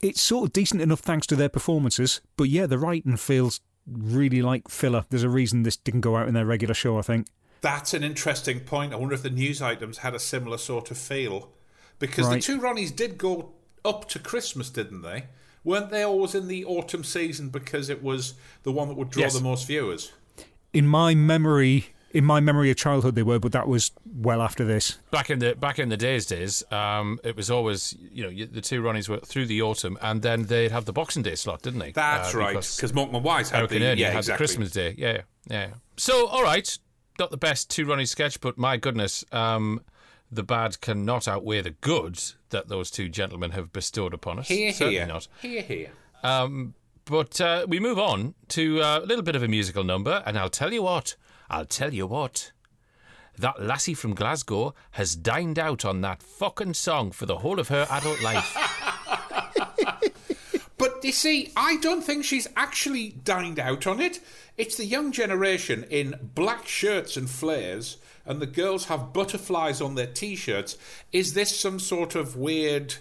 It's 0.02 0.22
sort 0.22 0.46
of 0.48 0.54
decent 0.54 0.82
enough 0.82 1.00
thanks 1.00 1.26
to 1.28 1.36
their 1.36 1.50
performances, 1.50 2.22
but 2.36 2.50
yeah, 2.50 2.66
the 2.66 2.78
writing 2.78 3.18
feels 3.18 3.60
really 3.92 4.42
like 4.42 4.68
filler. 4.70 5.06
There's 5.10 5.24
a 5.24 5.30
reason 5.30 5.64
this 5.64 5.78
didn't 5.78 6.02
go 6.02 6.16
out 6.16 6.28
in 6.28 6.34
their 6.34 6.46
regular 6.46 6.74
show, 6.74 6.98
I 6.98 7.02
think. 7.02 7.28
That's 7.62 7.94
an 7.94 8.04
interesting 8.04 8.60
point. 8.62 8.94
I 8.94 8.98
wonder 8.98 9.16
if 9.16 9.24
the 9.24 9.30
news 9.30 9.62
items 9.62 10.00
had 10.00 10.14
a 10.14 10.20
similar 10.20 10.58
sort 10.58 10.92
of 10.92 10.98
feel. 10.98 11.50
Because 12.00 12.28
Right. 12.28 12.36
the 12.36 12.42
two 12.42 12.60
Ronnies 12.60 12.96
did 12.96 13.18
go 13.18 13.54
up 13.84 14.08
to 14.10 14.20
Christmas, 14.20 14.70
didn't 14.70 15.02
they? 15.02 15.26
Weren't 15.64 15.90
they 15.90 16.04
always 16.04 16.36
in 16.36 16.48
the 16.48 16.64
autumn 16.66 17.04
season 17.04 17.50
because 17.50 17.90
it 17.90 18.04
was 18.04 18.36
the 18.64 18.72
one 18.72 18.88
that 18.90 18.96
would 18.96 19.10
draw 19.10 19.24
Yes. 19.24 19.34
the 19.34 19.42
most 19.42 19.66
viewers? 19.68 20.12
In 20.74 20.86
my 20.88 21.16
memory, 21.16 21.88
in 22.12 22.24
my 22.24 22.40
memory 22.40 22.72
of 22.72 22.78
childhood, 22.78 23.16
they 23.16 23.24
were, 23.24 23.40
but 23.40 23.52
that 23.52 23.68
was 23.68 23.92
well 24.06 24.42
after 24.42 24.64
this. 24.64 24.98
Back 25.12 25.30
in 25.30 25.40
the 25.40 25.56
back 25.56 25.80
in 25.80 25.90
the 25.90 25.98
days, 25.98 26.26
days, 26.26 26.64
um, 26.72 27.20
it 27.24 27.36
was 27.36 27.52
always 27.52 27.96
you 28.00 28.24
know 28.24 28.46
the 28.46 28.62
two 28.62 28.82
Ronnies 28.82 29.10
were 29.10 29.20
through 29.20 29.48
the 29.48 29.62
autumn, 29.62 29.98
and 30.02 30.22
then 30.22 30.44
they'd 30.44 30.72
have 30.72 30.86
the 30.86 30.94
Boxing 30.94 31.24
Day 31.24 31.36
slot, 31.36 31.62
didn't 31.62 31.80
they? 31.80 31.92
That's 31.92 32.34
right. 32.34 32.54
Because 32.54 32.94
Morecambe 32.94 33.24
Wise 33.24 33.50
had 33.50 33.60
Hurricane 33.60 33.82
the 33.82 33.88
Ernie 33.88 34.02
yeah, 34.02 34.08
had 34.12 34.18
exactly. 34.20 34.34
the 34.34 34.38
Christmas 34.38 34.72
Day. 34.72 34.96
Yeah, 34.98 35.12
yeah, 35.12 35.22
yeah. 35.50 35.74
So, 35.98 36.28
all 36.28 36.44
right, 36.44 36.78
not 37.20 37.32
the 37.32 37.38
best 37.38 37.70
two 37.70 37.86
Ronnie 37.86 38.06
sketch, 38.06 38.40
but 38.40 38.58
my 38.58 38.78
goodness, 38.78 39.26
um, 39.32 39.82
the 40.32 40.44
bad 40.44 40.82
cannot 40.82 41.28
outweigh 41.28 41.62
the 41.62 41.72
good 41.72 42.20
that 42.50 42.68
those 42.68 42.92
two 42.92 43.10
gentlemen 43.10 43.52
have 43.52 43.74
bestowed 43.74 44.14
upon 44.14 44.40
us. 44.40 44.48
Here, 44.48 44.72
Certainly 44.72 44.96
here, 44.96 45.08
not. 45.08 45.28
here, 45.42 45.62
here. 45.62 45.92
Um, 46.24 46.74
but 47.06 47.40
uh, 47.40 47.66
we 47.68 47.80
move 47.80 47.98
on 47.98 48.36
to 48.50 48.82
uh, 48.82 49.00
a 49.00 49.06
little 49.06 49.24
bit 49.24 49.36
of 49.36 49.44
a 49.44 49.48
musical 49.48 49.84
number, 49.84 50.24
and 50.26 50.38
I'll 50.38 50.50
tell 50.50 50.74
you 50.74 50.84
what, 50.84 51.16
I'll 51.50 51.66
tell 51.66 51.94
you 51.94 52.08
what. 52.08 52.52
That 53.38 53.62
lassie 53.62 53.94
from 53.94 54.16
Glasgow 54.16 54.74
has 54.92 55.16
dined 55.16 55.60
out 55.60 55.86
on 55.86 56.02
that 56.02 56.24
fucking 56.24 56.74
song 56.74 57.12
for 57.12 57.26
the 57.26 57.38
whole 57.38 57.60
of 57.60 57.68
her 57.68 57.86
adult 57.90 58.22
life. 58.22 58.58
But 60.78 61.04
you 61.04 61.12
see, 61.12 61.52
I 61.56 61.78
don't 61.78 62.04
think 62.04 62.24
she's 62.24 62.48
actually 62.56 63.10
dined 63.10 63.60
out 63.60 63.88
on 63.88 64.00
it. 64.00 64.20
It's 64.58 64.78
the 64.78 64.86
young 64.86 65.12
generation 65.12 65.86
in 65.90 66.20
black 66.36 66.68
shirts 66.68 67.18
and 67.18 67.30
flares, 67.30 67.98
and 68.26 68.40
the 68.40 68.46
girls 68.48 68.86
have 68.86 69.12
butterflies 69.12 69.82
on 69.82 69.96
their 69.96 70.08
t 70.08 70.36
shirts. 70.36 70.78
Is 71.12 71.34
this 71.34 71.60
some 71.60 71.80
sort 71.80 72.14
of 72.14 72.36
weird 72.36 72.96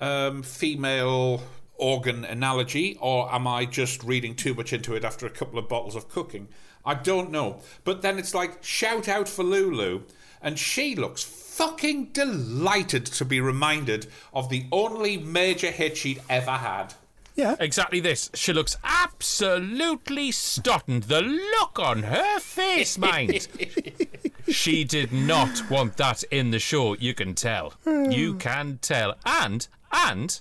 um, 0.00 0.42
female 0.42 1.42
organ 1.76 2.24
analogy, 2.26 2.98
or 3.00 3.32
am 3.32 3.46
I 3.46 3.64
just 3.64 4.04
reading 4.04 4.34
too 4.34 4.52
much 4.52 4.74
into 4.74 4.94
it 4.94 5.04
after 5.04 5.24
a 5.24 5.30
couple 5.30 5.58
of 5.58 5.68
bottles 5.68 5.96
of 5.96 6.08
cooking? 6.08 6.48
I 6.84 6.94
don't 6.94 7.30
know. 7.30 7.60
But 7.84 8.02
then 8.02 8.18
it's 8.18 8.34
like, 8.34 8.62
shout 8.62 9.08
out 9.08 9.28
for 9.28 9.42
Lulu, 9.42 10.02
and 10.40 10.58
she 10.58 10.94
looks 10.96 11.22
fucking 11.22 12.06
delighted 12.06 13.06
to 13.06 13.24
be 13.24 13.40
reminded 13.40 14.06
of 14.32 14.48
the 14.48 14.66
only 14.72 15.16
major 15.16 15.70
hit 15.70 15.96
she'd 15.96 16.22
ever 16.28 16.52
had. 16.52 16.94
Yeah. 17.34 17.56
Exactly 17.60 18.00
this. 18.00 18.30
She 18.34 18.52
looks 18.52 18.76
absolutely 18.84 20.32
stunned. 20.32 21.04
The 21.04 21.22
look 21.22 21.78
on 21.78 22.02
her 22.04 22.40
face, 22.40 22.98
mind. 22.98 23.48
she 24.48 24.84
did 24.84 25.12
not 25.12 25.70
want 25.70 25.96
that 25.96 26.24
in 26.24 26.50
the 26.50 26.58
show. 26.58 26.94
You 26.96 27.14
can 27.14 27.34
tell. 27.34 27.74
Hmm. 27.84 28.10
You 28.10 28.34
can 28.34 28.78
tell. 28.82 29.14
And, 29.24 29.66
and, 29.92 30.40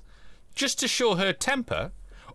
just 0.53 0.79
to 0.79 0.87
show 0.87 1.15
her 1.15 1.31
temper, 1.31 1.91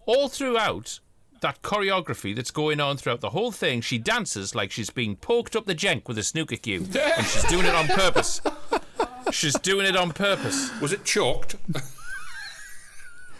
all 0.06 0.28
throughout 0.28 1.00
that 1.46 1.62
choreography 1.62 2.34
that's 2.34 2.50
going 2.50 2.80
on 2.80 2.96
throughout 2.96 3.20
the 3.20 3.30
whole 3.30 3.52
thing, 3.52 3.80
she 3.80 3.98
dances 3.98 4.52
like 4.56 4.72
she's 4.72 4.90
being 4.90 5.14
poked 5.14 5.54
up 5.54 5.64
the 5.66 5.74
jenk 5.74 6.08
with 6.08 6.18
a 6.18 6.24
snooker 6.24 6.56
cue. 6.56 6.80
and 7.16 7.24
she's 7.26 7.44
doing 7.44 7.64
it 7.66 7.74
on 7.74 7.86
purpose. 7.86 8.40
She's 9.30 9.54
doing 9.60 9.86
it 9.86 9.94
on 9.96 10.10
purpose. 10.10 10.72
Was 10.80 10.92
it 10.92 11.04
chalked? 11.04 11.54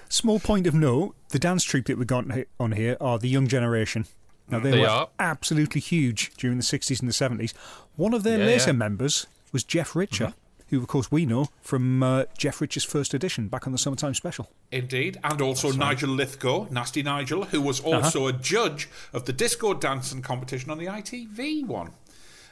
Small 0.09 0.39
point 0.39 0.69
of 0.69 0.75
note: 0.75 1.17
the 1.31 1.39
dance 1.41 1.65
troupe 1.65 1.87
that 1.87 1.99
we 1.99 2.05
got 2.05 2.27
on 2.61 2.73
here 2.73 2.97
are 3.01 3.19
the 3.19 3.29
young 3.29 3.49
generation. 3.49 4.07
Now 4.49 4.61
they, 4.61 4.71
They 4.71 4.81
were 4.83 4.87
are. 4.89 5.09
absolutely 5.19 5.81
huge 5.81 6.31
during 6.37 6.59
the 6.59 6.63
sixties 6.63 7.01
and 7.01 7.09
the 7.09 7.13
seventies. 7.13 7.55
One 7.97 8.15
of 8.15 8.23
their 8.23 8.39
Yeah, 8.39 8.45
later 8.47 8.63
yeah. 8.63 8.69
Mm-hmm. 8.69 8.79
members 8.79 9.27
was 9.53 9.65
Jeff 9.65 9.97
Richer, 9.97 10.35
who 10.69 10.81
of 10.81 10.89
course 10.89 11.11
we 11.11 11.27
know 11.27 11.49
from 11.61 12.03
uh, 12.03 12.25
Jeff 12.37 12.61
Richer's 12.61 12.85
first 12.85 13.15
edition 13.15 13.49
back 13.49 13.67
on 13.67 13.73
the 13.73 13.79
summertime 13.79 14.15
special. 14.15 14.51
Indeed, 14.73 15.19
and 15.23 15.41
also 15.41 15.73
Nigel 15.73 16.11
Lythgoe, 16.11 16.71
Nasty 16.71 17.03
Nigel, 17.03 17.45
who 17.45 17.61
was 17.61 17.81
also 17.81 18.27
a 18.27 18.33
judge 18.33 18.89
of 19.13 19.25
the 19.25 19.33
disco 19.33 19.75
dancing 19.75 20.23
competition 20.23 20.71
on 20.71 20.79
the 20.79 20.87
ITV 20.87 21.67
one. 21.67 21.93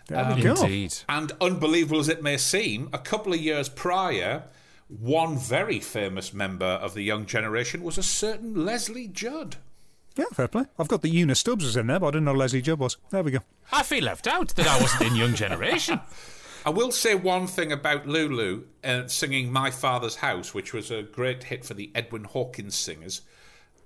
There 0.08 0.34
we 0.34 0.42
go. 0.42 0.54
Indeed. 0.54 0.94
And 1.08 1.32
unbelievable 1.40 2.00
as 2.00 2.08
it 2.08 2.22
may 2.22 2.36
seem, 2.36 2.90
a 2.92 2.98
couple 2.98 3.32
of 3.32 3.40
years 3.40 3.68
prior, 3.68 4.44
one 4.88 5.38
very 5.38 5.80
famous 5.80 6.34
member 6.34 6.66
of 6.66 6.94
the 6.94 7.02
young 7.02 7.26
generation 7.26 7.82
was 7.82 7.96
a 7.96 8.02
certain 8.02 8.64
Lesley 8.66 9.08
Judd. 9.08 9.56
Yeah, 10.16 10.26
fair 10.32 10.46
play. 10.46 10.64
I've 10.78 10.88
got 10.88 11.02
the 11.02 11.10
Una 11.10 11.34
Stubbs 11.34 11.64
was 11.64 11.76
in 11.76 11.88
there, 11.88 11.98
but 11.98 12.08
I 12.08 12.10
didn't 12.12 12.26
know 12.26 12.34
Lesley 12.34 12.62
Judd 12.62 12.78
was. 12.78 12.96
There 13.10 13.22
we 13.22 13.32
go. 13.32 13.40
I 13.72 13.82
feel 13.82 14.04
left 14.04 14.26
out 14.26 14.50
that 14.54 14.66
I 14.66 14.80
wasn't 14.80 15.10
in 15.10 15.16
Young 15.16 15.34
Generation. 15.34 16.00
I 16.66 16.70
will 16.70 16.92
say 16.92 17.14
one 17.14 17.46
thing 17.46 17.72
about 17.72 18.06
Lulu 18.06 18.64
uh, 18.82 19.06
singing 19.06 19.52
My 19.52 19.70
Father's 19.70 20.16
House, 20.16 20.54
which 20.54 20.72
was 20.72 20.90
a 20.90 21.02
great 21.02 21.44
hit 21.44 21.62
for 21.62 21.74
the 21.74 21.90
Edwin 21.94 22.24
Hawkins 22.24 22.74
singers. 22.74 23.20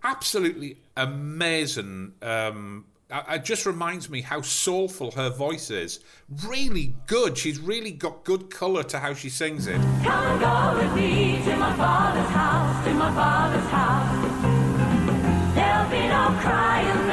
Absolutely 0.04 0.78
amazing. 0.96 2.12
Um, 2.22 2.84
it 3.10 3.44
just 3.44 3.66
reminds 3.66 4.08
me 4.08 4.20
how 4.20 4.42
soulful 4.42 5.10
her 5.12 5.28
voice 5.28 5.70
is. 5.70 5.98
Really 6.46 6.94
good. 7.08 7.36
She's 7.36 7.58
really 7.58 7.90
got 7.90 8.22
good 8.22 8.48
colour 8.48 8.84
to 8.84 9.00
how 9.00 9.12
she 9.12 9.28
sings 9.28 9.66
it. 9.66 9.80
Come 10.04 10.38
go 10.38 10.78
with 10.80 10.94
me 10.94 11.42
to 11.46 11.56
my 11.56 11.74
father's 11.74 12.30
house, 12.30 12.84
to 12.86 12.94
my 12.94 13.12
father's 13.12 13.70
house. 13.70 15.54
There'll 15.56 15.90
be 15.90 16.06
no 16.06 16.38
crying 16.40 17.07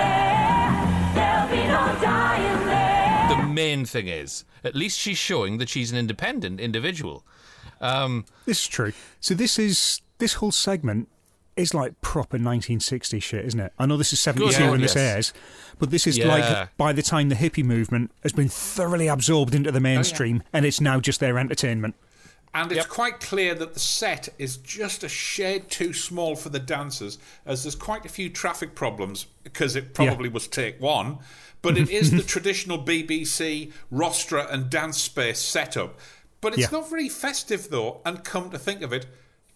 main 3.56 3.86
thing 3.86 4.08
is, 4.08 4.46
at 4.64 4.76
least 4.76 5.00
she's 5.00 5.18
showing 5.18 5.58
that 5.60 5.70
she's 5.70 5.92
an 5.92 5.98
independent 5.98 6.60
individual. 6.60 7.24
Um, 7.82 8.26
This 8.46 8.62
is 8.62 8.68
true. 8.68 8.94
So 9.20 9.34
this 9.34 9.58
is 9.60 10.02
this 10.18 10.34
whole 10.36 10.52
segment 10.52 11.08
is 11.56 11.74
like 11.74 12.00
proper 12.02 12.38
1960s 12.38 13.24
shit, 13.24 13.46
isn't 13.46 13.60
it? 13.60 13.72
I 13.80 13.86
know 13.86 13.96
this 13.98 14.12
is 14.14 14.20
72 14.20 14.58
Good 14.58 14.70
when 14.72 14.82
this 14.82 14.96
airs, 14.96 15.34
but 15.80 15.90
this 15.90 16.06
is 16.06 16.18
Yeah. 16.18 16.28
like 16.28 16.78
by 16.78 16.92
the 16.94 17.02
time 17.02 17.30
the 17.30 17.36
hippie 17.36 17.64
movement 17.64 18.12
has 18.24 18.34
been 18.34 18.50
thoroughly 18.50 19.08
absorbed 19.08 19.56
into 19.56 19.72
the 19.72 19.80
mainstream 19.80 20.44
and 20.52 20.66
it's 20.66 20.82
now 20.82 21.00
just 21.00 21.20
their 21.22 21.38
entertainment. 21.40 21.96
And 22.56 22.72
it's 22.72 22.86
quite 22.86 23.20
clear 23.20 23.54
that 23.54 23.74
the 23.74 23.82
set 23.82 24.30
is 24.40 24.56
just 24.56 25.04
a 25.04 25.10
shade 25.10 25.70
too 25.70 25.92
small 25.92 26.38
for 26.38 26.48
the 26.48 26.58
dancers, 26.60 27.18
as 27.46 27.64
there's 27.64 27.76
quite 27.76 28.06
a 28.06 28.10
few 28.10 28.30
traffic 28.30 28.76
problems 28.76 29.26
because 29.44 29.76
it 29.76 29.94
probably 29.94 30.30
was 30.30 30.48
take 30.48 30.80
one. 30.80 31.18
But 31.62 31.78
it 31.78 31.90
is 31.90 32.12
the 32.12 32.24
traditional 32.34 32.82
BBC 32.82 33.74
rostra 33.92 34.50
and 34.50 34.70
dance 34.70 35.02
space 35.02 35.40
setup. 35.40 36.00
But 36.40 36.54
it's 36.54 36.62
Yeah. 36.72 36.80
not 36.80 36.90
very 36.90 37.10
festive 37.10 37.70
though. 37.70 38.00
And 38.06 38.24
come 38.24 38.50
to 38.52 38.58
think 38.58 38.82
of 38.82 38.94
it, 38.94 39.06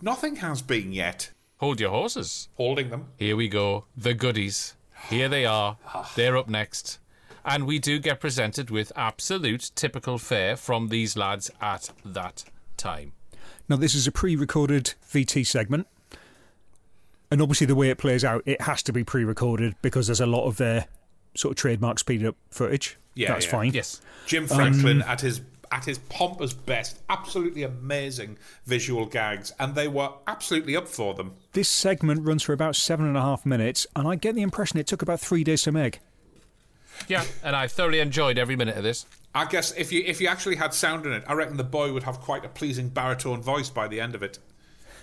nothing 0.02 0.36
has 0.38 0.62
been 0.62 0.92
yet. 0.92 1.32
Hold 1.60 1.80
your 1.80 1.92
horses. 1.92 2.50
Holding 2.58 2.90
them. 2.90 3.08
Here 3.18 3.38
we 3.38 3.48
go. 3.48 3.86
The 3.96 4.14
goodies. 4.14 4.76
Here 5.10 5.30
they 5.30 5.46
are. 5.46 5.78
They're 6.18 6.36
up 6.36 6.50
next. 6.50 7.00
And 7.46 7.66
we 7.66 7.80
do 7.80 7.98
get 8.00 8.20
presented 8.20 8.70
with 8.70 8.92
absolute 8.98 9.72
typical 9.76 10.18
fare 10.18 10.58
from 10.58 10.90
these 10.90 11.16
lads 11.16 11.50
at 11.62 11.92
that 12.04 12.44
time. 12.80 13.14
Now, 13.68 13.76
this 13.76 13.94
is 13.94 14.08
a 14.08 14.12
pre 14.12 14.36
recorded 14.36 14.96
VT 15.12 15.46
segment. 15.46 15.88
And 17.32 17.42
obviously, 17.42 17.68
the 17.68 17.76
way 17.76 17.90
it 17.92 18.00
plays 18.00 18.26
out, 18.26 18.42
it 18.48 18.62
has 18.62 18.82
to 18.84 18.94
be 18.94 19.04
pre 19.04 19.24
recorded 19.24 19.76
because 19.84 20.08
there's 20.08 20.22
a 20.22 20.26
lot 20.26 20.46
of 20.48 20.58
their 20.58 20.88
sort 21.36 21.52
of 21.52 21.58
trademark 21.58 22.00
speed 22.00 22.26
up 22.26 22.36
footage. 22.50 22.98
Yeah, 23.14 23.34
That's 23.34 23.46
yeah. 23.46 23.52
fine. 23.52 23.74
Yes. 23.74 24.02
Jim 24.26 24.48
Franklin 24.48 25.02
Um, 25.04 25.10
at 25.10 25.22
his 25.22 25.42
at 25.72 25.86
his 25.86 26.00
pompous 26.00 26.52
best, 26.52 27.00
absolutely 27.10 27.62
amazing 27.62 28.40
visual 28.66 29.06
gags, 29.06 29.54
and 29.60 29.76
they 29.76 29.88
were 29.88 30.10
absolutely 30.26 30.76
up 30.76 30.88
for 30.88 31.14
them. 31.14 31.34
This 31.54 31.70
segment 31.70 32.26
runs 32.26 32.42
for 32.42 32.54
about 32.54 32.76
seven 32.76 33.06
and 33.06 33.16
a 33.16 33.22
half 33.22 33.46
minutes, 33.46 33.86
and 33.96 34.08
I 34.08 34.16
get 34.16 34.34
the 34.34 34.42
impression 34.42 34.80
it 34.80 34.88
took 34.88 35.04
about 35.04 35.20
three 35.20 35.44
days 35.44 35.62
to 35.64 35.72
make. 35.72 36.00
Yeah, 37.08 37.24
and 37.44 37.56
I 37.56 37.68
thoroughly 37.68 38.00
enjoyed 38.00 38.40
every 38.40 38.56
minute 38.56 38.78
of 38.78 38.84
this. 38.84 39.06
I 39.36 39.46
guess 39.46 39.72
if 39.78 39.92
you 39.92 40.04
if 40.06 40.20
you 40.22 40.28
actually 40.28 40.56
had 40.56 40.74
sound 40.74 41.06
in 41.06 41.12
it, 41.14 41.24
I 41.28 41.34
reckon 41.34 41.58
the 41.58 41.64
boy 41.64 41.94
would 41.94 42.04
have 42.04 42.20
quite 42.20 42.44
a 42.46 42.50
pleasing 42.50 42.90
baritone 42.90 43.42
voice 43.42 43.70
by 43.70 43.88
the 43.88 44.00
end 44.02 44.16
of 44.16 44.24
it. 44.24 44.40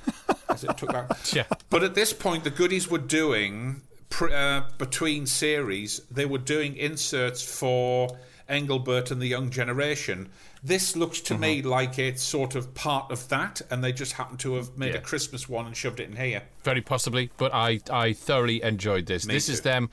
As 0.48 0.64
it 0.64 0.76
took 0.76 0.92
that. 0.92 1.32
Yeah. 1.34 1.44
But 1.70 1.82
at 1.82 1.94
this 1.94 2.12
point, 2.12 2.44
the 2.44 2.50
goodies 2.50 2.88
were 2.90 2.98
doing 2.98 3.82
uh, 4.20 4.62
between 4.78 5.26
series. 5.26 6.00
They 6.10 6.26
were 6.26 6.38
doing 6.38 6.76
inserts 6.76 7.42
for 7.42 8.16
Engelbert 8.48 9.10
and 9.10 9.20
the 9.20 9.26
Young 9.26 9.50
Generation. 9.50 10.28
This 10.62 10.96
looks 10.96 11.20
to 11.22 11.36
me 11.38 11.60
Mm-hmm. 11.60 11.68
like 11.68 11.98
it's 11.98 12.22
sort 12.22 12.54
of 12.54 12.74
part 12.74 13.10
of 13.10 13.28
that, 13.28 13.60
and 13.70 13.82
they 13.84 13.92
just 13.92 14.12
happened 14.14 14.40
to 14.40 14.54
have 14.54 14.76
made 14.76 14.94
Yeah. 14.94 15.00
a 15.00 15.02
Christmas 15.02 15.48
one 15.48 15.66
and 15.66 15.76
shoved 15.76 16.00
it 16.00 16.08
in 16.10 16.16
here. 16.16 16.42
Very 16.64 16.80
possibly, 16.80 17.30
but 17.36 17.52
I, 17.54 17.80
I 17.90 18.12
thoroughly 18.12 18.62
enjoyed 18.62 19.06
this. 19.06 19.26
Me 19.26 19.34
this 19.34 19.48
is 19.48 19.60
them. 19.62 19.90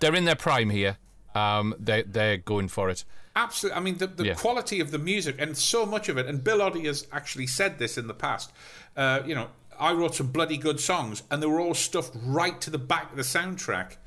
They're 0.00 0.14
in 0.14 0.24
their 0.24 0.36
prime 0.36 0.70
here. 0.70 0.96
Um, 1.34 1.74
they 1.78 2.02
they're 2.02 2.38
going 2.38 2.68
for 2.68 2.88
it. 2.90 3.04
Absolutely. 3.36 3.76
I 3.76 3.80
mean, 3.80 3.98
the, 3.98 4.06
the 4.06 4.24
Yeah. 4.26 4.34
quality 4.34 4.80
of 4.80 4.90
the 4.90 4.98
music 4.98 5.36
and 5.38 5.56
so 5.56 5.84
much 5.86 6.08
of 6.08 6.16
it, 6.16 6.26
and 6.26 6.42
Bill 6.42 6.58
Oddie 6.60 6.86
has 6.86 7.06
actually 7.12 7.46
said 7.46 7.78
this 7.78 7.96
in 7.98 8.06
the 8.06 8.14
past. 8.14 8.50
Uh, 8.96 9.20
you 9.26 9.34
know, 9.34 9.48
I 9.78 9.92
wrote 9.92 10.14
some 10.14 10.28
bloody 10.32 10.56
good 10.56 10.80
songs, 10.80 11.22
and 11.30 11.42
they 11.42 11.46
were 11.46 11.60
all 11.60 11.74
stuffed 11.74 12.16
right 12.24 12.58
to 12.62 12.70
the 12.70 12.78
back 12.78 13.10
of 13.10 13.16
the 13.18 13.22
soundtrack. 13.22 13.98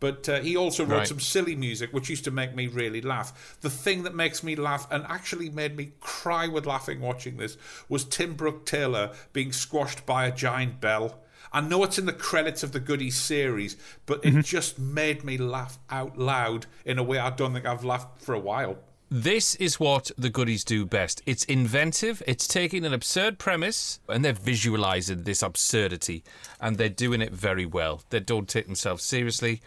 But 0.00 0.28
uh, 0.28 0.40
he 0.40 0.56
also 0.56 0.84
wrote 0.84 0.98
Right. 0.98 1.06
some 1.06 1.20
silly 1.20 1.54
music, 1.54 1.92
which 1.92 2.10
used 2.10 2.24
to 2.24 2.32
make 2.32 2.56
me 2.56 2.66
really 2.66 3.00
laugh. 3.00 3.56
The 3.60 3.70
thing 3.70 4.02
that 4.02 4.16
makes 4.16 4.42
me 4.42 4.56
laugh 4.56 4.88
and 4.90 5.04
actually 5.08 5.48
made 5.48 5.76
me 5.76 5.92
cry 6.00 6.48
with 6.48 6.66
laughing 6.66 7.00
watching 7.00 7.36
this 7.36 7.56
was 7.88 8.04
Tim 8.04 8.34
Brooke 8.34 8.66
Taylor 8.66 9.12
being 9.32 9.52
squashed 9.52 10.04
by 10.04 10.26
a 10.26 10.32
giant 10.32 10.80
bell. 10.80 11.21
I 11.52 11.60
know 11.60 11.84
it's 11.84 11.98
in 11.98 12.06
the 12.06 12.12
credits 12.12 12.62
of 12.62 12.72
the 12.72 12.80
Goodies 12.80 13.16
series, 13.16 13.76
but 14.06 14.24
it 14.24 14.30
mm-hmm. 14.30 14.40
just 14.40 14.78
made 14.78 15.22
me 15.22 15.36
laugh 15.36 15.78
out 15.90 16.18
loud 16.18 16.66
in 16.84 16.98
a 16.98 17.02
way 17.02 17.18
I 17.18 17.30
don't 17.30 17.52
think 17.52 17.66
I've 17.66 17.84
laughed 17.84 18.22
for 18.22 18.34
a 18.34 18.38
while. 18.38 18.78
This 19.14 19.56
is 19.56 19.78
what 19.78 20.10
the 20.16 20.30
goodies 20.30 20.64
do 20.64 20.86
best. 20.86 21.20
It's 21.26 21.44
inventive, 21.44 22.22
it's 22.26 22.48
taking 22.48 22.86
an 22.86 22.94
absurd 22.94 23.38
premise 23.38 24.00
and 24.08 24.24
they're 24.24 24.32
visualizing 24.32 25.24
this 25.24 25.42
absurdity 25.42 26.24
and 26.58 26.78
they're 26.78 26.88
doing 26.88 27.20
it 27.20 27.30
very 27.30 27.66
well. 27.66 28.00
They 28.08 28.20
don't 28.20 28.48
take 28.48 28.64
themselves 28.64 29.04
seriously. 29.04 29.60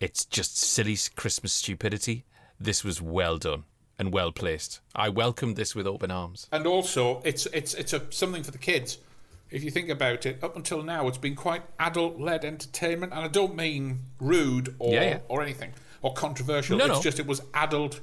It's 0.00 0.24
just 0.24 0.58
silly 0.58 0.98
Christmas 1.14 1.52
stupidity. 1.52 2.24
This 2.58 2.82
was 2.82 3.00
well 3.00 3.38
done 3.38 3.62
and 3.96 4.12
well 4.12 4.32
placed. 4.32 4.80
I 4.92 5.08
welcomed 5.08 5.54
this 5.54 5.76
with 5.76 5.86
open 5.86 6.10
arms. 6.10 6.48
and 6.50 6.66
also 6.66 7.22
it's 7.24 7.46
it's 7.46 7.74
it's 7.74 7.92
a 7.92 8.02
something 8.10 8.42
for 8.42 8.50
the 8.50 8.58
kids. 8.58 8.98
If 9.54 9.62
you 9.62 9.70
think 9.70 9.88
about 9.88 10.26
it, 10.26 10.42
up 10.42 10.56
until 10.56 10.82
now, 10.82 11.06
it's 11.06 11.16
been 11.16 11.36
quite 11.36 11.62
adult-led 11.78 12.44
entertainment, 12.44 13.12
and 13.12 13.24
I 13.24 13.28
don't 13.28 13.54
mean 13.54 14.00
rude 14.18 14.74
or 14.80 14.94
Yeah, 14.94 15.02
yeah. 15.02 15.18
or 15.28 15.42
anything 15.42 15.72
or 16.02 16.12
controversial. 16.12 16.76
No, 16.76 16.86
it's 16.86 16.96
no. 16.96 17.02
just 17.02 17.20
it 17.20 17.26
was 17.26 17.40
adult 17.54 18.00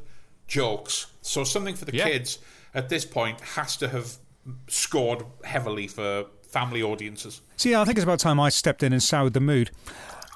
jokes. 0.47 1.07
So 1.21 1.43
something 1.43 1.75
for 1.75 1.83
the 1.83 1.95
Yeah. 1.95 2.05
kids 2.05 2.39
at 2.73 2.87
this 2.87 3.03
point 3.03 3.41
has 3.41 3.75
to 3.77 3.89
have 3.89 4.15
scored 4.69 5.25
heavily 5.43 5.87
for 5.87 6.27
family 6.41 6.81
audiences. 6.81 7.41
So, 7.57 7.67
yeah, 7.67 7.81
I 7.81 7.85
think 7.85 7.97
it's 7.97 8.03
about 8.03 8.19
time 8.19 8.39
I 8.39 8.47
stepped 8.47 8.81
in 8.81 8.93
and 8.93 9.03
soured 9.03 9.33
the 9.33 9.41
mood. 9.41 9.71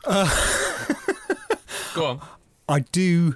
Go 0.04 0.28
on. 2.06 2.22
I 2.70 2.80
do. 2.80 3.36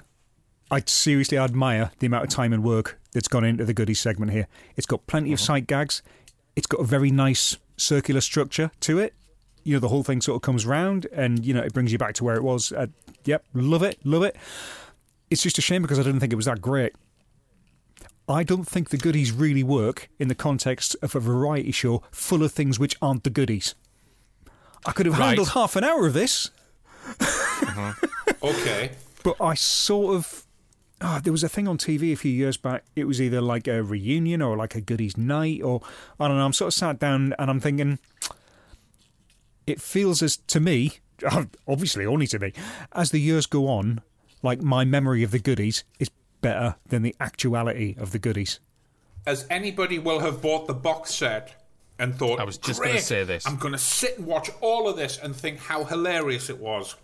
I 0.70 0.82
seriously 0.86 1.38
admire 1.38 1.92
the 1.98 2.06
amount 2.06 2.24
of 2.24 2.30
time 2.30 2.52
and 2.52 2.62
work 2.62 3.00
that's 3.12 3.26
gone 3.26 3.44
into 3.44 3.64
the 3.64 3.74
goodies 3.74 4.00
segment 4.00 4.32
here. 4.32 4.46
It's 4.76 4.86
got 4.86 5.06
plenty 5.06 5.32
of 5.32 5.38
uh-huh. 5.38 5.46
sight 5.46 5.66
gags. 5.66 6.02
It's 6.54 6.66
got 6.66 6.80
a 6.80 6.84
very 6.84 7.10
nice 7.10 7.56
circular 7.80 8.20
structure 8.20 8.70
to 8.80 8.98
it. 8.98 9.14
You 9.64 9.74
know, 9.74 9.80
the 9.80 9.88
whole 9.88 10.02
thing 10.02 10.20
sort 10.20 10.36
of 10.36 10.42
comes 10.42 10.64
round 10.66 11.06
and, 11.12 11.44
you 11.44 11.52
know, 11.54 11.60
it 11.62 11.72
brings 11.72 11.92
you 11.92 11.98
back 11.98 12.14
to 12.14 12.24
where 12.24 12.36
it 12.36 12.42
was. 12.42 12.72
Uh, 12.72 12.86
yep, 13.24 13.44
love 13.54 13.82
it, 13.82 13.98
love 14.04 14.22
it. 14.22 14.36
It's 15.30 15.42
just 15.42 15.58
a 15.58 15.60
shame 15.60 15.82
because 15.82 15.98
I 15.98 16.02
didn't 16.02 16.20
think 16.20 16.32
it 16.32 16.36
was 16.36 16.46
that 16.46 16.60
great. 16.60 16.92
I 18.28 18.42
don't 18.42 18.64
think 18.64 18.90
the 18.90 18.96
goodies 18.96 19.32
really 19.32 19.62
work 19.64 20.08
in 20.18 20.28
the 20.28 20.34
context 20.34 20.94
of 21.02 21.14
a 21.16 21.20
variety 21.20 21.72
show 21.72 22.02
full 22.12 22.42
of 22.42 22.52
things 22.52 22.78
which 22.78 22.96
aren't 23.02 23.24
the 23.24 23.30
goodies. 23.30 23.74
I 24.86 24.92
could 24.92 25.06
have 25.06 25.18
Right. 25.18 25.26
handled 25.28 25.50
half 25.50 25.76
an 25.76 25.84
hour 25.84 26.06
of 26.06 26.14
this, 26.14 26.50
Okay. 28.42 28.92
but 29.22 29.36
I 29.40 29.54
sort 29.54 30.16
of. 30.16 30.46
Ah, 31.00 31.20
there 31.22 31.32
was 31.32 31.42
a 31.42 31.48
thing 31.48 31.66
on 31.68 31.78
TV 31.78 32.12
a 32.12 32.16
few 32.16 32.32
years 32.32 32.56
back. 32.56 32.84
It 32.96 33.04
was 33.04 33.20
either 33.20 33.40
like 33.40 33.66
a 33.66 33.82
reunion 33.82 34.42
or 34.42 34.56
like 34.56 34.74
a 34.74 34.80
goodies 34.80 35.16
night, 35.16 35.62
or 35.62 35.80
I 36.18 36.28
don't 36.28 36.36
know. 36.36 36.44
I'm 36.44 36.52
sort 36.52 36.68
of 36.68 36.74
sat 36.74 36.98
down 36.98 37.34
and 37.38 37.50
I'm 37.50 37.60
thinking, 37.60 37.98
it 39.66 39.80
feels 39.80 40.22
as 40.22 40.36
to 40.38 40.60
me, 40.60 40.98
obviously 41.68 42.06
only 42.06 42.26
to 42.28 42.38
me, 42.38 42.52
as 42.92 43.10
the 43.10 43.20
years 43.20 43.46
go 43.46 43.68
on, 43.68 44.00
like 44.42 44.60
my 44.62 44.84
memory 44.84 45.22
of 45.22 45.30
the 45.30 45.38
goodies 45.38 45.84
is 45.98 46.10
better 46.40 46.76
than 46.86 47.02
the 47.02 47.14
actuality 47.20 47.94
of 47.98 48.12
the 48.12 48.18
goodies. 48.18 48.58
as 49.26 49.46
anybody 49.50 49.98
will 49.98 50.20
have 50.20 50.40
bought 50.40 50.66
the 50.66 50.74
box 50.74 51.14
set 51.14 51.54
and 51.98 52.16
thought, 52.16 52.40
I 52.40 52.44
was 52.44 52.56
just 52.56 52.82
gonna 52.82 52.98
say 52.98 53.24
this." 53.24 53.46
I'm 53.46 53.56
going 53.56 53.72
to 53.74 53.78
sit 53.78 54.16
and 54.16 54.26
watch 54.26 54.48
all 54.62 54.88
of 54.88 54.96
this 54.96 55.18
and 55.18 55.36
think 55.36 55.58
how 55.58 55.84
hilarious 55.84 56.48
it 56.48 56.58
was. 56.58 56.94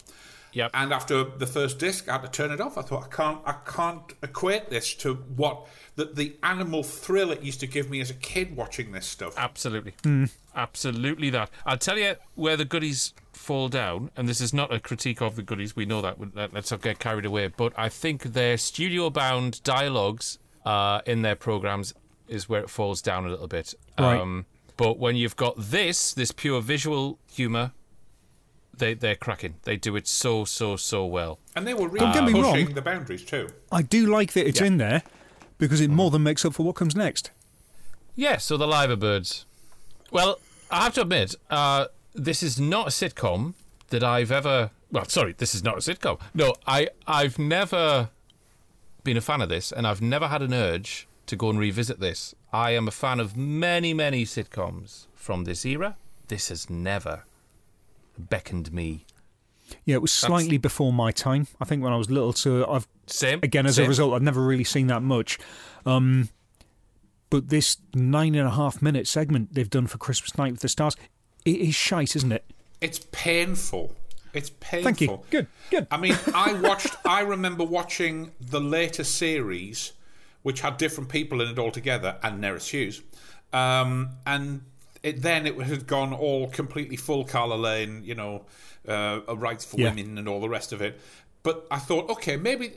Yep. 0.56 0.70
And 0.72 0.90
after 0.90 1.22
the 1.22 1.46
first 1.46 1.78
disc, 1.78 2.08
I 2.08 2.12
had 2.12 2.22
to 2.22 2.28
turn 2.28 2.50
it 2.50 2.62
off. 2.62 2.78
I 2.78 2.82
thought 2.82 3.04
I 3.04 3.14
can't, 3.14 3.40
I 3.44 3.52
can't 3.52 4.14
equate 4.22 4.70
this 4.70 4.94
to 4.94 5.12
what 5.14 5.66
the, 5.96 6.06
the 6.06 6.36
animal 6.42 6.82
thrill 6.82 7.30
it 7.30 7.42
used 7.42 7.60
to 7.60 7.66
give 7.66 7.90
me 7.90 8.00
as 8.00 8.08
a 8.08 8.14
kid 8.14 8.56
watching 8.56 8.92
this 8.92 9.04
stuff. 9.06 9.34
Absolutely. 9.36 9.92
Absolutely 10.54 11.28
that. 11.28 11.50
I'll 11.66 11.76
tell 11.76 11.98
you 11.98 12.14
where 12.36 12.56
the 12.56 12.64
goodies 12.64 13.12
fall 13.34 13.68
down, 13.68 14.10
and 14.16 14.26
this 14.26 14.40
is 14.40 14.54
not 14.54 14.72
a 14.72 14.80
critique 14.80 15.20
of 15.20 15.36
the 15.36 15.42
goodies, 15.42 15.76
we 15.76 15.84
know 15.84 16.00
that, 16.00 16.16
let- 16.34 16.54
let's 16.54 16.70
not 16.70 16.80
get 16.80 16.98
carried 16.98 17.26
away, 17.26 17.48
but 17.48 17.74
I 17.76 17.90
think 17.90 18.22
their 18.22 18.56
studio 18.56 19.10
bound 19.10 19.62
dialogues 19.62 20.38
uh, 20.64 21.02
in 21.04 21.20
their 21.20 21.36
programs 21.36 21.92
is 22.28 22.48
where 22.48 22.62
it 22.62 22.70
falls 22.70 23.02
down 23.02 23.26
a 23.26 23.28
little 23.28 23.46
bit. 23.46 23.74
Right. 23.98 24.44
but 24.78 24.98
when 24.98 25.16
you've 25.16 25.36
got 25.36 25.54
this, 25.58 26.14
this 26.14 26.32
pure 26.32 26.62
visual 26.62 27.18
humour, 27.30 27.72
they, 28.78 28.94
they're 28.94 29.14
cracking. 29.16 29.54
They 29.64 29.76
do 29.76 29.96
it 29.96 30.06
so, 30.06 30.44
so, 30.44 30.76
so 30.76 31.04
well. 31.06 31.38
And 31.54 31.66
they 31.66 31.74
were 31.74 31.88
really 31.88 32.00
Don't 32.06 32.12
get 32.14 32.24
me 32.24 32.32
pushing 32.32 32.66
wrong. 32.66 32.74
the 32.74 32.82
boundaries 32.82 33.24
too. 33.24 33.48
I 33.72 33.82
do 33.82 34.06
like 34.06 34.32
that 34.34 34.46
it's 34.46 34.60
Yeah. 34.60 34.66
in 34.66 34.76
there 34.78 35.02
because 35.58 35.80
it 35.80 35.90
more 35.90 36.10
than 36.10 36.22
makes 36.22 36.44
up 36.44 36.54
for 36.54 36.64
what 36.64 36.74
comes 36.76 36.94
next. 36.94 37.30
Yeah, 38.14 38.36
so 38.38 38.56
the 38.56 38.66
Liver 38.66 38.96
Birds. 38.96 39.44
Well, 40.10 40.38
I 40.70 40.84
have 40.84 40.94
to 40.94 41.02
admit, 41.02 41.34
uh, 41.50 41.86
this 42.14 42.42
is 42.42 42.58
not 42.60 42.86
a 42.88 42.90
sitcom 42.90 43.54
that 43.90 44.02
I've 44.02 44.30
ever. 44.32 44.70
Well, 44.90 45.04
sorry, 45.06 45.34
this 45.36 45.54
is 45.54 45.62
not 45.62 45.74
a 45.76 45.80
sitcom. 45.80 46.18
No, 46.34 46.54
I 46.66 46.88
I've 47.06 47.38
never 47.38 48.10
been 49.04 49.16
a 49.16 49.20
fan 49.20 49.40
of 49.42 49.48
this, 49.48 49.70
and 49.72 49.86
I've 49.86 50.00
never 50.02 50.28
had 50.28 50.42
an 50.42 50.54
urge 50.54 51.06
to 51.26 51.36
go 51.36 51.50
and 51.50 51.58
revisit 51.58 52.00
this. 52.00 52.34
I 52.52 52.70
am 52.72 52.88
a 52.88 52.90
fan 52.90 53.20
of 53.20 53.36
many, 53.36 53.92
many 53.92 54.24
sitcoms 54.24 55.06
from 55.14 55.44
this 55.44 55.64
era. 55.66 55.96
This 56.28 56.48
has 56.48 56.70
never 56.70 57.24
beckoned 58.18 58.72
me. 58.72 59.06
Yeah, 59.84 59.96
it 59.96 60.02
was 60.02 60.12
slightly 60.12 60.58
before 60.58 60.92
my 60.92 61.10
time. 61.10 61.48
I 61.60 61.64
think 61.64 61.82
when 61.82 61.92
I 61.92 61.96
was 61.96 62.10
little, 62.10 62.32
so 62.32 62.70
I've 62.70 62.86
Same. 63.06 63.40
again 63.42 63.66
as 63.66 63.76
same. 63.76 63.86
a 63.86 63.88
result, 63.88 64.14
I've 64.14 64.22
never 64.22 64.40
really 64.40 64.64
seen 64.64 64.86
that 64.88 65.02
much. 65.02 65.38
Um, 65.84 66.28
but 67.30 67.48
this 67.48 67.78
nine 67.94 68.34
and 68.36 68.46
a 68.46 68.52
half 68.52 68.80
minute 68.80 69.08
segment 69.08 69.54
they've 69.54 69.68
done 69.68 69.86
for 69.86 69.98
Christmas 69.98 70.38
Night 70.38 70.52
with 70.52 70.60
the 70.60 70.68
Stars, 70.68 70.96
it 71.44 71.56
is 71.56 71.74
shite, 71.74 72.14
isn't 72.14 72.32
it? 72.32 72.44
It's 72.80 73.00
painful. 73.10 73.96
It's 74.32 74.50
painful. 74.50 74.84
Thank 74.84 75.00
you. 75.00 75.20
Good, 75.30 75.46
good. 75.70 75.86
I 75.90 75.96
mean, 75.96 76.16
I 76.34 76.52
watched. 76.52 76.94
I 77.04 77.22
remember 77.22 77.64
watching 77.64 78.32
the 78.38 78.60
later 78.60 79.02
series, 79.02 79.92
which 80.42 80.60
had 80.60 80.76
different 80.76 81.08
people 81.08 81.40
in 81.40 81.48
it 81.48 81.58
altogether, 81.58 82.18
and 82.22 82.42
Nerys 82.42 82.68
Hughes, 82.68 83.02
um, 83.52 84.10
and 84.26 84.62
it, 85.02 85.22
then 85.22 85.46
it 85.46 85.56
had 85.60 85.86
gone 85.86 86.12
all 86.12 86.48
completely 86.48 86.96
full 86.96 87.24
Carla 87.24 87.54
Lane, 87.54 88.02
you 88.04 88.14
know, 88.14 88.44
uh, 88.88 89.20
rights 89.36 89.64
for 89.64 89.78
Yeah. 89.80 89.90
women 89.94 90.18
and 90.18 90.28
all 90.28 90.40
the 90.40 90.48
rest 90.48 90.72
of 90.72 90.80
it. 90.80 90.98
But 91.42 91.66
I 91.70 91.78
thought, 91.78 92.08
okay, 92.10 92.36
maybe 92.36 92.72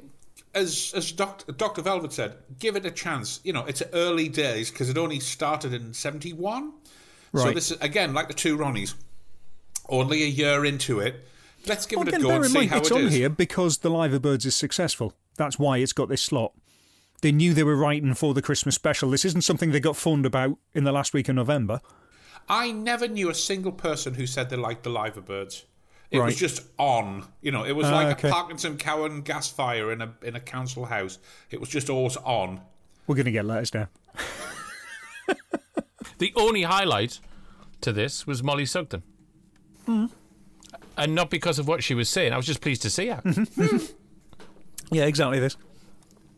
as 0.53 0.93
as 0.95 1.11
Doctor 1.11 1.51
Doctor 1.51 1.81
Velvet 1.81 2.13
said, 2.13 2.35
give 2.59 2.75
it 2.75 2.85
a 2.85 2.91
chance. 2.91 3.39
You 3.43 3.53
know, 3.53 3.65
it's 3.65 3.83
early 3.93 4.29
days 4.29 4.69
because 4.71 4.89
it 4.89 4.97
only 4.97 5.19
started 5.19 5.73
in 5.73 5.93
seventy 5.93 6.33
one. 6.33 6.73
So 7.35 7.51
this 7.51 7.71
is 7.71 7.77
again 7.81 8.13
like 8.13 8.27
the 8.27 8.33
two 8.33 8.57
Ronnies, 8.57 8.95
only 9.87 10.23
a 10.23 10.27
year 10.27 10.65
into 10.65 10.99
it. 10.99 11.25
Let's 11.67 11.85
give 11.85 11.97
Well, 11.97 12.07
it 12.07 12.13
a 12.15 12.19
go 12.19 12.27
bear 12.29 12.35
and 12.37 12.45
in 12.45 12.51
see 12.51 12.57
mind, 12.59 12.69
how 12.71 12.77
it's 12.77 12.89
it 12.91 12.95
on 12.95 13.01
is. 13.03 13.13
here 13.13 13.29
because 13.29 13.79
the 13.79 13.89
Liver 13.89 14.19
Birds 14.19 14.45
is 14.45 14.55
successful. 14.55 15.13
That's 15.35 15.59
why 15.59 15.77
it's 15.77 15.93
got 15.93 16.09
this 16.09 16.21
slot. 16.21 16.53
They 17.21 17.31
knew 17.33 17.53
they 17.53 17.63
were 17.63 17.75
writing 17.75 18.13
for 18.13 18.33
the 18.33 18.41
Christmas 18.41 18.75
special. 18.75 19.09
This 19.11 19.25
isn't 19.25 19.41
something 19.41 19.71
they 19.71 19.79
got 19.81 19.97
phoned 19.97 20.25
about 20.25 20.57
in 20.73 20.85
the 20.85 20.91
last 20.91 21.13
week 21.13 21.27
of 21.27 21.35
November. 21.35 21.81
I 22.49 22.71
never 22.71 23.07
knew 23.07 23.29
a 23.29 23.35
single 23.35 23.71
person 23.71 24.15
who 24.15 24.25
said 24.25 24.49
they 24.49 24.55
liked 24.55 24.83
the 24.83 24.89
Liver 24.89 25.21
Birds. 25.21 25.65
It 26.11 26.19
was 26.19 26.35
just 26.35 26.63
on. 26.79 27.25
You 27.41 27.51
know, 27.51 27.63
it 27.63 27.73
was 27.73 27.85
Ah, 27.85 27.91
like 27.93 28.17
okay. 28.17 28.29
a 28.29 28.31
Parkinson 28.31 28.77
Cowan 28.77 29.21
gas 29.21 29.47
fire 29.51 29.91
in 29.91 30.01
a 30.01 30.11
in 30.23 30.35
a 30.35 30.39
council 30.39 30.85
house. 30.85 31.19
It 31.51 31.59
was 31.59 31.69
just 31.69 31.89
always 31.89 32.17
on. 32.17 32.61
We're 33.05 33.15
going 33.15 33.25
to 33.25 33.31
get 33.31 33.45
letters 33.45 33.73
now. 33.73 33.87
The 36.17 36.33
only 36.35 36.63
highlight 36.63 37.19
to 37.81 37.93
this 37.93 38.27
was 38.27 38.43
Mollie 38.43 38.65
Sugden. 38.65 39.03
Hmm. 39.85 40.07
And 40.97 41.15
not 41.15 41.29
because 41.29 41.59
of 41.59 41.67
what 41.67 41.81
she 41.83 41.93
was 41.93 42.09
saying. 42.09 42.33
I 42.33 42.37
was 42.37 42.45
just 42.45 42.59
pleased 42.61 42.81
to 42.81 42.89
see 42.89 43.07
her. 43.07 43.21
Yeah, 44.91 45.05
exactly 45.05 45.39
this. 45.39 45.55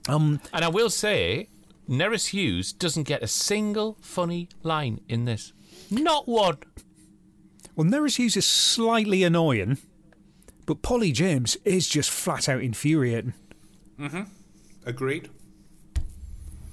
Um, 0.10 0.42
and 0.54 0.66
I 0.66 0.68
will 0.68 0.90
say, 0.90 1.48
Nerys 1.88 2.28
Hughes 2.32 2.74
doesn't 2.74 3.04
get 3.04 3.24
a 3.24 3.28
single 3.28 3.98
funny 4.02 4.50
line 4.62 5.00
in 5.08 5.24
this. 5.24 5.54
Not 5.90 6.28
one. 6.28 6.58
Well, 7.76 7.88
Nerys 7.88 8.18
Hughes 8.18 8.38
is 8.38 8.46
slightly 8.46 9.24
annoying, 9.24 9.78
but 10.66 10.82
Polly 10.82 11.12
James 11.12 11.58
is 11.66 11.88
just 11.88 12.10
flat 12.10 12.48
out 12.50 12.62
infuriating. 12.62 13.34
Mm-hmm. 14.00 14.24
Agreed. 14.86 15.30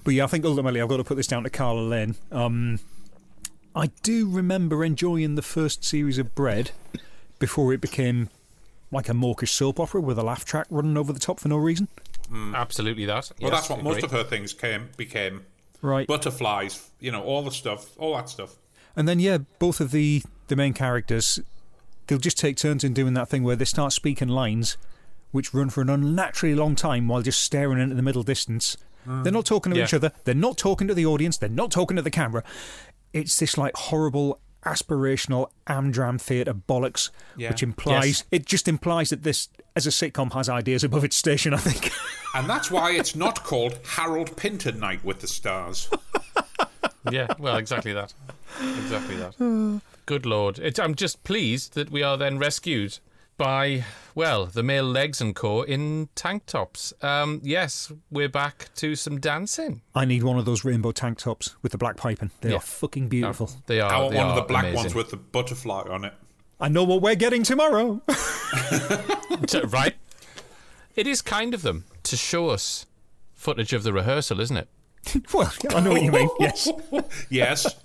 But 0.04 0.14
yeah, 0.14 0.24
I 0.24 0.26
think 0.26 0.44
ultimately 0.44 0.80
I've 0.80 0.88
got 0.88 0.96
to 0.98 1.04
put 1.04 1.16
this 1.16 1.26
down 1.26 1.44
to 1.44 1.50
Carla 1.50 1.80
Lane. 1.80 2.16
Um, 2.32 2.80
I 3.74 3.88
do 4.02 4.28
remember 4.28 4.84
enjoying 4.84 5.34
the 5.34 5.42
first 5.42 5.84
series 5.84 6.18
of 6.18 6.34
Bread 6.34 6.70
before 7.38 7.72
it 7.72 7.80
became 7.80 8.30
like 8.90 9.08
a 9.08 9.14
mawkish 9.14 9.52
soap 9.52 9.78
opera 9.78 10.00
with 10.00 10.18
a 10.18 10.22
laugh 10.22 10.44
track 10.44 10.66
running 10.70 10.96
over 10.96 11.12
the 11.12 11.20
top 11.20 11.40
for 11.40 11.48
no 11.48 11.56
reason. 11.56 11.88
Absolutely 12.54 13.04
that. 13.06 13.30
Well, 13.40 13.50
Yes, 13.50 13.60
that's 13.60 13.70
what 13.70 13.82
most 13.82 14.02
of 14.02 14.10
her 14.10 14.24
things 14.24 14.52
came 14.52 14.88
became. 14.96 15.44
Right. 15.80 16.06
Butterflies, 16.06 16.90
you 16.98 17.12
know, 17.12 17.22
all 17.22 17.42
the 17.42 17.50
stuff, 17.50 17.96
all 17.98 18.16
that 18.16 18.28
stuff. 18.28 18.56
And 18.98 19.08
then 19.08 19.20
yeah, 19.20 19.38
both 19.58 19.80
of 19.80 19.92
the 19.92 20.22
the 20.48 20.56
main 20.56 20.72
characters, 20.74 21.38
they'll 22.08 22.18
just 22.18 22.36
take 22.38 22.56
turns 22.56 22.82
in 22.82 22.92
doing 22.92 23.14
that 23.14 23.28
thing 23.28 23.44
where 23.44 23.54
they 23.56 23.64
start 23.64 23.92
speaking 23.92 24.28
lines, 24.28 24.76
which 25.30 25.54
run 25.54 25.70
for 25.70 25.82
an 25.82 25.88
unnaturally 25.90 26.54
long 26.54 26.74
time 26.74 27.06
while 27.06 27.22
just 27.22 27.40
staring 27.42 27.78
into 27.80 27.94
the 27.94 28.02
middle 28.02 28.22
distance. 28.24 28.76
Mm. 29.06 29.22
They're 29.24 29.32
not 29.32 29.46
talking 29.46 29.72
to 29.72 29.78
Yeah. 29.78 29.84
each 29.84 29.94
other. 29.94 30.10
They're 30.24 30.34
not 30.34 30.58
talking 30.58 30.88
to 30.88 30.94
the 30.94 31.06
audience. 31.06 31.36
They're 31.36 31.48
not 31.48 31.70
talking 31.70 31.96
to 31.96 32.02
the 32.02 32.10
camera. 32.10 32.42
It's 33.12 33.38
this 33.38 33.56
like 33.56 33.76
horrible 33.76 34.40
aspirational 34.64 35.50
amdram 35.68 36.20
theatre 36.20 36.52
bollocks, 36.54 37.10
Yeah. 37.36 37.50
which 37.50 37.62
implies 37.62 38.04
Yes. 38.06 38.24
it 38.32 38.46
just 38.46 38.66
implies 38.66 39.10
that 39.10 39.22
this 39.22 39.48
as 39.76 39.86
a 39.86 39.90
sitcom 39.90 40.32
has 40.32 40.48
ideas 40.48 40.82
above 40.82 41.04
its 41.04 41.14
station. 41.16 41.54
I 41.54 41.58
think. 41.58 41.92
And 42.34 42.50
that's 42.50 42.70
why 42.70 42.90
it's 42.92 43.14
not 43.14 43.44
called 43.44 43.78
Harold 43.86 44.36
Pinter 44.36 44.72
Night 44.72 45.04
with 45.04 45.20
the 45.20 45.28
Stars. 45.28 45.88
yeah, 47.10 47.26
well, 47.38 47.56
exactly 47.56 47.92
that. 47.92 48.12
Exactly 48.60 49.16
that. 49.16 49.80
Good 50.06 50.24
lord. 50.26 50.58
It, 50.58 50.78
I'm 50.80 50.94
just 50.94 51.22
pleased 51.24 51.74
that 51.74 51.90
we 51.90 52.02
are 52.02 52.16
then 52.16 52.38
rescued 52.38 52.98
by, 53.36 53.84
well, 54.16 54.46
the 54.46 54.62
male 54.64 54.84
legs 54.84 55.20
and 55.20 55.34
core 55.36 55.64
in 55.66 56.08
tank 56.16 56.46
tops. 56.46 56.92
Um, 57.02 57.40
yes, 57.44 57.92
we're 58.10 58.28
back 58.28 58.70
to 58.76 58.96
some 58.96 59.20
dancing. 59.20 59.82
I 59.94 60.04
need 60.06 60.22
one 60.24 60.38
of 60.38 60.44
those 60.44 60.64
rainbow 60.64 60.90
tank 60.92 61.18
tops 61.18 61.54
with 61.62 61.70
the 61.72 61.78
black 61.78 61.96
piping. 61.96 62.30
They 62.40 62.50
Yeah. 62.50 62.56
are 62.56 62.60
fucking 62.60 63.08
beautiful. 63.08 63.50
They 63.66 63.80
are. 63.80 63.92
I 63.92 63.98
want 64.00 64.14
one 64.16 64.26
of 64.30 64.34
the 64.36 64.42
black 64.42 64.64
amazing. 64.64 64.76
ones 64.76 64.94
with 64.94 65.10
the 65.10 65.16
butterfly 65.18 65.82
on 65.88 66.04
it. 66.04 66.14
I 66.60 66.68
know 66.68 66.82
what 66.82 67.00
we're 67.02 67.14
getting 67.14 67.42
tomorrow. 67.44 68.02
Right? 69.68 69.94
It 70.96 71.06
is 71.06 71.22
kind 71.22 71.54
of 71.54 71.62
them 71.62 71.84
to 72.04 72.16
show 72.16 72.48
us 72.48 72.86
footage 73.34 73.72
of 73.72 73.82
the 73.82 73.92
rehearsal, 73.92 74.40
isn't 74.40 74.56
it? 74.56 74.68
well, 75.34 75.52
I 75.70 75.80
know 75.80 75.92
what 75.92 76.02
you 76.02 76.12
mean. 76.12 76.28
Yes. 76.38 76.68
yes. 77.30 77.76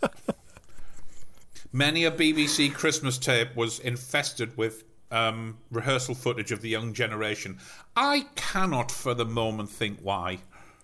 Many 1.71 2.05
a 2.05 2.11
BBC 2.11 2.73
Christmas 2.73 3.17
tape 3.17 3.55
was 3.55 3.79
infested 3.79 4.55
with 4.57 4.83
um, 5.11 5.57
rehearsal 5.71 6.15
footage 6.15 6.51
of 6.51 6.61
the 6.61 6.69
young 6.69 6.93
generation. 6.93 7.57
I 7.95 8.27
cannot 8.35 8.91
for 8.91 9.13
the 9.13 9.25
moment 9.25 9.69
think 9.69 9.99
why. 10.01 10.39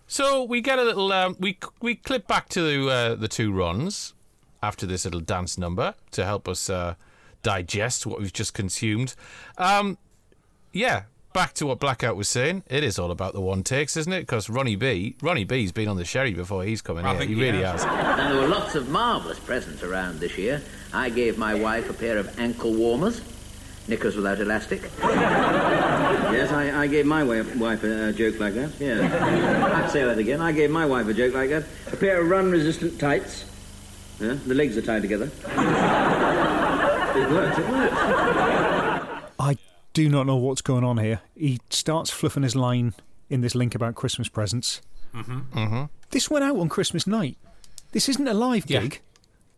So 0.06 0.42
we 0.42 0.60
get 0.60 0.78
a 0.78 0.82
little. 0.82 1.12
Um, 1.12 1.36
we 1.38 1.58
we 1.80 1.94
clip 1.94 2.26
back 2.26 2.48
to 2.50 2.90
uh, 2.90 3.14
the 3.14 3.28
two 3.28 3.52
runs 3.52 4.14
after 4.62 4.86
this 4.86 5.04
little 5.04 5.20
dance 5.20 5.56
number 5.56 5.94
to 6.10 6.24
help 6.24 6.48
us 6.48 6.68
uh, 6.68 6.94
digest 7.42 8.06
what 8.06 8.20
we've 8.20 8.32
just 8.32 8.54
consumed. 8.54 9.14
Um, 9.58 9.98
yeah, 10.72 11.04
back 11.32 11.54
to 11.54 11.66
what 11.66 11.78
Blackout 11.78 12.16
was 12.16 12.28
saying. 12.28 12.62
It 12.68 12.82
is 12.82 12.98
all 12.98 13.10
about 13.10 13.32
the 13.34 13.40
one 13.40 13.62
takes, 13.62 13.96
isn't 13.96 14.12
it? 14.12 14.20
Because 14.20 14.48
Ronnie 14.50 14.76
B, 14.76 15.16
Ronnie 15.22 15.44
B's 15.44 15.72
been 15.72 15.88
on 15.88 15.96
the 15.96 16.04
sherry 16.04 16.34
before 16.34 16.64
he's 16.64 16.82
coming 16.82 17.04
I 17.04 17.14
here. 17.14 17.22
He 17.26 17.34
he 17.34 17.40
really 17.40 17.62
has. 17.62 17.84
has. 17.84 18.18
And 18.18 18.34
there 18.34 18.42
were 18.42 18.48
lots 18.48 18.74
of 18.74 18.88
marvellous 18.88 19.38
presents 19.38 19.82
around 19.82 20.20
this 20.20 20.36
year. 20.36 20.62
I 20.92 21.10
gave 21.10 21.38
my 21.38 21.54
wife 21.54 21.88
a 21.88 21.92
pair 21.92 22.18
of 22.18 22.38
ankle 22.38 22.74
warmers, 22.74 23.20
knickers 23.88 24.16
without 24.16 24.40
elastic. 24.40 24.82
Yes, 26.30 26.52
I, 26.52 26.82
I 26.82 26.86
gave 26.86 27.06
my 27.06 27.24
wife, 27.24 27.56
wife 27.56 27.82
a, 27.82 28.08
a 28.08 28.12
joke 28.12 28.38
like 28.38 28.54
that. 28.54 28.70
Yeah. 28.78 29.82
I'd 29.82 29.90
say 29.90 30.04
that 30.04 30.16
again. 30.16 30.40
I 30.40 30.52
gave 30.52 30.70
my 30.70 30.86
wife 30.86 31.08
a 31.08 31.12
joke 31.12 31.34
like 31.34 31.50
that. 31.50 31.64
A 31.92 31.96
pair 31.96 32.20
of 32.20 32.28
run-resistant 32.30 33.00
tights. 33.00 33.44
Yeah, 34.20 34.34
the 34.46 34.54
legs 34.54 34.76
are 34.76 34.82
tied 34.82 35.02
together. 35.02 35.24
it 35.44 37.30
worked. 37.30 37.58
It 37.58 37.68
worked. 37.68 38.39
I 39.90 39.92
do 39.94 40.08
not 40.08 40.26
know 40.26 40.36
what's 40.36 40.62
going 40.62 40.84
on 40.84 40.98
here. 40.98 41.20
He 41.36 41.58
starts 41.70 42.10
fluffing 42.10 42.44
his 42.44 42.54
line 42.54 42.94
in 43.28 43.40
this 43.40 43.54
link 43.56 43.74
about 43.74 43.96
Christmas 43.96 44.28
presents. 44.28 44.80
Mm-hmm. 45.14 45.40
Mm-hmm. 45.58 45.84
This 46.10 46.30
went 46.30 46.44
out 46.44 46.56
on 46.58 46.68
Christmas 46.68 47.06
night. 47.08 47.36
This 47.92 48.08
isn't 48.08 48.28
a 48.28 48.34
live 48.34 48.66
gig. 48.66 49.00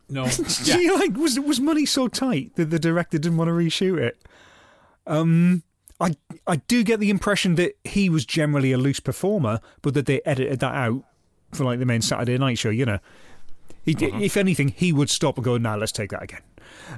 No. 0.08 0.26
Gee, 0.64 0.90
like, 0.90 1.14
was 1.16 1.38
was 1.38 1.60
money 1.60 1.84
so 1.84 2.08
tight 2.08 2.56
that 2.56 2.70
the 2.70 2.78
director 2.78 3.18
didn't 3.18 3.36
want 3.36 3.48
to 3.48 3.52
reshoot 3.52 3.98
it? 4.00 4.18
Um, 5.06 5.62
I 6.00 6.16
I 6.46 6.56
do 6.56 6.82
get 6.82 6.98
the 6.98 7.10
impression 7.10 7.56
that 7.56 7.76
he 7.84 8.08
was 8.08 8.24
generally 8.24 8.72
a 8.72 8.78
loose 8.78 9.00
performer, 9.00 9.60
but 9.82 9.92
that 9.94 10.06
they 10.06 10.22
edited 10.24 10.60
that 10.60 10.74
out 10.74 11.04
for 11.52 11.64
like 11.64 11.78
the 11.78 11.86
main 11.86 12.00
Saturday 12.02 12.38
night 12.38 12.58
show. 12.58 12.70
You 12.70 12.86
know, 12.86 12.98
he, 13.84 13.94
Mhm. 13.94 14.22
if 14.22 14.36
anything, 14.38 14.68
he 14.68 14.92
would 14.94 15.10
stop 15.10 15.36
and 15.36 15.44
go, 15.44 15.58
"Now 15.58 15.76
let's 15.76 15.92
take 15.92 16.10
that 16.10 16.22
again." 16.22 16.40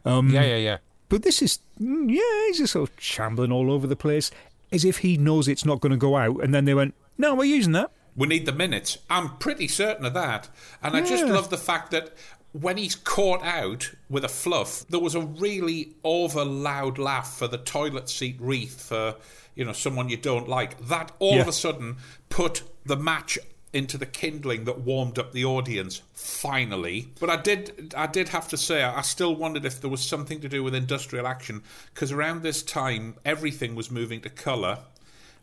Um, 0.04 0.30
Yeah, 0.30 0.42
yeah, 0.44 0.56
yeah. 0.56 0.76
But 1.08 1.22
this 1.22 1.42
is, 1.42 1.58
mm, 1.80 2.10
yeah, 2.10 2.46
he's 2.46 2.58
just 2.58 2.72
sort 2.72 2.88
of 2.88 3.00
shambling 3.00 3.52
all 3.52 3.70
over 3.70 3.86
the 3.86 3.96
place, 3.96 4.30
as 4.72 4.84
if 4.84 4.98
he 4.98 5.16
knows 5.16 5.48
it's 5.48 5.64
not 5.64 5.80
going 5.80 5.92
to 5.92 5.98
go 5.98 6.16
out, 6.16 6.42
and 6.42 6.54
then 6.54 6.64
they 6.64 6.74
went, 6.74 6.94
"No, 7.18 7.34
we're 7.34 7.44
using 7.44 7.72
that." 7.72 7.90
We 8.16 8.28
need 8.28 8.46
the 8.46 8.52
minutes. 8.52 8.98
I'm 9.10 9.36
pretty 9.38 9.66
certain 9.66 10.06
of 10.06 10.14
that. 10.14 10.48
And 10.82 10.96
I 10.96 11.00
just 11.00 11.24
love 11.24 11.50
the 11.50 11.56
fact 11.56 11.90
that 11.90 12.12
when 12.52 12.76
he's 12.76 12.94
caught 12.94 13.42
out 13.42 13.90
with 14.08 14.24
a 14.24 14.28
fluff, 14.28 14.86
there 14.88 15.00
was 15.00 15.16
a 15.16 15.20
really 15.20 15.94
over 16.04 16.44
loud 16.44 16.98
laugh 16.98 17.36
for 17.36 17.48
the 17.48 17.58
toilet 17.58 18.08
seat 18.08 18.36
wreath 18.38 18.80
for, 18.80 19.16
you 19.56 19.64
know, 19.64 19.72
someone 19.72 20.08
you 20.08 20.16
don't 20.16 20.48
like. 20.48 20.78
That 20.86 21.10
all 21.18 21.40
of 21.40 21.48
a 21.48 21.52
sudden 21.52 21.96
put 22.28 22.62
the 22.86 22.96
match 22.96 23.36
into 23.74 23.98
the 23.98 24.06
kindling 24.06 24.64
that 24.64 24.80
warmed 24.80 25.18
up 25.18 25.32
the 25.32 25.44
audience 25.44 26.00
finally. 26.14 27.08
But 27.20 27.28
i 27.30 27.36
did 27.36 27.92
i 27.96 28.06
did 28.06 28.28
have 28.30 28.48
to 28.48 28.56
say 28.56 28.82
i 28.82 29.02
still 29.02 29.34
wondered 29.34 29.64
if 29.64 29.80
there 29.80 29.90
was 29.90 30.02
something 30.02 30.40
to 30.40 30.48
do 30.48 30.62
with 30.62 30.74
industrial 30.74 31.26
action 31.26 31.62
because 31.92 32.12
around 32.12 32.42
this 32.42 32.62
time 32.62 33.16
everything 33.24 33.74
was 33.74 33.90
moving 33.90 34.20
to 34.22 34.30
color 34.30 34.78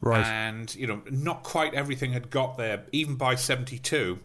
Right. 0.03 0.25
and 0.25 0.73
you 0.73 0.87
know 0.87 1.01
not 1.11 1.43
quite 1.43 1.75
everything 1.75 2.13
had 2.13 2.31
got 2.31 2.57
there 2.57 2.85
even 2.91 3.15
by 3.15 3.35
72 3.35 4.17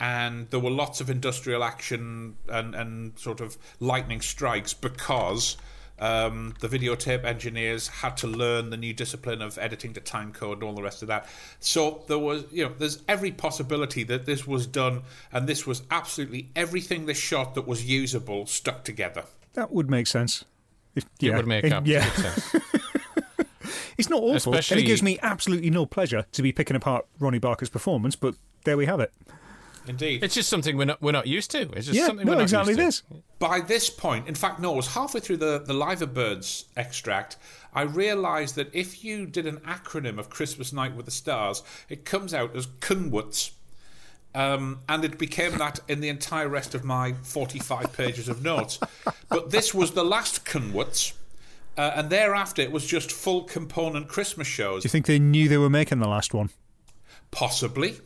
and 0.00 0.50
there 0.50 0.58
were 0.58 0.70
lots 0.70 1.00
of 1.00 1.08
industrial 1.08 1.62
action 1.62 2.36
and, 2.48 2.74
and 2.74 3.16
sort 3.16 3.40
of 3.40 3.56
lightning 3.78 4.20
strikes 4.20 4.74
because 4.74 5.56
um, 5.98 6.54
the 6.60 6.68
videotape 6.68 7.24
engineers 7.24 7.88
had 7.88 8.16
to 8.18 8.26
learn 8.26 8.70
the 8.70 8.76
new 8.76 8.92
discipline 8.92 9.40
of 9.42 9.56
editing 9.58 9.92
to 9.94 10.00
time 10.00 10.32
code 10.32 10.54
and 10.58 10.62
all 10.64 10.74
the 10.74 10.82
rest 10.82 11.02
of 11.02 11.08
that. 11.08 11.26
So 11.60 12.02
there 12.08 12.18
was, 12.18 12.44
you 12.50 12.64
know, 12.64 12.72
there's 12.78 13.02
every 13.08 13.30
possibility 13.30 14.02
that 14.04 14.26
this 14.26 14.46
was 14.46 14.66
done, 14.66 15.02
and 15.32 15.46
this 15.48 15.66
was 15.66 15.82
absolutely 15.90 16.50
everything 16.56 17.06
they 17.06 17.14
shot 17.14 17.54
that 17.54 17.66
was 17.66 17.84
usable 17.88 18.46
stuck 18.46 18.84
together. 18.84 19.24
That 19.54 19.72
would 19.72 19.88
make 19.88 20.06
sense. 20.06 20.44
If, 20.96 21.04
It 21.20 21.34
would 21.34 21.46
make 21.46 21.64
it- 21.64 21.72
absolute 21.72 21.94
yeah. 21.94 22.10
sense. 22.12 22.54
It's 23.96 24.10
not 24.10 24.18
awful, 24.22 24.52
and 24.52 24.58
Especially- 24.58 24.82
it 24.82 24.86
gives 24.86 25.02
me 25.02 25.18
absolutely 25.22 25.70
no 25.70 25.86
pleasure 25.86 26.24
to 26.32 26.42
be 26.42 26.50
picking 26.50 26.74
apart 26.74 27.06
Ronnie 27.20 27.38
Barker's 27.38 27.68
performance. 27.70 28.16
But 28.16 28.34
there 28.64 28.76
we 28.76 28.86
have 28.86 28.98
it. 28.98 29.12
Indeed. 29.86 30.24
It's 30.24 30.34
just 30.34 30.48
something 30.48 30.76
we're 30.76 30.86
not 30.86 31.02
we're 31.02 31.12
not 31.12 31.26
used 31.26 31.50
to. 31.52 31.62
It's 31.72 31.86
just 31.86 31.98
Yeah, 31.98 32.06
something 32.06 32.26
no, 32.26 32.32
we're 32.32 32.36
not 32.36 32.42
exactly 32.42 32.74
used 32.74 33.02
to. 33.08 33.14
this. 33.14 33.22
By 33.38 33.60
this 33.60 33.90
point, 33.90 34.28
in 34.28 34.34
fact, 34.34 34.60
no, 34.60 34.72
it 34.72 34.76
was 34.76 34.88
halfway 34.94 35.20
through 35.20 35.36
the, 35.38 35.62
the 35.64 35.74
Liver 35.74 36.06
Birds 36.06 36.64
extract, 36.76 37.36
I 37.74 37.82
realised 37.82 38.54
that 38.54 38.70
if 38.72 39.04
you 39.04 39.26
did 39.26 39.46
an 39.46 39.58
acronym 39.58 40.18
of 40.18 40.30
Christmas 40.30 40.72
Night 40.72 40.94
with 40.94 41.04
the 41.04 41.10
Stars, 41.12 41.62
it 41.88 42.04
comes 42.04 42.32
out 42.32 42.56
as 42.56 42.66
Kunwuts. 42.66 43.50
Um, 44.34 44.80
and 44.88 45.04
it 45.04 45.16
became 45.18 45.58
that 45.58 45.78
in 45.86 46.00
the 46.00 46.08
entire 46.08 46.48
rest 46.48 46.74
of 46.74 46.82
my 46.82 47.12
45 47.22 47.92
pages 47.92 48.28
of 48.28 48.42
notes. 48.42 48.80
But 49.28 49.50
this 49.50 49.72
was 49.74 49.92
the 49.92 50.04
last 50.04 50.44
Kunwuts. 50.44 51.12
Uh, 51.76 51.92
and 51.96 52.10
thereafter, 52.10 52.62
it 52.62 52.72
was 52.72 52.86
just 52.86 53.12
full 53.12 53.42
component 53.44 54.08
Christmas 54.08 54.46
shows. 54.46 54.82
Do 54.82 54.86
you 54.86 54.90
think 54.90 55.06
they 55.06 55.18
knew 55.18 55.48
they 55.48 55.58
were 55.58 55.70
making 55.70 55.98
the 55.98 56.08
last 56.08 56.32
one? 56.32 56.50
Possibly. 57.30 57.96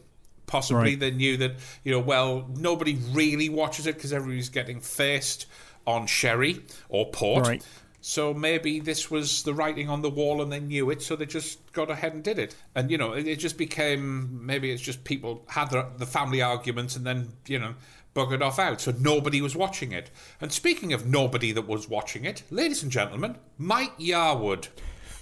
Possibly 0.49 0.83
Right. 0.83 0.99
they 0.99 1.11
knew 1.13 1.37
that, 1.37 1.53
you 1.85 1.93
know, 1.93 2.01
well, 2.01 2.49
nobody 2.57 2.99
really 3.13 3.49
watches 3.49 3.87
it 3.87 3.95
because 3.95 4.13
everybody's 4.13 4.49
getting 4.49 4.81
faced 4.81 5.47
on 5.87 6.07
sherry 6.09 6.63
or 6.89 7.09
port. 7.13 7.47
Right. 7.47 7.65
So 8.01 8.33
maybe 8.33 8.81
this 8.81 9.11
was 9.11 9.43
the 9.43 9.53
writing 9.53 9.89
on 9.91 10.03
the 10.03 10.11
wall 10.11 10.41
and 10.41 10.51
they 10.53 10.61
knew 10.61 10.91
it, 10.91 11.03
so 11.03 11.15
they 11.17 11.27
just 11.27 11.73
got 11.73 11.91
ahead 11.91 12.15
and 12.15 12.23
did 12.25 12.39
it. 12.39 12.57
And, 12.75 12.91
you 12.91 12.97
know, 12.99 13.13
it, 13.13 13.27
it 13.27 13.39
just 13.39 13.59
became 13.59 14.45
maybe 14.47 14.71
it's 14.71 14.83
just 14.83 15.05
people 15.05 15.45
had 15.49 15.71
the, 15.71 15.87
the 15.99 16.07
family 16.07 16.41
arguments 16.41 16.97
and 16.97 17.05
then, 17.05 17.29
you 17.47 17.59
know, 17.59 17.75
buggered 18.15 18.41
off 18.41 18.59
out. 18.59 18.81
So 18.81 18.93
nobody 18.99 19.41
was 19.43 19.55
watching 19.55 19.93
it. 19.93 20.11
And 20.41 20.53
speaking 20.53 20.93
of 20.93 21.07
nobody 21.07 21.53
that 21.53 21.67
was 21.67 21.89
watching 21.89 22.25
it, 22.25 22.43
ladies 22.51 22.83
and 22.83 22.91
gentlemen, 22.91 23.37
Mike 23.59 23.99
Yarwood. 23.99 24.69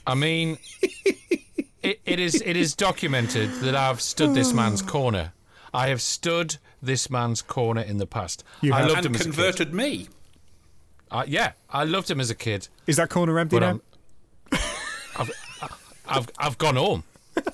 I 0.07 0.15
mean, 0.15 0.59
it, 1.91 2.01
it 2.05 2.21
is 2.21 2.43
it 2.45 2.57
is 2.57 2.75
documented 2.75 3.51
that 3.61 3.75
I've 3.75 4.01
stood 4.01 4.35
this 4.35 4.53
man's 4.61 4.83
corner. 4.83 5.33
I 5.75 5.89
have 5.89 6.01
stood 6.03 6.57
this 6.83 7.11
man's 7.11 7.43
corner 7.43 7.81
in 7.83 7.99
the 7.99 8.07
past. 8.07 8.45
You 8.61 8.73
I 8.73 8.79
have. 8.81 8.89
loved 8.89 8.97
and 8.99 9.07
him 9.07 9.15
as 9.17 9.23
converted 9.23 9.75
me. 9.75 10.09
Uh, 11.11 11.25
yeah, 11.27 11.53
I 11.71 11.85
loved 11.85 12.11
him 12.11 12.21
as 12.21 12.31
a 12.31 12.35
kid. 12.35 12.69
Is 12.87 12.97
that 12.97 13.11
corner 13.11 13.39
empty 13.39 13.59
But 13.61 13.81
now? 14.53 14.59
I've, 15.19 15.31
I've 16.09 16.29
I've 16.39 16.59
gone 16.59 16.77
home. 16.77 17.05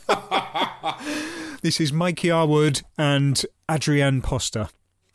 This 1.63 1.81
is 1.81 1.93
Mike 1.93 2.17
Yarwood 2.17 2.83
and 2.99 3.41
Adrienne 3.71 4.21
Posta. 4.21 4.69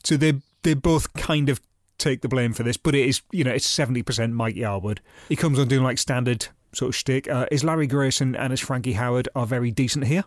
So 0.06 0.16
they 0.16 0.36
they 0.64 0.76
both 0.76 1.12
kind 1.14 1.50
of 1.50 1.60
take 1.98 2.22
the 2.22 2.30
blame 2.30 2.54
for 2.54 2.64
this, 2.64 2.78
but 2.78 2.96
it 2.96 3.06
is 3.06 3.22
you 3.34 3.44
know 3.44 3.52
it's 3.52 3.68
seventy 3.68 4.02
percent 4.02 4.34
Mike 4.34 4.56
Yarwood. 4.56 5.00
He 5.28 5.36
comes 5.36 5.60
on 5.60 5.68
doing 5.68 5.84
like 5.84 5.98
standard 5.98 6.48
sort 6.74 6.90
of 6.90 6.96
shtick. 6.96 7.28
Uh, 7.30 7.46
is 7.52 7.64
Larry 7.64 7.88
Grayson 7.88 8.36
and 8.36 8.54
as 8.54 8.60
Frankie 8.60 8.94
Howerd 8.94 9.28
are 9.36 9.46
very 9.46 9.72
decent 9.72 10.06
here. 10.06 10.24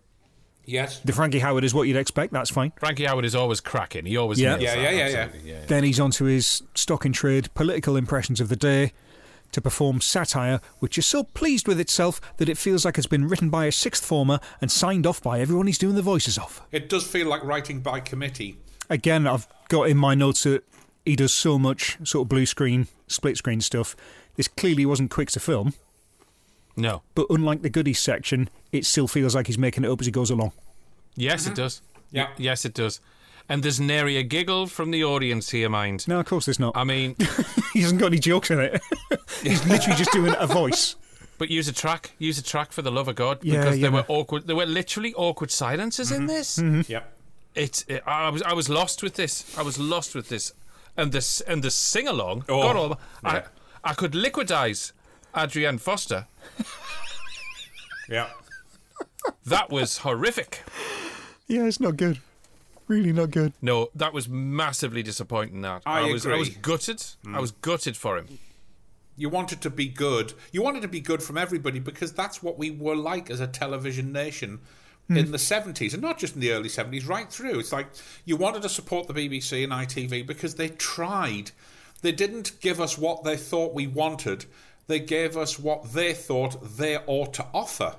Yes. 0.67 1.01
The 1.01 1.13
Frankie 1.13 1.41
Howerd 1.41 1.65
is 1.65 1.75
what 1.75 1.89
you'd 1.89 1.97
expect. 1.97 2.33
That's 2.33 2.51
fine. 2.51 2.73
Frankie 2.77 3.05
Howerd 3.05 3.25
is 3.25 3.35
always 3.35 3.61
cracking. 3.61 4.07
He 4.07 4.17
always 4.17 4.41
Yeah. 4.41 4.57
Yeah, 4.59 4.75
yeah, 4.75 4.91
yeah, 4.91 5.09
yeah. 5.09 5.29
yeah. 5.45 5.61
Then 5.67 5.85
he's 5.85 5.99
on 5.99 6.11
to 6.13 6.25
his 6.25 6.63
stock 6.75 7.05
in 7.05 7.13
trade 7.13 7.53
political 7.55 7.97
impressions 7.97 8.41
of 8.41 8.49
the 8.49 8.57
day 8.57 8.93
to 9.53 9.61
perform 9.61 10.01
satire, 10.01 10.61
which 10.79 10.97
is 10.97 11.07
so 11.07 11.25
pleased 11.25 11.67
with 11.67 11.81
itself 11.81 12.21
that 12.37 12.49
it 12.49 12.57
feels 12.57 12.85
like 12.85 12.99
it's 12.99 13.07
been 13.09 13.27
written 13.27 13.51
by 13.51 13.67
a 13.67 13.73
sixth 13.73 14.05
former 14.05 14.39
and 14.61 14.71
signed 14.71 15.07
off 15.07 15.21
by 15.23 15.41
everyone 15.41 15.67
he's 15.67 15.79
doing 15.79 15.97
the 15.97 16.03
voices 16.03 16.39
of. 16.39 16.63
It 16.71 16.89
does 16.89 17.05
feel 17.05 17.27
like 17.27 17.43
writing 17.43 17.81
by 17.81 17.99
committee. 18.01 18.59
Again, 18.89 19.27
I've 19.27 19.49
got 19.69 19.89
in 19.89 19.97
my 19.97 20.15
notes 20.15 20.45
that 20.45 20.63
he 21.05 21.17
does 21.17 21.35
so 21.35 21.59
much 21.59 21.99
sort 22.05 22.27
of 22.27 22.29
blue 22.29 22.47
screen, 22.47 22.87
split 23.09 23.37
screen 23.37 23.61
stuff. 23.61 23.97
This 24.37 24.47
clearly 24.47 24.87
wasn't 24.87 25.11
quick 25.11 25.31
to 25.31 25.41
film, 25.41 25.75
No. 26.81 27.03
but 27.15 27.27
unlike 27.31 27.63
the 27.63 27.71
goodies 27.71 27.99
section, 27.99 28.49
it 28.73 28.87
still 28.87 29.07
feels 29.07 29.35
like 29.35 29.47
he's 29.47 29.59
making 29.59 29.85
it 29.85 29.91
up 29.91 30.01
as 30.01 30.07
he 30.07 30.13
goes 30.13 30.31
along. 30.31 30.53
Yes, 31.17 31.47
it 31.47 31.51
mm-hmm. 31.51 31.57
does. 31.57 31.83
Yeah. 32.11 32.29
Yes, 32.39 32.65
it 32.65 32.75
does. 32.75 33.01
And 33.49 33.63
there's 33.63 33.81
nary 33.81 34.17
a 34.17 34.23
giggle 34.23 34.67
from 34.69 34.93
the 34.93 35.03
audience 35.05 35.51
here, 35.51 35.69
mind. 35.69 36.07
No, 36.07 36.21
of 36.21 36.27
course 36.27 36.47
there's 36.47 36.61
not. 36.61 36.77
I 36.77 36.85
mean, 36.85 37.17
he 37.73 37.81
hasn't 37.81 38.01
got 38.01 38.07
any 38.07 38.19
jokes 38.19 38.51
in 38.51 38.61
it. 38.61 38.81
he's 39.43 39.67
literally 39.67 39.99
just 39.99 40.13
doing 40.13 40.35
a 40.39 40.47
voice. 40.47 40.95
but 41.37 41.51
use 41.51 41.67
a 41.67 41.73
track. 41.73 42.13
Use 42.19 42.39
a 42.39 42.45
track 42.45 42.71
for 42.71 42.83
the 42.83 42.93
love 42.93 43.09
of 43.09 43.17
God, 43.17 43.41
Yeah, 43.43 43.59
because 43.59 43.79
yeah. 43.79 43.83
there 43.83 43.93
were 43.93 44.05
awkward. 44.09 44.47
There 44.47 44.55
were 44.55 44.67
literally 44.67 45.13
awkward 45.15 45.51
silences 45.51 46.13
in 46.13 46.19
mm-hmm. 46.19 46.27
this. 46.29 46.59
Mm-hmm. 46.59 46.93
Yep. 46.93 47.13
It's. 47.57 47.85
It, 47.89 48.03
I 48.07 48.31
was. 48.31 48.43
I 48.43 48.53
was 48.53 48.69
lost 48.69 49.03
with 49.03 49.15
this. 49.15 49.59
I 49.59 49.63
was 49.63 49.79
lost 49.79 50.15
with 50.15 50.29
this, 50.29 50.53
and 50.97 51.11
this 51.11 51.41
and 51.41 51.65
the 51.65 51.73
sing 51.73 52.07
along. 52.07 52.45
Oh, 52.49 52.63
God, 52.63 52.77
all, 52.77 52.89
yeah. 53.25 53.43
I 53.85 53.91
I 53.91 53.95
could 53.95 54.13
liquidize 54.13 54.93
Adrienne 55.35 55.79
Posta. 55.79 56.27
Yeah. 58.11 58.27
That 59.47 59.71
was 59.71 59.99
horrific. 59.99 60.65
Yeah, 61.47 61.65
it's 61.65 61.81
not 61.81 61.97
good. 61.97 62.19
Really 62.89 63.13
not 63.13 63.31
good. 63.31 63.53
No, 63.63 63.89
that 63.95 64.13
was 64.13 64.29
massively 64.29 65.03
disappointing. 65.05 65.63
That 65.63 65.83
I 65.87 66.13
was. 66.13 66.27
I 66.27 66.37
was 66.37 66.49
agree. 66.49 66.61
gutted. 66.61 67.03
I 67.25 67.29
hmm. 67.29 67.41
was 67.41 67.53
gutted 67.53 67.97
for 67.97 68.19
him. 68.19 68.41
You 69.17 69.29
wanted 69.29 69.61
to 69.61 69.71
be 69.71 69.87
good. 69.87 70.35
You 70.51 70.63
wanted 70.63 70.83
to 70.83 70.89
be 70.89 71.01
good 71.01 71.23
from 71.23 71.39
everybody 71.39 71.79
because 71.79 72.13
that's 72.13 72.43
what 72.43 72.59
we 72.59 72.71
were 72.71 72.97
like 72.97 73.31
as 73.31 73.39
a 73.39 73.47
television 73.47 74.13
nation 74.13 74.59
hmm. 75.07 75.17
in 75.17 75.31
the 75.31 75.39
70s 75.39 75.93
and 75.93 76.03
not 76.03 76.19
just 76.19 76.35
in 76.35 76.41
the 76.41 76.51
early 76.51 76.69
70s, 76.69 77.07
right 77.07 77.31
through. 77.31 77.61
It's 77.61 77.73
like 77.73 77.91
you 78.25 78.37
wanted 78.37 78.63
to 78.63 78.69
support 78.69 79.07
the 79.07 79.15
BBC 79.15 79.63
and 79.63 79.73
ITV 79.73 80.27
because 80.27 80.57
they 80.57 80.69
tried. 80.71 81.53
They 82.03 82.13
didn't 82.13 82.59
give 82.61 82.81
us 82.81 82.99
what 82.99 83.23
they 83.23 83.37
thought 83.37 83.75
we 83.75 83.87
wanted, 83.87 84.47
they 84.91 85.01
gave 85.01 85.37
us 85.37 85.59
what 85.59 85.93
they 85.93 86.13
thought 86.13 86.77
they 86.77 86.99
ought 87.07 87.33
to 87.35 87.47
offer, 87.55 87.97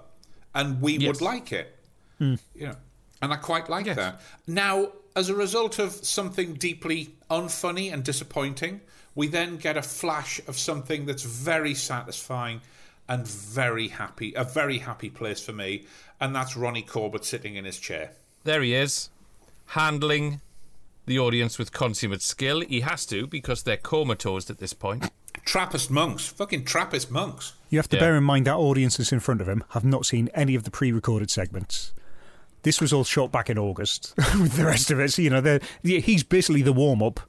and 0.54 0.82
we 0.82 0.98
Yes. 0.98 1.08
would 1.08 1.22
like 1.22 1.52
it. 1.52 1.76
Hmm. 2.18 2.36
You 2.54 2.68
know, 2.68 2.76
and 3.22 3.34
I 3.34 3.38
quite 3.38 3.70
like 3.70 3.86
that. 3.86 4.22
Now, 4.46 4.92
as 5.16 5.30
a 5.30 5.36
result 5.36 5.80
of 5.80 5.94
something 6.06 6.54
deeply 6.56 7.16
unfunny 7.30 7.92
and 7.92 8.04
disappointing, 8.04 8.82
we 9.16 9.28
then 9.28 9.58
get 9.58 9.78
a 9.78 9.82
flash 9.82 10.40
of 10.48 10.58
something 10.60 11.06
that's 11.06 11.24
very 11.24 11.74
satisfying 11.74 12.62
and 13.08 13.28
very 13.28 13.88
happy, 13.90 14.34
a 14.36 14.44
very 14.44 14.80
happy 14.80 15.10
place 15.10 15.42
for 15.44 15.52
me, 15.54 15.86
and 16.20 16.36
that's 16.36 16.56
Ronnie 16.56 16.82
Corbett 16.82 17.26
sitting 17.26 17.56
in 17.56 17.66
his 17.66 17.78
chair. 17.80 18.12
There 18.44 18.62
he 18.62 18.74
is, 18.74 19.10
handling 19.68 20.42
the 21.06 21.20
audience 21.20 21.58
with 21.58 21.72
consummate 21.72 22.22
skill. 22.22 22.62
He 22.62 22.82
has 22.82 23.06
to 23.08 23.28
because 23.28 23.64
they're 23.64 23.78
comatose 23.78 24.50
at 24.50 24.60
this 24.60 24.74
point. 24.74 25.10
Trappist 25.46 25.90
monks, 25.90 26.28
fucking 26.28 26.66
Trappist 26.66 27.12
monks. 27.12 27.54
You 27.70 27.80
have 27.80 27.88
to 27.90 27.98
Yeah. 27.98 28.02
bear 28.02 28.16
in 28.18 28.24
mind 28.24 28.48
that 28.48 28.56
audiences 28.56 29.12
in 29.12 29.20
front 29.20 29.42
of 29.42 29.48
him 29.50 29.64
have 29.70 29.84
not 29.84 30.06
seen 30.06 30.30
any 30.34 30.56
of 30.56 30.64
the 30.64 30.72
pre-recorded 30.72 31.30
segments. 31.32 31.94
This 32.64 32.80
was 32.80 32.94
all 32.94 33.04
shot 33.04 33.32
back 33.32 33.50
in 33.50 33.58
August 33.58 34.14
with 34.40 34.54
the 34.56 34.66
rest 34.66 34.92
of 34.92 35.00
it. 35.00 35.12
So, 35.12 35.22
you 35.22 35.30
know, 35.32 35.60
yeah, 35.82 36.00
he's 36.00 36.24
basically 36.24 36.62
the 36.62 36.74
warm-up 36.74 37.20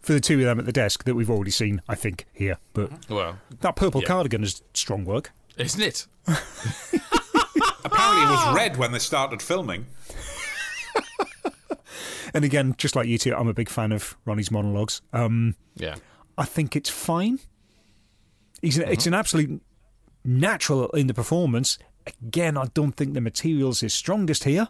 for 0.00 0.12
the 0.14 0.20
two 0.20 0.38
of 0.38 0.44
them 0.44 0.58
at 0.58 0.64
the 0.66 0.72
desk 0.72 1.04
that 1.04 1.14
we've 1.14 1.28
already 1.28 1.50
seen, 1.50 1.82
I 1.88 1.94
think, 1.96 2.24
here. 2.32 2.56
But 2.72 3.08
Well, 3.10 3.38
that 3.60 3.76
purple 3.76 4.00
Yeah. 4.00 4.06
cardigan 4.08 4.42
is 4.42 4.62
strong 4.74 5.04
work. 5.04 5.32
isn't 5.58 5.82
it? 5.82 6.06
Apparently, 6.28 8.22
it 8.22 8.30
was 8.30 8.54
red 8.54 8.76
when 8.76 8.92
they 8.92 8.98
started 9.00 9.42
filming. 9.42 9.86
And 12.34 12.44
again, 12.44 12.74
just 12.76 12.94
like 12.94 13.08
you 13.08 13.16
two, 13.16 13.34
I'm 13.34 13.48
a 13.48 13.54
big 13.54 13.70
fan 13.70 13.90
of 13.90 14.16
Ronnie's 14.26 14.50
monologues. 14.50 15.00
Um, 15.14 15.56
Yeah. 15.76 15.96
I 16.38 16.44
think 16.44 16.74
it's 16.76 16.88
fine. 16.88 17.40
He's 18.62 18.78
an, 18.78 18.88
It's 18.88 19.06
an 19.06 19.12
absolute 19.14 19.60
natural 20.24 20.88
in 20.90 21.06
the 21.08 21.14
performance. 21.14 21.78
Again, 22.06 22.56
I 22.56 22.66
don't 22.74 22.92
think 22.92 23.12
the 23.14 23.20
material's 23.20 23.80
his 23.80 23.92
strongest 23.92 24.44
here. 24.44 24.68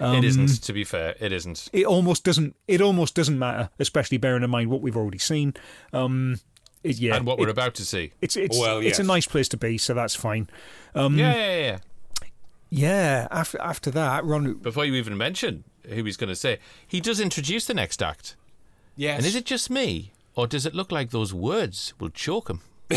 it 0.00 0.24
isn't. 0.24 0.62
To 0.62 0.72
be 0.72 0.84
fair, 0.84 1.14
it 1.20 1.32
isn't. 1.32 1.68
It 1.72 1.84
almost 1.84 2.24
doesn't. 2.24 2.56
It 2.68 2.80
almost 2.80 3.14
doesn't 3.14 3.38
matter, 3.38 3.68
especially 3.78 4.16
bearing 4.16 4.42
in 4.42 4.50
mind 4.50 4.70
what 4.70 4.80
we've 4.80 4.96
already 4.96 5.18
seen. 5.18 5.54
Um, 5.92 6.38
it, 6.82 6.98
yeah, 6.98 7.16
and 7.16 7.26
what 7.26 7.38
we're 7.38 7.48
it- 7.48 7.52
about 7.58 7.74
to 7.74 7.84
see. 7.84 8.12
It's 8.20 8.36
it's 8.36 8.58
Well, 8.58 8.78
it's 8.78 8.98
a 8.98 9.04
nice 9.04 9.26
place 9.26 9.48
to 9.48 9.56
be, 9.56 9.76
so 9.78 9.92
that's 9.92 10.14
fine. 10.14 10.48
Um, 10.94 11.18
yeah, 11.18 11.34
yeah, 11.34 11.58
yeah. 11.60 11.78
yeah. 12.70 13.28
After 13.30 13.60
after 13.60 13.90
that, 13.90 14.24
Ron. 14.24 14.54
Before 14.54 14.84
you 14.84 14.94
even 14.94 15.16
mention 15.16 15.64
who 15.88 16.04
he's 16.04 16.16
going 16.16 16.28
to 16.30 16.36
say, 16.36 16.58
he 16.86 17.00
does 17.00 17.20
introduce 17.20 17.66
the 17.66 17.74
next 17.74 18.02
act. 18.02 18.36
Yes. 18.96 19.18
And 19.18 19.26
is 19.26 19.34
it 19.34 19.44
just 19.44 19.68
me, 19.70 20.12
or 20.34 20.46
does 20.46 20.66
it 20.66 20.74
look 20.74 20.90
like 20.90 21.10
those 21.10 21.34
words 21.34 21.94
will 21.98 22.10
choke 22.10 22.48
him? 22.48 22.60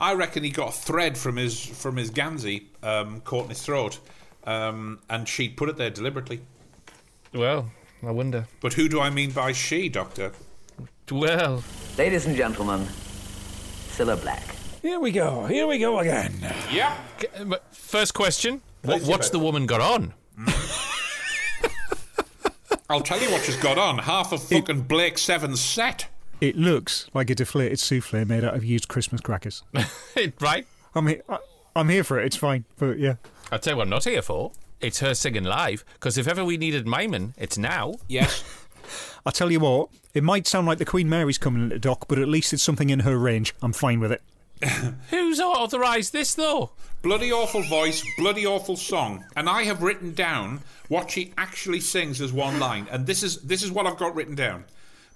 I 0.00 0.14
reckon 0.14 0.42
he 0.42 0.50
got 0.50 0.70
a 0.70 0.72
thread 0.72 1.16
from 1.16 1.36
his 1.36 1.64
from 1.64 1.96
his 1.96 2.10
Gansey 2.10 2.66
um, 2.82 3.20
caught 3.20 3.44
in 3.44 3.50
his 3.50 3.62
throat, 3.62 4.00
um, 4.44 4.98
and 5.08 5.28
she 5.28 5.48
put 5.48 5.68
it 5.68 5.76
there 5.76 5.90
deliberately. 5.90 6.40
Well, 7.32 7.70
I 8.02 8.10
wonder. 8.10 8.46
But 8.60 8.72
who 8.72 8.88
do 8.88 9.00
I 9.00 9.10
mean 9.10 9.30
by 9.30 9.52
she, 9.52 9.88
Doctor? 9.88 10.32
Well, 11.10 11.62
Ladies 11.96 12.26
and 12.26 12.36
gentlemen, 12.36 12.86
Cilla 13.90 14.20
Black. 14.20 14.56
Here 14.82 15.00
we 15.00 15.10
go. 15.10 15.46
Here 15.46 15.66
we 15.66 15.78
go 15.78 15.98
again. 15.98 16.34
Yeah. 16.72 16.96
First 17.70 18.14
question: 18.14 18.60
what, 18.82 19.02
What's 19.02 19.30
the 19.30 19.38
woman 19.38 19.66
got 19.66 19.80
on? 19.80 20.14
I'll 22.90 23.00
tell 23.02 23.20
you 23.20 23.30
what 23.30 23.44
she's 23.44 23.56
got 23.56 23.76
on. 23.78 23.98
Half 23.98 24.32
of 24.32 24.42
fucking 24.42 24.82
Blake 24.82 25.18
Seven's 25.18 25.60
set. 25.60 26.06
It 26.40 26.56
looks 26.56 27.08
like 27.12 27.28
a 27.30 27.34
deflated 27.34 27.78
souffle 27.78 28.24
made 28.24 28.44
out 28.44 28.54
of 28.54 28.64
used 28.64 28.88
Christmas 28.88 29.20
crackers. 29.20 29.62
right? 30.40 30.66
I'm 30.94 31.06
he- 31.08 31.20
I, 31.28 31.38
I'm 31.76 31.88
here 31.90 32.04
for 32.04 32.18
it. 32.18 32.26
It's 32.26 32.36
fine, 32.36 32.64
but 32.78 32.98
yeah. 32.98 33.14
I'll 33.52 33.58
tell 33.58 33.74
you 33.74 33.76
what 33.78 33.82
I'm 33.84 33.90
not 33.90 34.04
here 34.04 34.22
for. 34.22 34.52
it's 34.80 35.00
her 35.00 35.14
singing 35.14 35.44
live. 35.44 35.84
Because 35.94 36.16
if 36.16 36.26
ever 36.26 36.44
we 36.44 36.56
needed 36.56 36.86
miming, 36.86 37.34
it's 37.36 37.58
now. 37.58 37.94
Yes. 38.08 38.42
I'll 39.26 39.32
tell 39.32 39.50
you 39.52 39.60
what, 39.60 39.90
it 40.14 40.22
might 40.24 40.46
sound 40.46 40.66
like 40.66 40.78
the 40.78 40.84
Queen 40.86 41.08
Mary's 41.10 41.36
coming 41.36 41.64
into 41.64 41.78
dock, 41.78 42.06
but 42.08 42.18
at 42.18 42.28
least 42.28 42.52
it's 42.54 42.62
something 42.62 42.88
in 42.88 43.00
her 43.00 43.18
range. 43.18 43.54
I'm 43.60 43.74
fine 43.74 44.00
with 44.00 44.12
it. 44.12 44.22
Who's 45.10 45.40
authorised 45.40 46.12
this 46.12 46.34
though? 46.34 46.70
Bloody 47.02 47.32
awful 47.32 47.62
voice, 47.62 48.04
bloody 48.16 48.44
awful 48.44 48.76
song. 48.76 49.24
And 49.36 49.48
I 49.48 49.62
have 49.64 49.82
written 49.82 50.14
down 50.14 50.60
what 50.88 51.10
she 51.10 51.32
actually 51.38 51.80
sings 51.80 52.20
as 52.20 52.32
one 52.32 52.58
line. 52.58 52.88
And 52.90 53.06
this 53.06 53.22
is 53.22 53.38
this 53.42 53.62
is 53.62 53.70
what 53.70 53.86
I've 53.86 53.98
got 53.98 54.14
written 54.14 54.34
down. 54.34 54.64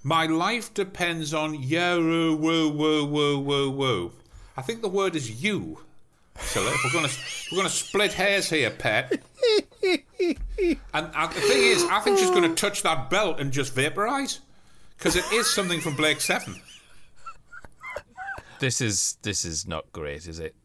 My 0.03 0.25
life 0.25 0.73
depends 0.73 1.33
on 1.33 1.61
yo 1.61 1.99
woo 1.99 2.35
woo 2.35 2.69
woo 2.69 3.05
woo 3.05 3.39
woo 3.39 3.71
woo. 3.71 4.11
I 4.55 4.61
think 4.61 4.81
the 4.81 4.89
word 4.89 5.15
is 5.15 5.43
you. 5.43 5.79
Cilla, 6.37 6.73
if 6.73 6.83
we're 6.83 6.93
gonna 6.93 7.07
if 7.07 7.47
we're 7.51 7.57
gonna 7.57 7.69
split 7.69 8.13
hairs 8.13 8.49
here, 8.49 8.69
pet. 8.69 9.21
And 10.93 11.09
uh, 11.13 11.27
the 11.27 11.41
thing 11.41 11.63
is, 11.63 11.83
I 11.89 11.99
think 11.99 12.17
she's 12.17 12.29
going 12.29 12.43
to 12.43 12.55
touch 12.55 12.83
that 12.83 13.09
belt 13.09 13.39
and 13.39 13.51
just 13.51 13.75
vaporise 13.75 14.39
because 14.97 15.15
it 15.15 15.25
is 15.33 15.53
something 15.53 15.81
from 15.81 15.95
Blake 15.95 16.21
Seven. 16.21 16.61
This 18.63 18.79
is 18.79 19.17
this 19.23 19.43
is 19.43 19.67
not 19.67 19.91
great, 19.91 20.25
is 20.25 20.39
it? 20.39 20.55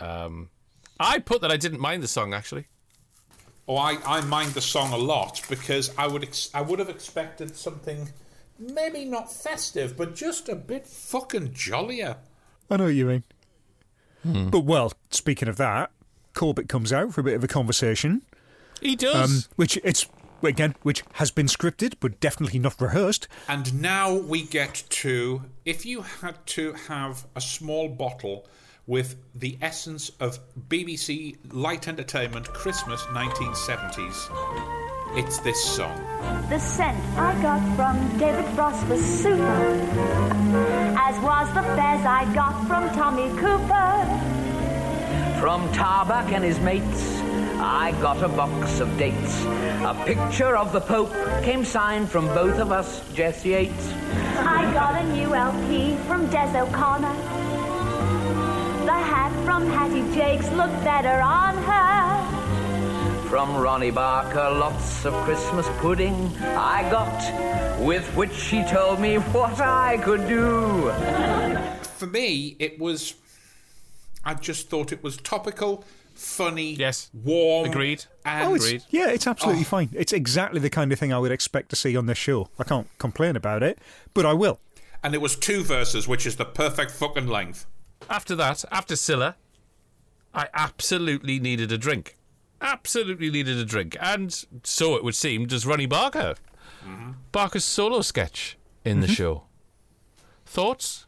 Um, 0.00 0.50
I 0.98 1.20
put 1.20 1.40
that 1.42 1.52
I 1.52 1.56
didn't 1.56 1.78
mind 1.78 2.02
the 2.02 2.08
song 2.08 2.34
actually. 2.34 2.66
Oh, 3.68 3.76
I, 3.76 3.96
I 4.04 4.22
mind 4.22 4.54
the 4.54 4.60
song 4.60 4.92
a 4.92 4.96
lot 4.96 5.40
because 5.48 5.92
I 5.96 6.08
would 6.08 6.24
ex- 6.24 6.50
I 6.52 6.62
would 6.62 6.80
have 6.80 6.88
expected 6.88 7.54
something 7.54 8.08
maybe 8.58 9.04
not 9.04 9.32
festive, 9.32 9.96
but 9.96 10.16
just 10.16 10.48
a 10.48 10.56
bit 10.56 10.84
fucking 10.88 11.52
jollier. 11.52 12.16
I 12.68 12.76
know 12.76 12.86
what 12.86 12.94
you 12.94 13.06
mean. 13.06 13.22
But 14.24 14.64
well, 14.64 14.92
speaking 15.10 15.46
of 15.46 15.56
that, 15.58 15.92
Corbett 16.34 16.68
comes 16.68 16.92
out 16.92 17.14
for 17.14 17.20
a 17.20 17.24
bit 17.24 17.34
of 17.34 17.44
a 17.44 17.48
conversation. 17.48 18.22
He 18.80 18.96
does. 18.96 19.44
Um, 19.46 19.52
which 19.54 19.78
it's 19.84 20.08
again, 20.42 20.74
which 20.82 21.02
has 21.14 21.30
been 21.30 21.46
scripted, 21.46 21.94
but 22.00 22.20
definitely 22.20 22.58
not 22.58 22.78
rehearsed. 22.80 23.28
And 23.48 23.80
now 23.80 24.14
we 24.14 24.42
get 24.42 24.84
to 24.90 25.42
if 25.64 25.86
you 25.86 26.02
had 26.02 26.46
to 26.46 26.72
have 26.88 27.26
a 27.34 27.40
small 27.40 27.88
bottle 27.88 28.46
with 28.86 29.16
the 29.34 29.56
essence 29.62 30.10
of 30.20 30.38
BBC 30.68 31.38
light 31.52 31.88
entertainment 31.88 32.52
Christmas 32.52 33.00
1970s, 33.04 34.28
it's 35.16 35.38
this 35.38 35.64
song. 35.64 35.96
The 36.50 36.58
scent 36.58 36.98
I 37.16 37.40
got 37.40 37.62
from 37.76 38.18
David 38.18 38.44
Frost 38.54 38.86
was 38.88 39.02
super, 39.02 39.42
as 40.98 41.18
was 41.22 41.48
the 41.54 41.62
fez 41.62 42.04
I 42.04 42.30
got 42.34 42.66
from 42.66 42.90
Tommy 42.94 43.30
Cooper. 43.40 44.04
From 45.40 45.72
Tarbuck 45.72 46.30
and 46.32 46.44
his 46.44 46.60
mates, 46.60 47.20
I 47.66 47.92
got 47.92 48.22
a 48.22 48.28
box 48.28 48.80
of 48.80 48.94
dates. 48.98 49.42
A 49.86 49.94
picture 50.04 50.54
of 50.54 50.70
the 50.74 50.82
Pope 50.82 51.14
came 51.42 51.64
signed 51.64 52.10
from 52.10 52.26
both 52.26 52.58
of 52.58 52.70
us, 52.70 53.00
Jesse 53.14 53.48
Yates. 53.50 53.88
I 54.36 54.70
got 54.74 55.02
a 55.02 55.08
new 55.14 55.34
LP 55.34 55.96
from 56.06 56.28
Des 56.28 56.60
O'Connor. 56.60 57.14
The 58.84 58.92
hat 58.92 59.32
from 59.46 59.66
Hattie 59.70 60.04
Jacques 60.14 60.52
looked 60.52 60.84
better 60.84 61.22
on 61.22 61.56
her. 61.62 63.28
From 63.30 63.56
Ronnie 63.56 63.90
Barker, 63.90 64.50
lots 64.50 65.06
of 65.06 65.14
Christmas 65.24 65.66
pudding 65.78 66.36
I 66.42 66.86
got, 66.90 67.80
with 67.80 68.06
which 68.14 68.34
she 68.34 68.62
told 68.64 69.00
me 69.00 69.16
what 69.16 69.58
I 69.58 69.96
could 70.04 70.28
do. 70.28 70.90
For 71.96 72.06
me, 72.06 72.56
it 72.58 72.78
was. 72.78 73.14
I 74.22 74.34
just 74.34 74.68
thought 74.68 74.92
it 74.92 75.02
was 75.02 75.16
topical, 75.16 75.82
funny, 76.14 76.72
yes, 76.72 77.10
warm, 77.12 77.68
agreed, 77.68 78.04
and 78.24 78.50
Oh, 78.50 78.54
it's, 78.54 78.86
yeah, 78.90 79.08
it's 79.08 79.26
absolutely 79.26 79.62
oh. 79.62 79.66
fine. 79.66 79.90
It's 79.92 80.12
exactly 80.12 80.60
the 80.60 80.70
kind 80.70 80.92
of 80.92 80.98
thing 80.98 81.12
I 81.12 81.18
would 81.18 81.32
expect 81.32 81.70
to 81.70 81.76
see 81.76 81.96
on 81.96 82.06
this 82.06 82.18
show. 82.18 82.48
I 82.58 82.64
can't 82.64 82.88
complain 82.98 83.36
about 83.36 83.62
it, 83.62 83.78
but 84.14 84.24
I 84.26 84.32
will. 84.32 84.58
and 85.02 85.14
it 85.14 85.20
was 85.20 85.36
two 85.36 85.62
verses, 85.62 86.08
which 86.08 86.26
is 86.26 86.36
the 86.36 86.44
perfect 86.46 86.90
fucking 86.90 87.26
length. 87.26 87.66
After 88.08 88.34
that, 88.36 88.64
after 88.70 88.94
Cilla, 88.94 89.34
I 90.34 90.48
absolutely 90.54 91.38
needed 91.38 91.70
a 91.70 91.78
drink. 91.78 92.16
Absolutely 92.60 93.30
needed 93.30 93.58
a 93.58 93.64
drink. 93.64 93.96
And 94.00 94.44
so 94.64 94.96
it 94.96 95.04
would 95.04 95.14
seem 95.14 95.46
does 95.46 95.66
Ronnie 95.66 95.86
Barker. 95.86 96.36
Mm-hmm. 96.84 97.12
Barker's 97.32 97.64
solo 97.64 98.00
sketch 98.00 98.56
in 98.84 99.00
the 99.00 99.06
mm-hmm. 99.06 99.14
show. 99.14 99.42
Thoughts? 100.46 101.06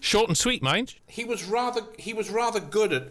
Short 0.00 0.28
and 0.28 0.36
sweet, 0.36 0.62
mind. 0.62 0.94
He 1.06 1.24
was 1.24 1.44
rather 1.44 1.82
he 1.98 2.12
was 2.14 2.30
rather 2.30 2.60
good 2.60 2.92
at 2.92 3.08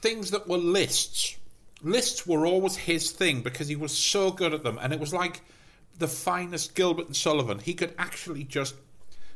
things 0.00 0.30
that 0.30 0.48
were 0.48 0.58
lists. 0.58 1.36
Lists 1.82 2.26
were 2.26 2.46
always 2.46 2.76
his 2.76 3.10
thing 3.10 3.40
because 3.40 3.68
he 3.68 3.76
was 3.76 3.96
so 3.96 4.30
good 4.30 4.52
at 4.52 4.62
them, 4.62 4.78
and 4.80 4.92
it 4.92 5.00
was 5.00 5.14
like 5.14 5.40
the 5.98 6.08
finest 6.08 6.74
Gilbert 6.74 7.06
and 7.06 7.16
Sullivan. 7.16 7.58
He 7.58 7.74
could 7.74 7.94
actually 7.98 8.44
just 8.44 8.74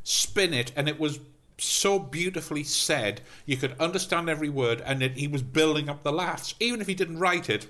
spin 0.02 0.52
it, 0.52 0.72
and 0.76 0.88
it 0.88 1.00
was 1.00 1.20
so 1.58 1.98
beautifully 1.98 2.64
said. 2.64 3.20
You 3.46 3.56
could 3.56 3.74
understand 3.80 4.28
every 4.28 4.50
word, 4.50 4.82
and 4.84 5.02
it, 5.02 5.12
he 5.12 5.26
was 5.28 5.42
building 5.42 5.88
up 5.88 6.02
the 6.02 6.12
laughs, 6.12 6.54
even 6.60 6.80
if 6.80 6.86
he 6.86 6.94
didn't 6.94 7.18
write 7.18 7.48
it. 7.48 7.66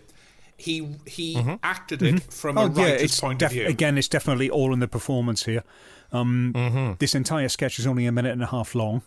He 0.57 0.97
he 1.05 1.37
acted 1.65 2.01
it 2.03 2.23
from 2.33 2.57
a 2.57 2.63
oh, 2.63 2.73
yeah, 2.75 2.85
writer's 2.85 3.03
it's 3.03 3.21
point 3.21 3.41
def- 3.41 3.51
of 3.51 3.53
view. 3.55 3.67
again, 3.67 3.99
it's 3.99 4.09
definitely 4.09 4.49
all 4.49 4.73
in 4.73 4.79
the 4.79 4.89
performance 4.89 5.45
here. 5.45 5.65
Um, 6.13 6.53
Mm-hmm. 6.55 6.93
This 6.99 7.15
entire 7.17 7.49
sketch 7.49 7.79
is 7.81 7.87
only 7.89 8.07
a 8.07 8.13
minute 8.13 8.31
and 8.33 8.43
a 8.43 8.47
half 8.47 8.75
long. 8.77 9.03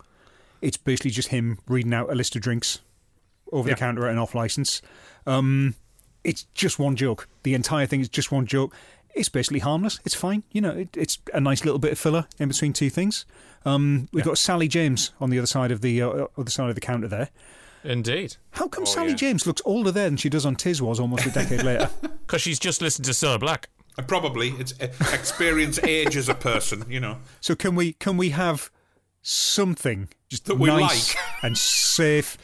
It's 0.62 0.76
basically 0.76 1.12
just 1.12 1.30
him 1.30 1.60
reading 1.68 1.94
out 1.94 2.12
a 2.12 2.16
list 2.16 2.36
of 2.36 2.42
drinks 2.42 2.80
over 3.52 3.70
Yeah. 3.70 3.76
the 3.76 3.80
counter 3.80 4.06
at 4.08 4.12
an 4.14 4.18
off 4.20 4.34
license. 4.36 4.82
Um, 5.26 5.76
it's 6.24 6.44
just 6.54 6.80
one 6.80 6.96
joke. 6.96 7.28
The 7.44 7.54
entire 7.54 7.86
thing 7.86 8.02
is 8.02 8.10
just 8.10 8.32
one 8.32 8.46
joke. 8.46 8.74
It's 9.16 9.30
basically 9.30 9.60
harmless. 9.60 10.00
It's 10.06 10.14
fine. 10.16 10.44
You 10.52 10.62
know, 10.62 10.72
it, 10.72 10.90
it's 10.96 11.18
a 11.34 11.40
nice 11.40 11.64
little 11.66 11.80
bit 11.80 11.92
of 11.94 12.00
filler 12.00 12.28
in 12.40 12.50
between 12.50 12.74
two 12.74 12.90
things. 12.90 13.26
Um, 13.66 14.08
we've 14.14 14.24
got 14.26 14.38
Sally 14.38 14.68
James 14.68 15.12
on 15.20 15.30
the 15.30 15.38
other 15.40 15.48
side 15.48 15.72
of 15.72 15.82
the 15.82 16.02
uh, 16.02 16.28
other 16.38 16.52
side 16.52 16.70
of 16.70 16.76
the 16.76 16.82
counter 16.82 17.08
there. 17.08 17.30
Indeed. 17.84 18.36
How 18.52 18.68
come 18.68 18.86
Sally 18.86 19.14
James 19.16 19.48
looks 19.48 19.62
older 19.66 19.92
there 19.92 20.06
than 20.10 20.18
she 20.18 20.30
does 20.30 20.46
on 20.46 20.56
Tiswas 20.56 21.00
almost 21.00 21.26
a 21.26 21.32
decade 21.32 21.64
later? 21.64 21.90
Because 22.28 22.42
she's 22.42 22.60
just 22.60 22.82
listened 22.82 23.06
to 23.06 23.12
Cilla 23.12 23.40
Black. 23.40 23.70
Uh, 23.98 24.02
Probably 24.02 24.50
it's 24.60 24.74
uh, 24.82 24.88
experience 25.14 25.80
age 25.84 26.18
as 26.18 26.28
a 26.28 26.34
person, 26.36 26.84
you 26.90 27.00
know. 27.00 27.18
So 27.40 27.56
can 27.56 27.74
we 27.74 27.94
can 27.94 28.18
we 28.18 28.32
have 28.32 28.70
something 29.22 30.10
just 30.30 30.46
That 30.46 30.56
we 30.56 30.68
nice 30.70 31.16
like. 31.16 31.24
and 31.44 31.58
safe 31.58 32.38
to 32.38 32.44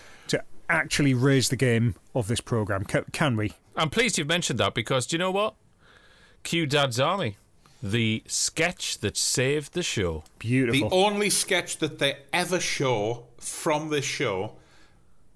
actually 0.74 1.13
raise 1.13 1.49
the 1.49 1.55
game 1.55 1.95
of 2.13 2.28
this 2.28 2.41
program? 2.41 2.84
Can, 2.86 3.05
can 3.11 3.36
we? 3.36 3.53
I'm 3.76 3.89
pleased 3.89 4.17
you've 4.17 4.28
mentioned 4.28 4.59
that 4.59 4.74
because 4.74 5.07
do 5.07 5.15
you 5.15 5.19
know 5.19 5.32
what? 5.32 5.55
Q 6.43 6.65
Dad's 6.65 6.99
Army. 6.99 7.38
The 7.82 8.24
sketch 8.28 8.99
that 8.99 9.17
saved 9.17 9.74
the 9.74 9.84
show. 9.84 10.24
Beautiful. 10.39 10.89
The 10.89 10.95
only 10.95 11.30
sketch 11.30 11.78
that 11.80 11.99
they 11.99 12.17
ever 12.32 12.59
show 12.59 13.26
from 13.38 13.89
this 13.89 14.05
show, 14.05 14.53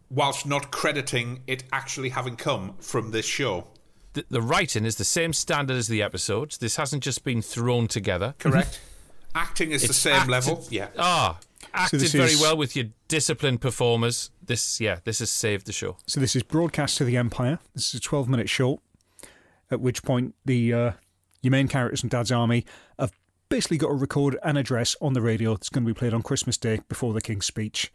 whilst 0.09 0.45
not 0.45 0.71
crediting 0.71 1.41
it 1.45 1.65
actually 1.73 2.09
having 2.09 2.37
come 2.37 2.75
from 2.79 3.11
this 3.11 3.25
show. 3.25 3.67
The, 4.13 4.25
the 4.29 4.41
writing 4.41 4.85
is 4.85 4.95
the 4.95 5.03
same 5.03 5.33
standard 5.33 5.75
as 5.75 5.89
the 5.89 6.01
episodes. 6.01 6.57
This 6.57 6.77
hasn't 6.77 7.03
just 7.03 7.25
been 7.25 7.41
thrown 7.41 7.87
together. 7.87 8.33
Correct. 8.39 8.79
Acting 9.35 9.71
is 9.71 9.85
the 9.85 9.93
same 9.93 10.13
acted- 10.13 10.31
level. 10.31 10.65
Yeah. 10.69 10.87
Ah, 10.97 11.37
acted 11.77 11.99
this 12.01 12.11
very 12.13 12.31
is- 12.31 12.41
well 12.41 12.57
with 12.57 12.75
your 12.75 12.85
disciplined 13.07 13.61
performers. 13.61 14.31
This, 14.43 14.79
yeah, 14.79 14.99
this 15.03 15.19
has 15.19 15.31
saved 15.31 15.65
the 15.65 15.73
show. 15.73 15.97
So 16.05 16.19
this 16.19 16.35
is 16.35 16.43
broadcast 16.43 16.97
to 16.97 17.03
the 17.05 17.17
Empire. 17.17 17.59
This 17.75 17.89
is 17.89 17.95
a 17.95 17.99
12 17.99 18.27
minute 18.29 18.49
short. 18.49 18.81
At 19.69 19.81
which 19.81 20.01
point 20.03 20.33
the 20.45 20.73
uh, 20.73 20.91
your 21.41 21.51
main 21.51 21.67
characters 21.67 21.99
from 22.01 22.09
Dad's 22.09 22.31
Army 22.31 22.65
have 22.97 23.11
basically 23.49 23.77
got 23.77 23.87
to 23.89 23.93
record 23.95 24.37
an 24.43 24.55
address 24.57 24.95
on 25.01 25.13
the 25.13 25.21
radio 25.21 25.53
that's 25.53 25.69
going 25.69 25.83
to 25.85 25.93
be 25.93 25.97
played 25.97 26.13
on 26.13 26.21
Christmas 26.21 26.57
Day 26.57 26.79
before 26.87 27.13
the 27.13 27.21
King's 27.21 27.45
speech. 27.45 27.91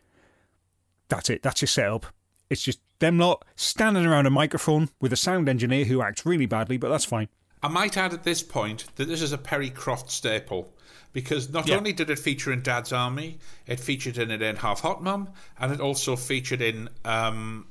That's 1.08 1.30
it. 1.30 1.42
That's 1.42 1.62
your 1.62 1.68
setup. 1.68 2.06
It's 2.50 2.62
just 2.62 2.80
them 2.98 3.18
lot 3.18 3.44
standing 3.56 4.04
around 4.06 4.26
a 4.26 4.30
microphone 4.30 4.90
with 5.00 5.12
a 5.12 5.16
sound 5.16 5.48
engineer 5.48 5.86
who 5.86 6.02
acts 6.02 6.26
really 6.26 6.46
badly, 6.46 6.76
but 6.76 6.90
that's 6.90 7.04
fine. 7.06 7.28
I 7.62 7.68
might 7.68 7.96
add 7.96 8.12
at 8.12 8.24
this 8.24 8.42
point 8.42 8.84
that 8.96 9.06
this 9.06 9.22
is 9.22 9.32
a 9.32 9.38
Perry 9.38 9.70
Croft 9.70 10.10
staple 10.10 10.72
because 11.12 11.50
not 11.50 11.68
Yeah. 11.68 11.76
only 11.76 11.92
did 11.92 12.10
it 12.10 12.18
feature 12.18 12.52
in 12.52 12.62
Dad's 12.62 12.92
Army, 12.92 13.38
it 13.66 13.78
featured 13.78 14.18
in 14.18 14.30
it 14.30 14.40
in 14.42 14.56
Half 14.56 14.80
Hot 14.80 15.02
Mum, 15.02 15.28
and 15.58 15.72
it 15.72 15.80
also 15.80 16.16
featured 16.16 16.60
in 16.62 16.88
um, 17.04 17.66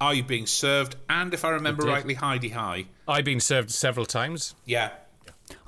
Are 0.00 0.14
You 0.14 0.22
Being 0.22 0.46
Served, 0.46 0.96
and 1.10 1.34
if 1.34 1.44
I 1.44 1.50
remember 1.50 1.84
rightly, 1.84 2.14
Hi-de-Hi. 2.14 2.86
I've 3.08 3.24
been 3.24 3.40
served 3.40 3.70
several 3.70 4.06
times. 4.06 4.54
Yeah. 4.64 4.90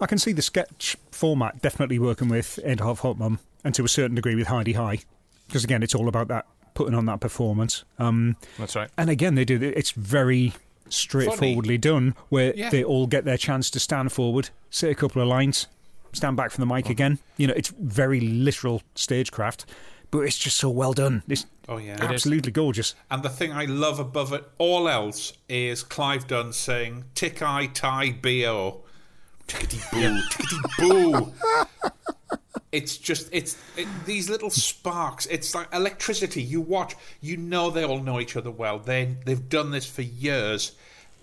I 0.00 0.06
can 0.06 0.18
see 0.18 0.32
the 0.32 0.40
sketch 0.42 0.96
format 1.10 1.60
definitely 1.60 1.98
working 1.98 2.28
with 2.28 2.58
End 2.64 2.80
Half 2.80 3.00
Hot 3.00 3.18
Mum 3.18 3.40
and 3.64 3.74
to 3.74 3.84
a 3.84 3.88
certain 3.88 4.14
degree 4.14 4.34
with 4.36 4.46
Hi-de-Hi. 4.46 5.00
Because 5.48 5.64
again, 5.64 5.82
it's 5.82 5.94
all 5.94 6.08
about 6.08 6.28
that 6.28 6.46
putting 6.74 6.94
on 6.94 7.06
that 7.06 7.20
performance. 7.20 7.84
Um, 7.98 8.36
That's 8.58 8.76
right. 8.76 8.88
and 8.96 9.10
again, 9.10 9.34
they 9.34 9.44
do 9.44 9.60
it's 9.60 9.90
very 9.90 10.52
straightforwardly 10.88 11.78
done 11.78 12.14
where 12.28 12.52
Yeah. 12.56 12.70
they 12.70 12.82
all 12.84 13.06
get 13.06 13.24
their 13.24 13.36
chance 13.36 13.70
to 13.70 13.80
stand 13.80 14.12
forward, 14.12 14.50
say 14.70 14.90
a 14.90 14.94
couple 14.94 15.20
of 15.22 15.28
lines, 15.28 15.66
stand 16.12 16.36
back 16.36 16.50
from 16.50 16.66
the 16.66 16.74
mic 16.74 16.88
again. 16.88 17.18
You 17.36 17.46
know, 17.48 17.54
it's 17.56 17.68
very 17.80 18.20
literal 18.20 18.82
stagecraft. 18.94 19.66
but 20.12 20.20
it's 20.20 20.38
just 20.38 20.56
so 20.56 20.70
well 20.70 20.92
done. 20.92 21.24
It's 21.28 21.46
Oh 21.68 21.78
yeah, 21.78 21.96
absolutely 22.00 22.52
gorgeous. 22.52 22.94
And 23.10 23.24
the 23.24 23.28
thing 23.28 23.52
I 23.52 23.64
love 23.64 23.98
above 23.98 24.32
it 24.32 24.44
all 24.56 24.88
else 24.88 25.32
is 25.48 25.82
Clive 25.82 26.28
Dunn 26.28 26.52
saying 26.52 27.04
"Tick 27.16 27.42
I 27.42 27.66
tie 27.66 28.12
bo." 28.12 28.84
Tickety 29.48 29.80
boo, 29.90 30.20
tickety 30.30 30.62
boo. 30.78 31.32
It's 32.76 32.98
just 32.98 33.30
it's 33.32 33.56
it, 33.76 33.88
these 34.04 34.28
little 34.28 34.50
sparks. 34.50 35.24
It's 35.26 35.54
like 35.54 35.68
electricity. 35.72 36.42
You 36.42 36.60
watch, 36.60 36.94
you 37.22 37.38
know 37.38 37.70
they 37.70 37.84
all 37.84 38.00
know 38.00 38.20
each 38.20 38.36
other 38.36 38.50
well. 38.50 38.78
They 38.78 39.16
they've 39.24 39.48
done 39.48 39.70
this 39.70 39.86
for 39.86 40.02
years, 40.02 40.72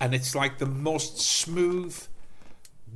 and 0.00 0.16
it's 0.16 0.34
like 0.34 0.58
the 0.58 0.66
most 0.66 1.20
smooth, 1.20 1.96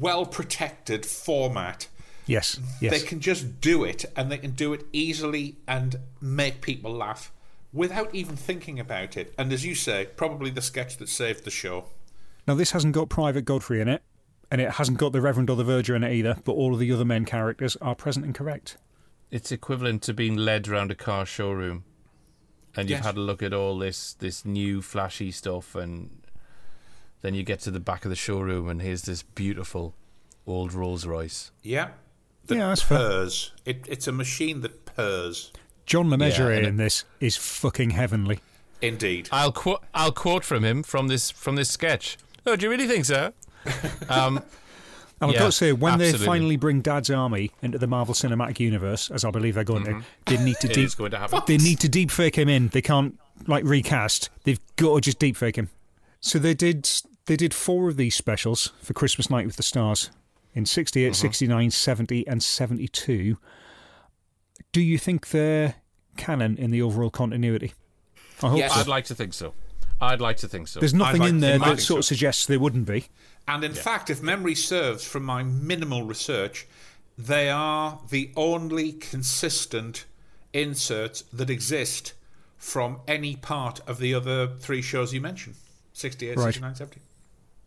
well 0.00 0.26
protected 0.26 1.06
format. 1.06 1.86
Yes, 2.26 2.58
yes. 2.80 2.90
They 2.90 3.06
can 3.06 3.20
just 3.20 3.60
do 3.60 3.84
it, 3.84 4.04
and 4.16 4.30
they 4.30 4.38
can 4.38 4.50
do 4.50 4.72
it 4.72 4.84
easily 4.92 5.54
and 5.68 6.00
make 6.20 6.60
people 6.60 6.92
laugh 6.92 7.30
without 7.72 8.12
even 8.12 8.34
thinking 8.34 8.80
about 8.80 9.16
it. 9.16 9.32
And 9.38 9.52
as 9.52 9.64
you 9.64 9.76
say, 9.76 10.08
probably 10.16 10.50
the 10.50 10.62
sketch 10.62 10.96
that 10.96 11.08
saved 11.08 11.44
the 11.44 11.50
show. 11.50 11.84
Now, 12.48 12.54
this 12.54 12.72
hasn't 12.72 12.94
got 12.94 13.08
Private 13.08 13.44
Godfrey 13.44 13.80
in 13.80 13.88
it, 13.88 14.02
and 14.50 14.60
it 14.60 14.72
hasn't 14.72 14.98
got 14.98 15.12
the 15.12 15.20
Reverend 15.20 15.50
or 15.50 15.56
the 15.56 15.64
Verger 15.64 15.94
in 15.94 16.02
it 16.04 16.12
either, 16.12 16.36
but 16.44 16.52
all 16.52 16.72
of 16.74 16.80
the 16.80 16.90
other 16.92 17.04
main 17.04 17.24
characters 17.24 17.76
are 17.82 17.94
present 17.94 18.24
and 18.24 18.34
correct. 18.34 18.76
It's 19.30 19.52
equivalent 19.52 20.02
to 20.04 20.14
being 20.14 20.36
led 20.36 20.68
around 20.68 20.90
a 20.90 20.94
car 20.94 21.26
showroom, 21.26 21.84
and 22.76 22.88
you've 22.88 22.98
Yes. 22.98 23.06
had 23.06 23.16
a 23.16 23.20
look 23.20 23.42
at 23.42 23.52
all 23.52 23.78
this 23.78 24.14
this 24.14 24.44
new 24.44 24.80
flashy 24.82 25.30
stuff, 25.30 25.74
and 25.74 26.10
then 27.20 27.34
you 27.34 27.42
get 27.42 27.60
to 27.60 27.70
the 27.70 27.80
back 27.80 28.04
of 28.04 28.10
the 28.10 28.16
showroom, 28.16 28.68
and 28.68 28.80
here's 28.80 29.02
this 29.02 29.22
beautiful 29.22 29.94
old 30.46 30.72
Rolls 30.72 31.04
Royce. 31.06 31.50
Yeah. 31.62 31.90
That 32.46 32.56
Yeah, 32.56 32.68
that's 32.68 32.80
fair. 32.82 32.98
purrs. 32.98 33.52
It, 33.66 33.84
it's 33.86 34.06
a 34.06 34.12
machine 34.12 34.62
that 34.62 34.86
purrs. 34.86 35.52
John 35.84 36.08
Le 36.08 36.16
Mesurier 36.16 36.62
Yeah, 36.62 36.68
in 36.68 36.76
this 36.78 37.04
is 37.20 37.36
fucking 37.36 37.90
heavenly. 37.90 38.40
Indeed. 38.80 39.28
I'll 39.32 39.52
quote 39.52 39.84
I'll 39.92 40.12
quote 40.12 40.44
from 40.44 40.64
him 40.64 40.82
from 40.82 41.08
this 41.08 41.30
from 41.30 41.56
this 41.56 41.68
sketch. 41.68 42.16
Oh, 42.46 42.56
do 42.56 42.64
you 42.64 42.70
really 42.70 42.86
think 42.86 43.04
so? 43.04 43.32
Um, 44.08 44.42
And 45.20 45.30
I've 45.30 45.34
yeah, 45.34 45.38
got 45.40 45.46
to 45.46 45.52
say, 45.52 45.72
when 45.72 45.94
absolutely. 45.94 46.18
they 46.20 46.24
finally 46.26 46.56
bring 46.56 46.80
Dad's 46.80 47.10
army 47.10 47.50
into 47.60 47.76
the 47.76 47.88
Marvel 47.88 48.14
Cinematic 48.14 48.60
Universe, 48.60 49.10
as 49.10 49.24
I 49.24 49.32
believe 49.32 49.56
they're 49.56 49.64
going 49.64 49.84
Mhm. 49.84 50.04
to, 50.26 50.36
they 50.36 50.44
need 50.44 50.56
to 50.60 50.68
deep. 50.68 50.90
To 50.90 51.42
they 51.48 51.56
need 51.56 51.80
to 51.80 51.88
deep 51.88 52.12
fake 52.12 52.36
him 52.38 52.48
in. 52.48 52.68
They 52.68 52.80
can't 52.82 53.18
like 53.48 53.64
recast. 53.64 54.30
They've 54.44 54.60
got 54.76 54.94
to 54.94 55.00
just 55.00 55.18
deep 55.18 55.36
fake 55.36 55.56
him. 55.56 55.70
So 56.20 56.38
they 56.38 56.54
did. 56.54 56.88
They 57.26 57.36
did 57.36 57.52
four 57.52 57.88
of 57.88 57.96
these 57.96 58.14
specials 58.14 58.72
for 58.80 58.92
Christmas 58.94 59.28
Night 59.28 59.44
with 59.44 59.56
the 59.56 59.62
Stars 59.64 60.10
in 60.54 60.64
68, 60.66 61.12
Mhm. 61.12 61.16
69, 61.16 61.70
70, 61.72 62.24
and 62.28 62.40
72. 62.40 63.38
Do 64.72 64.80
you 64.80 64.98
think 64.98 65.30
they're 65.30 65.74
canon 66.16 66.56
in 66.56 66.70
the 66.70 66.80
overall 66.82 67.10
continuity? 67.10 67.72
I 68.42 68.48
hope 68.50 68.58
yes, 68.58 68.72
so. 68.74 68.80
I'd 68.80 68.86
like 68.86 69.04
to 69.06 69.14
think 69.16 69.34
so. 69.34 69.52
I'd 70.00 70.20
like 70.20 70.36
to 70.38 70.48
think 70.48 70.68
so. 70.68 70.78
There's 70.78 70.94
nothing 70.94 71.20
like 71.22 71.30
in 71.30 71.40
there 71.40 71.58
that 71.58 71.78
so. 71.80 71.84
sort 71.84 71.98
of 71.98 72.04
suggests 72.04 72.46
they 72.46 72.56
wouldn't 72.56 72.86
be. 72.86 73.06
And 73.48 73.64
in 73.64 73.72
fact, 73.72 74.10
if 74.10 74.22
memory 74.22 74.54
serves 74.54 75.04
from 75.04 75.24
my 75.24 75.42
minimal 75.42 76.02
research, 76.04 76.66
they 77.16 77.48
are 77.48 77.98
the 78.10 78.30
only 78.36 78.92
consistent 78.92 80.04
inserts 80.52 81.22
that 81.32 81.50
exist 81.50 82.12
from 82.56 83.00
any 83.08 83.36
part 83.36 83.80
of 83.86 83.98
the 83.98 84.14
other 84.14 84.48
three 84.58 84.82
shows 84.82 85.12
you 85.14 85.20
mentioned 85.20 85.56
68, 85.94 86.36
Right. 86.36 86.44
69, 86.46 86.74
70. 86.74 87.00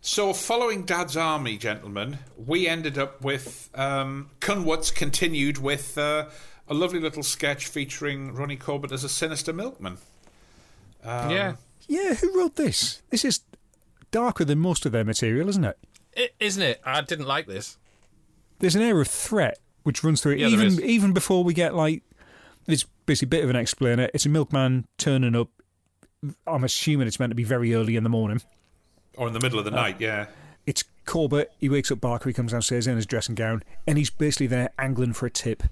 So, 0.04 0.34
following 0.34 0.84
Dad's 0.84 1.16
Army, 1.16 1.58
gentlemen, 1.58 2.18
we 2.36 2.68
ended 2.68 2.98
up 2.98 3.22
with 3.22 3.70
um, 3.76 4.30
Kunwat's 4.40 4.90
continued 4.90 5.60
with 5.60 5.98
uh, 5.98 6.28
a 6.68 6.74
lovely 6.74 7.00
little 7.00 7.22
sketch 7.24 7.68
featuring 7.68 8.34
Ronnie 8.34 8.56
Corbett 8.56 8.92
as 8.92 9.04
a 9.04 9.10
sinister 9.10 9.54
milkman. 9.54 9.98
Um, 11.04 11.30
yeah, 11.32 11.56
Yeah, 11.88 12.14
who 12.16 12.38
wrote 12.40 12.56
this? 12.56 13.02
This 13.12 13.26
is 13.26 13.42
darker 14.12 14.46
than 14.46 14.60
most 14.60 14.86
of 14.86 14.92
their 14.92 15.04
material, 15.04 15.50
isn't 15.50 15.64
it? 15.64 15.78
I- 16.18 16.30
isn't 16.40 16.62
it? 16.64 16.82
I 16.86 17.02
didn't 17.02 17.28
like 17.28 17.48
this. 17.48 17.78
There's 18.60 18.76
an 18.76 18.82
air 18.82 19.00
of 19.02 19.08
threat 19.08 19.58
which 19.84 20.04
runs 20.04 20.22
through 20.22 20.34
it, 20.34 20.40
Yeah, 20.40 20.50
there 20.50 20.66
is. 20.66 20.78
even 20.80 20.90
even 20.90 21.14
before 21.14 21.44
we 21.44 21.54
get 21.54 21.74
like 21.74 22.04
it's 22.68 22.86
basically 23.06 23.38
a 23.38 23.40
bit 23.40 23.44
of 23.44 23.50
an 23.50 23.56
explainer. 23.56 24.10
It's 24.14 24.26
a 24.26 24.30
milkman 24.30 24.86
turning 24.98 25.36
up. 25.36 25.50
I'm 26.46 26.64
assuming 26.64 27.08
it's 27.08 27.20
meant 27.20 27.32
to 27.32 27.36
be 27.36 27.44
very 27.44 27.74
early 27.74 27.96
in 27.96 28.04
the 28.04 28.10
morning. 28.10 28.42
Or 29.18 29.28
in 29.28 29.34
the 29.34 29.40
middle 29.40 29.58
of 29.58 29.66
the 29.66 29.72
uh, 29.72 29.76
night, 29.76 29.96
yeah. 30.00 30.28
It's 30.68 30.84
Corbett. 31.06 31.52
He 31.58 31.68
wakes 31.70 31.92
up 31.92 32.00
Barker. 32.00 32.30
He 32.30 32.34
comes 32.34 32.52
downstairs 32.52 32.86
in 32.86 32.96
his 32.96 33.08
dressing 33.08 33.34
gown, 33.34 33.64
and 33.88 33.98
he's 33.98 34.12
basically 34.12 34.46
there 34.48 34.70
angling 34.78 35.14
for 35.14 35.26
a 35.26 35.32
tip. 35.32 35.64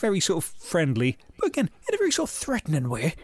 Very 0.00 0.20
sort 0.20 0.42
of 0.44 0.50
friendly, 0.50 1.18
but 1.38 1.48
again 1.48 1.68
in 1.88 1.94
a 1.94 1.98
very 1.98 2.10
sort 2.12 2.30
of 2.30 2.34
threatening 2.34 2.88
way. 2.88 3.14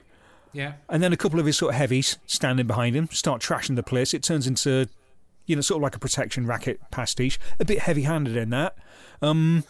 Yeah. 0.55 0.75
And 0.89 1.03
then 1.03 1.13
a 1.13 1.17
couple 1.17 1.39
of 1.39 1.47
his 1.47 1.59
sort 1.59 1.75
of 1.75 1.79
heavies 1.79 2.17
standing 2.27 2.67
behind 2.67 2.97
him 2.97 3.09
start 3.11 3.43
trashing 3.43 3.77
the 3.77 3.83
place. 3.83 4.15
It 4.15 4.23
turns 4.23 4.47
into, 4.47 4.89
you 5.47 5.57
know, 5.57 5.63
sort 5.63 5.79
of 5.79 5.83
like 5.83 5.97
a 5.97 5.99
protection 5.99 6.47
racket 6.47 6.81
pastiche. 6.91 7.39
A 7.61 7.65
bit 7.65 7.81
heavy 7.81 8.03
handed 8.03 8.37
in 8.37 8.51
that. 8.51 8.77
Um, 9.21 9.65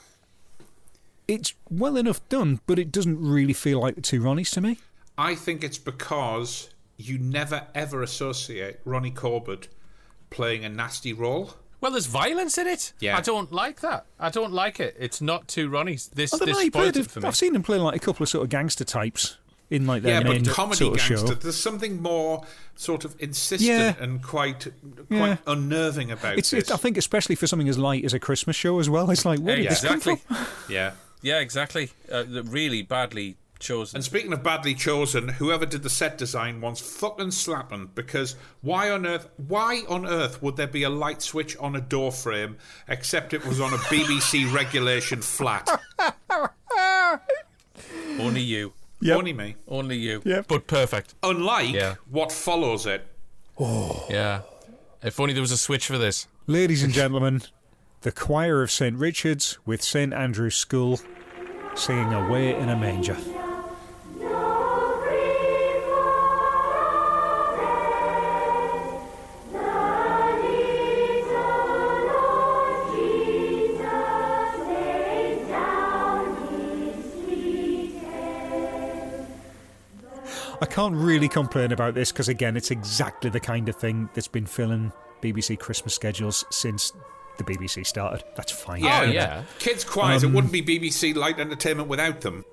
it's 1.27 1.55
well 1.71 1.97
enough 1.97 2.27
done, 2.29 2.61
but 2.67 2.79
it 2.79 2.93
doesn't 2.93 3.21
really 3.21 3.55
feel 3.55 3.81
like 3.81 3.97
the 3.97 4.01
two 4.01 4.21
Ronnies 4.21 4.53
to 4.53 4.61
me. 4.61 4.79
I 5.17 5.35
think 5.35 5.65
it's 5.65 5.79
because 5.79 6.71
you 6.97 7.19
never 7.19 7.67
ever 7.75 8.03
associate 8.03 8.81
Ronnie 8.85 9.11
Corbett 9.11 9.69
playing 10.31 10.65
a 10.65 10.69
nasty 10.69 11.13
role. 11.13 11.55
Well, 11.81 11.93
there's 11.93 12.07
violence 12.07 12.57
in 12.57 12.67
it. 12.67 12.93
Yeah. 12.99 13.17
I 13.17 13.21
don't 13.21 13.53
like 13.53 13.81
that. 13.81 14.07
I 14.19 14.31
don't 14.31 14.53
like 14.53 14.81
it. 14.81 14.97
It's 14.99 15.21
not 15.21 15.49
two 15.49 15.69
Ronnies. 15.71 16.11
This 16.11 16.31
this 16.31 16.41
know. 16.47 16.61
spoils 16.61 16.97
it 16.97 17.11
for 17.11 17.21
me. 17.21 17.29
I've 17.29 17.37
seen 17.37 17.55
him 17.55 17.63
play 17.63 17.79
like 17.79 17.97
a 17.97 17.99
couple 17.99 18.23
of 18.23 18.29
sort 18.29 18.45
of 18.45 18.51
gangster 18.51 18.85
types 18.85 19.39
in 19.71 19.87
like 19.87 20.03
their 20.03 20.21
yeah, 20.23 20.29
main 20.29 20.45
but 20.45 20.53
comedy 20.53 20.79
sort 20.79 21.01
of 21.01 21.09
gangster. 21.09 21.27
show. 21.29 21.35
There's 21.35 21.61
something 21.61 22.01
more 22.03 22.45
sort 22.77 23.05
of 23.05 23.15
insistent 23.19 23.69
Yeah. 23.71 23.95
and 23.99 24.23
quite 24.23 24.67
quite 25.09 25.19
Yeah. 25.19 25.37
unnerving 25.47 26.11
about 26.11 26.39
It's, 26.39 26.51
this. 26.51 26.63
it's, 26.65 26.71
I 26.71 26.77
think, 26.77 26.97
especially 26.97 27.35
for 27.35 27.47
something 27.47 27.69
as 27.69 27.79
light 27.79 28.05
as 28.05 28.13
a 28.15 28.19
Christmas 28.19 28.57
show 28.57 28.79
as 28.79 28.91
well. 28.91 29.11
It's 29.11 29.25
like, 29.25 29.41
where 29.41 29.57
did 29.57 29.71
this 29.71 29.83
come 29.85 29.97
exactly. 29.97 30.17
from? 30.37 30.47
yeah. 30.69 30.93
Yeah, 31.23 31.41
exactly. 31.41 31.91
Uh, 32.13 32.25
the 32.25 32.43
really 32.43 32.83
badly 32.83 33.37
chosen. 33.59 33.97
And 33.97 34.05
speaking 34.05 34.33
of 34.35 34.43
badly 34.43 34.75
chosen, 34.75 35.29
whoever 35.31 35.65
did 35.65 35.83
the 35.83 35.89
set 35.89 36.19
design 36.19 36.61
wants 36.61 36.81
fucking 36.83 37.31
slapping 37.31 37.91
because 37.95 38.37
why 38.61 38.91
on 38.91 39.07
earth 39.07 39.29
why 39.39 39.85
on 39.89 40.05
earth 40.05 40.43
would 40.43 40.57
there 40.57 40.67
be 40.67 40.83
a 40.83 40.91
light 40.91 41.23
switch 41.23 41.57
on 41.57 41.75
a 41.75 41.81
door 41.81 42.13
frame 42.13 42.59
except 42.89 43.33
it 43.33 43.47
was 43.47 43.61
on 43.61 43.73
a 43.73 43.79
BBC 43.79 44.53
regulation 44.53 45.23
flat? 45.23 45.67
Only 48.19 48.43
you. 48.43 48.73
Only 49.11 49.33
me. 49.33 49.57
Only 49.69 49.97
you. 49.97 50.23
Yep. 50.25 50.47
But 50.49 50.67
perfect. 50.67 51.15
Unlike 51.23 51.75
Yeah. 51.75 51.95
what 52.11 52.33
follows 52.33 52.87
it. 52.87 53.07
Oh. 53.59 54.07
Yeah. 54.09 54.43
If 55.03 55.21
only 55.21 55.33
there 55.35 55.43
was 55.43 55.53
a 55.53 55.59
switch 55.59 55.87
for 55.87 55.99
this. 55.99 56.27
Ladies 56.47 56.83
and 56.83 56.93
gentlemen, 56.93 57.43
the 58.01 58.13
choir 58.13 58.63
of 58.63 58.71
St. 58.71 58.97
Richard's 58.97 59.59
with 59.67 59.83
St. 59.83 60.13
Andrew's 60.13 60.57
School 60.57 61.01
singing 61.75 62.13
Away 62.13 62.55
in 62.59 62.69
a 62.69 62.77
Manger. 62.77 63.17
I 80.65 80.67
can't 80.67 80.95
really 80.97 81.29
complain 81.29 81.73
about 81.73 81.93
this 81.93 82.11
because, 82.11 82.31
again, 82.31 82.57
it's 82.57 82.71
exactly 82.71 83.29
the 83.29 83.39
kind 83.39 83.69
of 83.69 83.77
thing 83.77 84.09
that's 84.15 84.29
been 84.29 84.47
filling 84.47 84.95
BBC 85.21 85.59
Christmas 85.59 85.93
schedules 85.95 86.43
since 86.51 86.95
the 87.37 87.45
BBC 87.45 87.87
started. 87.87 88.25
That's 88.35 88.51
fine. 88.51 88.83
Yeah, 88.83 89.05
yeah. 89.05 89.43
Kids 89.59 89.85
choirs, 89.85 90.25
Um, 90.25 90.31
it 90.31 90.35
wouldn't 90.35 90.55
be 90.55 90.63
BBC 90.63 91.15
light 91.15 91.39
entertainment 91.39 91.91
without 91.91 92.23
them. 92.23 92.47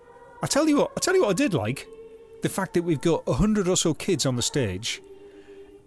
I 0.44 0.48
tell 0.48 0.68
you 0.68 0.76
what, 0.80 0.92
I 0.98 1.00
tell 1.00 1.16
you 1.16 1.22
what 1.22 1.30
I 1.30 1.34
did 1.34 1.54
like. 1.54 1.88
The 2.42 2.50
fact 2.50 2.74
that 2.74 2.84
we've 2.84 3.00
got 3.00 3.24
a 3.28 3.34
hundred 3.36 3.70
or 3.70 3.78
so 3.78 3.94
kids 3.94 4.26
on 4.26 4.36
the 4.36 4.42
stage, 4.42 5.02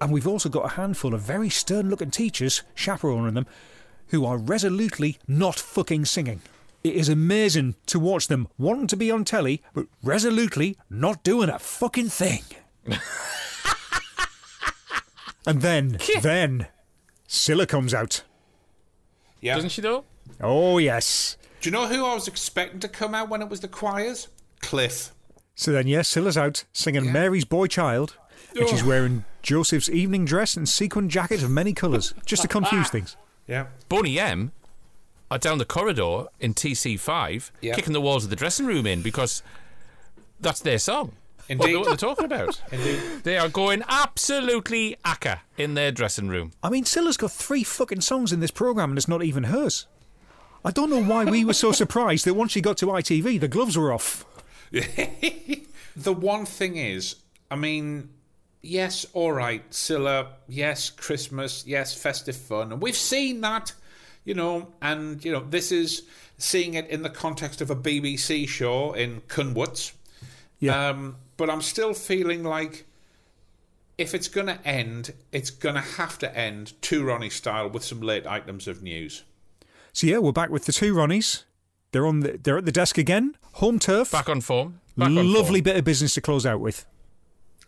and 0.00 0.10
we've 0.10 0.26
also 0.26 0.48
got 0.48 0.64
a 0.64 0.76
handful 0.76 1.12
of 1.12 1.20
very 1.20 1.50
stern 1.50 1.90
looking 1.90 2.10
teachers 2.10 2.62
chaperoning 2.74 3.34
them 3.34 3.46
who 4.08 4.24
are 4.24 4.38
resolutely 4.38 5.18
not 5.28 5.56
fucking 5.56 6.06
singing. 6.06 6.40
It 6.84 6.94
is 6.96 7.08
amazing 7.08 7.76
to 7.86 7.98
watch 7.98 8.28
them 8.28 8.46
wanting 8.58 8.88
to 8.88 8.96
be 8.96 9.10
on 9.10 9.24
telly, 9.24 9.62
but 9.72 9.86
resolutely 10.02 10.76
not 10.90 11.24
doing 11.24 11.48
a 11.48 11.58
fucking 11.58 12.10
thing. 12.10 12.42
and 15.46 15.62
then, 15.62 15.98
then, 16.20 16.66
Cilla 17.26 17.66
comes 17.66 17.94
out. 17.94 18.22
Yeah. 19.40 19.54
Doesn't 19.54 19.70
she 19.70 19.80
though? 19.80 20.04
Oh, 20.42 20.76
yes. 20.76 21.38
Do 21.62 21.70
you 21.70 21.72
know 21.72 21.86
who 21.86 22.04
I 22.04 22.12
was 22.12 22.28
expecting 22.28 22.80
to 22.80 22.88
come 22.88 23.14
out 23.14 23.30
when 23.30 23.40
it 23.40 23.48
was 23.48 23.60
the 23.60 23.68
choirs? 23.68 24.28
Cliff. 24.60 25.10
So 25.54 25.72
then, 25.72 25.86
yes, 25.86 26.14
Cilla's 26.14 26.36
out 26.36 26.64
singing 26.74 27.10
Mary's 27.10 27.46
Boy 27.46 27.66
Child, 27.66 28.18
and 28.54 28.68
she's 28.68 28.84
wearing 28.84 29.24
Joseph's 29.40 29.88
evening 29.88 30.26
dress 30.26 30.54
and 30.54 30.68
sequin 30.68 31.08
jacket 31.08 31.42
of 31.42 31.50
many 31.50 31.72
colours, 31.72 32.12
just 32.26 32.42
to 32.42 32.48
confuse 32.48 32.90
things. 32.90 33.16
Yeah. 33.46 33.68
Boney 33.88 34.18
M 34.18 34.52
are 35.30 35.38
down 35.38 35.58
the 35.58 35.64
corridor 35.64 36.26
in 36.40 36.54
TC5, 36.54 37.50
Yeah. 37.60 37.74
kicking 37.74 37.92
the 37.92 38.00
walls 38.00 38.24
of 38.24 38.30
the 38.30 38.36
dressing 38.36 38.66
room 38.66 38.86
in 38.86 39.02
because 39.02 39.42
That's 40.40 40.60
their 40.60 40.78
song. 40.78 41.12
Indeed. 41.48 41.76
What, 41.76 41.80
what 41.80 41.88
they're 41.88 42.08
talking 42.08 42.24
about. 42.24 42.60
Indeed. 42.72 43.00
They 43.22 43.36
are 43.38 43.48
going 43.48 43.82
absolutely 43.88 44.96
acca 45.04 45.40
in 45.56 45.74
their 45.74 45.92
dressing 45.92 46.28
room. 46.28 46.52
I 46.62 46.70
mean, 46.70 46.84
Cilla's 46.84 47.16
got 47.16 47.30
three 47.32 47.64
fucking 47.64 48.00
songs 48.00 48.32
in 48.32 48.40
this 48.40 48.50
programme 48.50 48.90
and 48.90 48.98
it's 48.98 49.08
not 49.08 49.22
even 49.22 49.44
hers. 49.44 49.86
I 50.64 50.70
don't 50.70 50.88
know 50.90 51.02
why 51.02 51.24
we 51.24 51.44
were 51.44 51.52
so 51.52 51.72
surprised 51.82 52.24
that 52.26 52.34
once 52.34 52.52
she 52.52 52.60
got 52.60 52.76
to 52.78 52.86
ITV, 52.86 53.40
the 53.40 53.48
gloves 53.48 53.76
were 53.76 53.92
off. 53.92 54.24
the 54.70 56.12
one 56.12 56.46
thing 56.46 56.76
is, 56.76 57.16
I 57.50 57.56
mean, 57.56 58.08
yes, 58.62 59.06
all 59.12 59.32
right, 59.32 59.68
Cilla, 59.70 60.28
yes, 60.48 60.90
Christmas, 60.90 61.64
yes, 61.66 61.94
festive 61.94 62.36
fun. 62.36 62.72
And 62.72 62.80
we've 62.82 62.96
seen 62.96 63.40
that, 63.42 63.72
you 64.24 64.34
know, 64.34 64.72
and, 64.82 65.24
you 65.24 65.32
know, 65.32 65.40
this 65.40 65.70
is 65.72 66.02
seeing 66.38 66.74
it 66.74 66.88
in 66.88 67.02
the 67.02 67.10
context 67.10 67.60
of 67.60 67.70
a 67.70 67.76
BBC 67.76 68.48
show 68.48 68.92
in 68.92 69.20
Cunwoods. 69.22 69.92
Yeah. 70.58 70.90
Um, 70.90 71.16
but 71.36 71.50
I'm 71.50 71.62
still 71.62 71.94
feeling 71.94 72.42
like 72.42 72.86
if 73.98 74.14
it's 74.14 74.28
going 74.28 74.46
to 74.46 74.66
end, 74.66 75.12
it's 75.32 75.50
going 75.50 75.74
to 75.74 75.80
have 75.80 76.18
to 76.18 76.36
end 76.36 76.72
two 76.80 77.04
Ronnie 77.04 77.30
style 77.30 77.68
with 77.68 77.84
some 77.84 78.00
late 78.00 78.26
items 78.26 78.66
of 78.66 78.82
news. 78.82 79.24
So 79.92 80.06
yeah, 80.06 80.18
we're 80.18 80.32
back 80.32 80.50
with 80.50 80.64
the 80.64 80.72
two 80.72 80.94
Ronnies. 80.94 81.44
They're 81.92 82.06
on 82.06 82.20
the, 82.20 82.38
they're 82.42 82.58
at 82.58 82.64
the 82.64 82.72
desk 82.72 82.98
again. 82.98 83.36
Home 83.54 83.78
turf. 83.78 84.10
Back 84.10 84.28
on 84.28 84.40
form. 84.40 84.80
Back 84.96 85.08
on 85.08 85.14
Lovely 85.32 85.60
form. 85.60 85.62
bit 85.62 85.76
of 85.76 85.84
business 85.84 86.14
to 86.14 86.20
close 86.20 86.44
out 86.44 86.60
with. 86.60 86.84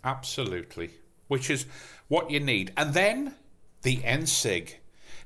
Absolutely. 0.03 0.91
Which 1.29 1.51
is 1.51 1.67
what 2.09 2.31
you 2.31 2.41
need. 2.41 2.73
And 2.77 2.95
then 2.95 3.35
the 3.83 3.99
NSIG. 3.99 4.75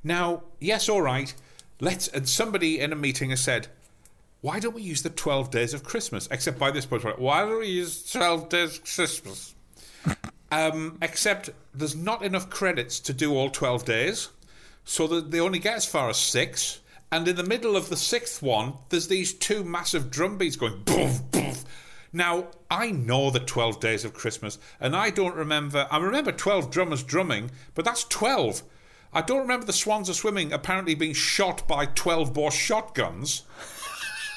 Now, 0.03 0.43
yes, 0.61 0.89
all 0.89 1.03
right. 1.03 1.35
Let's. 1.81 2.09
And 2.09 2.29
somebody 2.29 2.81
in 2.81 2.93
a 2.93 2.97
meeting 2.97 3.31
has 3.31 3.41
said, 3.41 3.69
why 4.41 4.59
don't 4.59 4.75
we 4.75 4.83
use 4.83 5.03
the 5.03 5.11
12 5.11 5.51
days 5.51 5.75
of 5.75 5.85
Christmas? 5.85 6.29
Except 6.31 6.59
by 6.59 6.71
this 6.71 6.87
point, 6.87 7.05
why 7.19 7.41
don't 7.41 7.61
we 7.61 7.67
use 7.67 8.11
12 8.11 8.49
days 8.49 8.79
of 8.79 8.85
Christmas? 8.85 9.55
um, 10.53 10.99
except 11.03 11.51
there's 11.75 11.97
not 11.97 12.23
enough 12.23 12.51
credits 12.51 13.01
to 13.01 13.13
do 13.13 13.35
all 13.35 13.51
12 13.51 13.85
days. 13.85 14.31
So 14.85 15.07
that 15.09 15.31
they 15.31 15.41
only 15.41 15.59
get 15.59 15.77
as 15.77 15.87
far 15.87 16.09
as 16.09 16.17
six. 16.17 16.81
And 17.13 17.29
in 17.29 17.37
the 17.37 17.45
middle 17.45 17.77
of 17.77 17.91
the 17.91 17.97
sixth 17.97 18.43
one, 18.43 18.75
there's 18.89 19.09
these 19.09 19.35
two 19.35 19.63
massive 19.63 20.11
drum 20.11 20.39
beats 20.39 20.57
going 20.57 20.83
boof, 20.85 21.21
boof. 21.31 21.65
Now, 22.13 22.49
I 22.71 22.91
know 22.91 23.31
the 23.31 23.41
12 23.41 23.79
days 23.79 24.05
of 24.05 24.15
Christmas, 24.15 24.59
and 24.81 24.97
I 24.97 25.11
don't 25.11 25.37
remember. 25.37 25.87
I 25.91 25.99
remember 25.99 26.33
12 26.33 26.71
drummers 26.71 27.03
drumming, 27.03 27.51
but 27.75 27.85
that's 27.85 28.05
12. 28.05 28.63
I 29.13 29.23
don't 29.23 29.41
remember 29.41 29.67
the 29.67 29.73
Swans 29.73 30.09
are 30.09 30.15
Swimming 30.15 30.53
apparently 30.53 30.95
being 30.95 31.15
shot 31.15 31.67
by 31.67 31.87
12 31.87 32.33
bore 32.33 32.53
shotguns. 32.53 33.43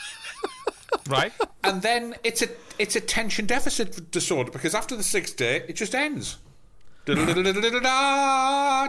right. 1.10 1.32
And 1.64 1.82
then 1.82 2.16
it's 2.24 2.42
a 2.42 2.50
it's 2.80 2.96
attention 2.96 3.46
deficit 3.46 4.10
disorder 4.12 4.52
because 4.52 4.74
after 4.74 4.96
the 4.96 5.04
sixth 5.04 5.38
day, 5.38 5.64
it 5.68 5.76
just 5.76 5.94
ends. 5.94 6.38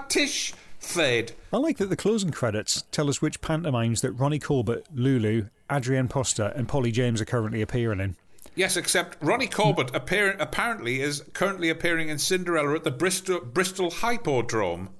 Tish 0.08 0.54
fade. 0.78 1.32
I 1.52 1.58
like 1.58 1.78
that 1.78 1.90
the 1.90 1.96
closing 1.96 2.30
credits 2.30 2.84
tell 2.90 3.08
us 3.08 3.20
which 3.20 3.40
pantomimes 3.40 4.00
that 4.02 4.12
Ronnie 4.12 4.38
Corbett, 4.38 4.86
Lulu, 4.94 5.48
Adrienne 5.70 6.08
Posta, 6.08 6.56
and 6.56 6.68
Polly 6.68 6.92
James 6.92 7.20
are 7.20 7.24
currently 7.26 7.60
appearing 7.60 8.00
in. 8.00 8.16
Yes, 8.54 8.76
except 8.76 9.16
Ronnie 9.20 9.48
Corbett 9.48 9.94
appear, 9.94 10.36
apparently 10.38 11.00
is 11.00 11.24
currently 11.32 11.70
appearing 11.70 12.08
in 12.08 12.18
Cinderella 12.18 12.76
at 12.76 12.84
the 12.84 12.90
Bristol 12.92 13.40
Bristol 13.40 13.90
Hippodrome. 13.90 14.90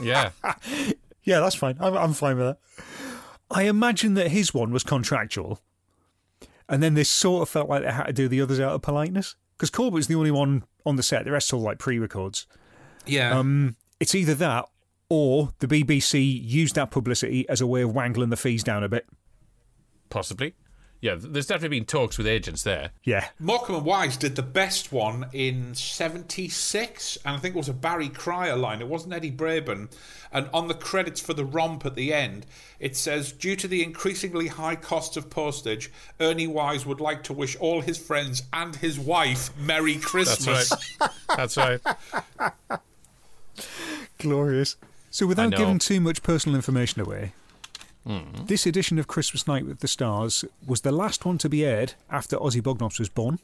Yeah. 0.00 0.30
Yeah, 1.24 1.38
that's 1.38 1.54
fine. 1.54 1.76
I'm, 1.78 1.96
I'm 1.96 2.12
fine 2.14 2.36
with 2.36 2.46
that. 2.46 2.58
I 3.50 3.62
imagine 3.64 4.14
that 4.14 4.32
his 4.32 4.52
one 4.52 4.72
was 4.72 4.82
contractual, 4.82 5.60
and 6.68 6.82
then 6.82 6.94
they 6.94 7.04
sort 7.04 7.42
of 7.42 7.48
felt 7.48 7.68
like 7.68 7.82
they 7.84 7.92
had 7.92 8.06
to 8.06 8.12
do 8.12 8.26
the 8.28 8.40
others 8.40 8.58
out 8.58 8.72
of 8.72 8.82
politeness 8.82 9.36
because 9.56 9.70
Corbett 9.70 9.92
Corbett's 9.92 10.06
the 10.08 10.14
only 10.16 10.30
one 10.30 10.64
on 10.84 10.96
the 10.96 11.02
set. 11.02 11.24
The 11.24 11.30
rest 11.30 11.52
are 11.52 11.56
all 11.56 11.62
like 11.62 11.78
pre-records. 11.78 12.46
Yeah. 13.06 13.38
Um, 13.38 13.76
it's 14.00 14.14
either 14.14 14.34
that 14.34 14.66
or 15.08 15.52
the 15.60 15.68
BBC 15.68 16.40
used 16.42 16.74
that 16.74 16.90
publicity 16.90 17.48
as 17.48 17.60
a 17.60 17.66
way 17.66 17.82
of 17.82 17.94
wangling 17.94 18.30
the 18.30 18.36
fees 18.36 18.64
down 18.64 18.82
a 18.82 18.88
bit. 18.88 19.06
Possibly. 20.10 20.54
Yeah, 21.02 21.16
there's 21.18 21.46
definitely 21.46 21.80
been 21.80 21.84
talks 21.84 22.16
with 22.16 22.28
agents 22.28 22.62
there. 22.62 22.90
Yeah. 23.02 23.26
Morecambe 23.40 23.74
and 23.74 23.84
Wise 23.84 24.16
did 24.16 24.36
the 24.36 24.42
best 24.42 24.92
one 24.92 25.26
in 25.32 25.74
76, 25.74 27.18
and 27.24 27.34
I 27.34 27.38
think 27.40 27.56
it 27.56 27.58
was 27.58 27.68
a 27.68 27.74
Barry 27.74 28.08
Cryer 28.08 28.54
line. 28.54 28.80
It 28.80 28.86
wasn't 28.86 29.12
Eddie 29.12 29.32
Braben. 29.32 29.92
And 30.30 30.48
on 30.54 30.68
the 30.68 30.74
credits 30.74 31.20
for 31.20 31.34
the 31.34 31.44
romp 31.44 31.84
at 31.84 31.96
the 31.96 32.14
end, 32.14 32.46
it 32.78 32.96
says, 32.96 33.32
Due 33.32 33.56
to 33.56 33.66
the 33.66 33.82
increasingly 33.82 34.46
high 34.46 34.76
costs 34.76 35.16
of 35.16 35.28
postage, 35.28 35.90
Ernie 36.20 36.46
Wise 36.46 36.86
would 36.86 37.00
like 37.00 37.24
to 37.24 37.32
wish 37.32 37.56
all 37.56 37.80
his 37.80 37.98
friends 37.98 38.44
and 38.52 38.76
his 38.76 38.96
wife 38.96 39.50
Merry 39.58 39.96
Christmas. 39.96 40.68
That's 40.68 41.56
right. 41.56 41.80
That's 42.30 42.56
right. 42.70 42.80
Glorious. 44.18 44.76
So, 45.10 45.26
without 45.26 45.50
giving 45.50 45.80
too 45.80 46.00
much 46.00 46.22
personal 46.22 46.54
information 46.54 47.02
away, 47.02 47.32
Mm. 48.06 48.48
this 48.48 48.66
edition 48.66 48.98
of 48.98 49.06
Christmas 49.06 49.46
Night 49.46 49.64
with 49.64 49.78
the 49.78 49.88
Stars 49.88 50.44
was 50.66 50.80
the 50.80 50.90
last 50.90 51.24
one 51.24 51.38
to 51.38 51.48
be 51.48 51.64
aired 51.64 51.94
after 52.10 52.36
Ozzy 52.36 52.60
Bognops 52.60 52.98
was 52.98 53.08
born. 53.08 53.38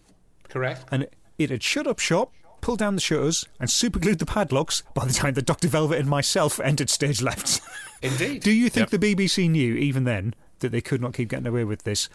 Correct. 0.48 0.84
And 0.90 1.06
it 1.38 1.50
had 1.50 1.62
shut 1.62 1.86
up 1.86 2.00
shop, 2.00 2.32
pulled 2.60 2.80
down 2.80 2.96
the 2.96 3.00
shutters, 3.00 3.46
and 3.60 3.70
superglued 3.70 4.18
the 4.18 4.26
padlocks 4.26 4.82
by 4.94 5.04
the 5.04 5.12
time 5.12 5.34
that 5.34 5.46
Dr. 5.46 5.68
Velvet 5.68 6.00
and 6.00 6.08
myself 6.08 6.58
entered 6.60 6.90
stage 6.90 7.22
left. 7.22 7.60
Indeed. 8.02 8.42
Do 8.42 8.50
you 8.50 8.68
think 8.68 8.90
the 8.90 8.98
BBC 8.98 9.48
knew, 9.48 9.74
even 9.74 10.04
then, 10.04 10.34
that 10.60 10.70
they 10.70 10.80
could 10.80 11.00
not 11.00 11.14
keep 11.14 11.28
getting 11.28 11.46
away 11.46 11.64
with 11.64 11.84
this 11.84 12.08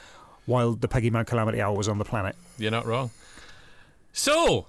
while 0.45 0.73
the 0.73 0.87
Peggy 0.89 1.09
Mount 1.09 1.27
Calamity 1.27 1.61
Hour 1.61 1.75
was 1.77 1.87
on 1.87 1.97
the 1.97 2.05
planet? 2.05 2.35
You're 2.57 2.71
not 2.71 2.85
wrong. 2.85 3.11
So, 4.11 4.65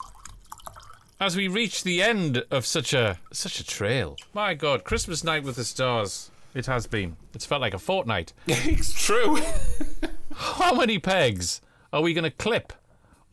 as 1.21 1.37
we 1.37 1.49
reach 1.49 1.83
the 1.85 2.03
end 2.03 2.45
of 2.51 2.67
such 2.67 2.93
a 2.93 3.19
such 3.33 3.61
a 3.61 3.65
trail, 3.67 4.17
my 4.33 4.55
God, 4.55 4.85
Christmas 4.85 5.25
night 5.25 5.43
with 5.43 5.57
the 5.57 5.65
stars. 5.65 6.31
It 6.55 6.67
has 6.67 6.87
been. 6.87 7.17
It's 7.35 7.45
felt 7.45 7.61
like 7.61 7.75
a 7.75 7.79
fortnight. 7.79 8.33
it's 8.47 8.93
true. 8.93 9.41
How 10.35 10.75
many 10.75 10.99
pegs 10.99 11.61
are 11.93 12.01
we 12.01 12.15
going 12.15 12.25
to 12.25 12.31
clip 12.31 12.73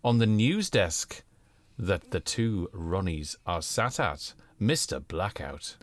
on 0.04 0.18
the 0.18 0.26
news 0.26 0.70
desk 0.70 1.24
that 1.78 2.12
the 2.12 2.20
two 2.20 2.70
Ronnies 2.74 3.36
are 3.46 3.62
sat 3.62 4.00
at, 4.00 4.34
Mister 4.60 5.00
Blackout? 5.00 5.78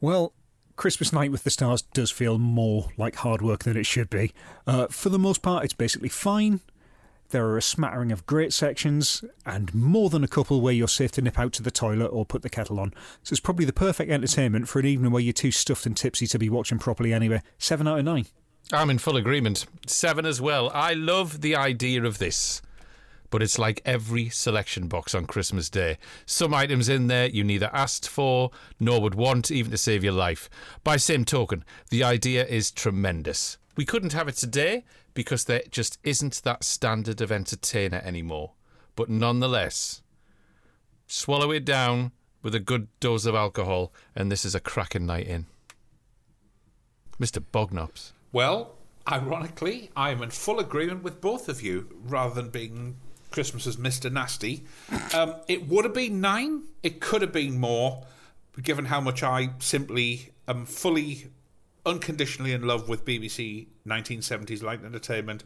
Well, 0.00 0.32
Christmas 0.76 1.12
Night 1.12 1.30
with 1.30 1.44
the 1.44 1.50
Stars 1.50 1.82
does 1.82 2.10
feel 2.10 2.38
more 2.38 2.88
like 2.96 3.16
hard 3.16 3.42
work 3.42 3.64
than 3.64 3.76
it 3.76 3.86
should 3.86 4.08
be. 4.10 4.32
Uh, 4.66 4.86
for 4.86 5.08
the 5.08 5.18
most 5.18 5.42
part, 5.42 5.64
it's 5.64 5.74
basically 5.74 6.08
fine. 6.08 6.60
There 7.30 7.46
are 7.46 7.56
a 7.56 7.62
smattering 7.62 8.12
of 8.12 8.26
great 8.26 8.52
sections, 8.52 9.24
and 9.46 9.72
more 9.72 10.10
than 10.10 10.24
a 10.24 10.28
couple 10.28 10.60
where 10.60 10.74
you're 10.74 10.88
safe 10.88 11.12
to 11.12 11.22
nip 11.22 11.38
out 11.38 11.52
to 11.54 11.62
the 11.62 11.70
toilet 11.70 12.08
or 12.08 12.26
put 12.26 12.42
the 12.42 12.50
kettle 12.50 12.80
on. 12.80 12.92
So 13.22 13.32
it's 13.32 13.40
probably 13.40 13.64
the 13.64 13.72
perfect 13.72 14.10
entertainment 14.10 14.68
for 14.68 14.80
an 14.80 14.86
evening 14.86 15.12
where 15.12 15.22
you're 15.22 15.32
too 15.32 15.52
stuffed 15.52 15.86
and 15.86 15.96
tipsy 15.96 16.26
to 16.26 16.38
be 16.38 16.48
watching 16.48 16.78
properly 16.78 17.12
anyway. 17.12 17.42
7 17.58 17.86
out 17.86 18.00
of 18.00 18.04
9. 18.04 18.26
I'm 18.72 18.90
in 18.90 18.98
full 18.98 19.16
agreement. 19.16 19.66
Seven 19.86 20.24
as 20.24 20.40
well. 20.40 20.70
I 20.72 20.92
love 20.94 21.40
the 21.40 21.56
idea 21.56 22.04
of 22.04 22.18
this. 22.18 22.62
But 23.28 23.42
it's 23.42 23.58
like 23.58 23.80
every 23.84 24.28
selection 24.28 24.86
box 24.86 25.14
on 25.14 25.26
Christmas 25.26 25.68
Day. 25.68 25.98
Some 26.24 26.54
items 26.54 26.88
in 26.88 27.08
there 27.08 27.26
you 27.26 27.42
neither 27.42 27.70
asked 27.72 28.08
for 28.08 28.50
nor 28.78 29.00
would 29.00 29.14
want, 29.16 29.50
even 29.50 29.70
to 29.72 29.78
save 29.78 30.04
your 30.04 30.12
life. 30.12 30.48
By 30.84 30.96
same 30.96 31.24
token, 31.24 31.64
the 31.90 32.04
idea 32.04 32.44
is 32.46 32.70
tremendous. 32.70 33.56
We 33.76 33.84
couldn't 33.84 34.12
have 34.12 34.28
it 34.28 34.36
today 34.36 34.84
because 35.14 35.44
there 35.44 35.62
just 35.70 35.98
isn't 36.02 36.42
that 36.44 36.64
standard 36.64 37.20
of 37.20 37.32
entertainer 37.32 38.00
anymore. 38.04 38.52
But 38.96 39.08
nonetheless, 39.08 40.02
swallow 41.06 41.50
it 41.50 41.64
down 41.64 42.12
with 42.42 42.54
a 42.54 42.60
good 42.60 42.88
dose 43.00 43.26
of 43.26 43.34
alcohol, 43.34 43.92
and 44.14 44.30
this 44.30 44.44
is 44.44 44.54
a 44.54 44.60
cracking 44.60 45.06
night 45.06 45.26
in. 45.26 45.46
Mr. 47.20 47.42
Bognops. 47.52 48.12
Well, 48.32 48.76
ironically, 49.10 49.90
I 49.94 50.10
am 50.10 50.22
in 50.22 50.30
full 50.30 50.58
agreement 50.58 51.02
with 51.02 51.20
both 51.20 51.48
of 51.48 51.62
you, 51.62 51.88
rather 52.02 52.34
than 52.34 52.50
being 52.50 52.96
Christmas's 53.30 53.76
Mr. 53.76 54.10
Nasty. 54.10 54.64
Um, 55.14 55.36
it 55.48 55.68
would 55.68 55.84
have 55.84 55.94
been 55.94 56.20
nine. 56.20 56.64
It 56.82 57.00
could 57.00 57.22
have 57.22 57.32
been 57.32 57.60
more, 57.60 58.04
given 58.60 58.86
how 58.86 59.00
much 59.00 59.22
I 59.22 59.50
simply 59.58 60.30
am 60.48 60.64
fully, 60.64 61.26
unconditionally 61.86 62.52
in 62.52 62.66
love 62.66 62.88
with 62.88 63.04
BBC 63.04 63.66
1970s 63.86 64.62
light 64.62 64.84
entertainment. 64.84 65.44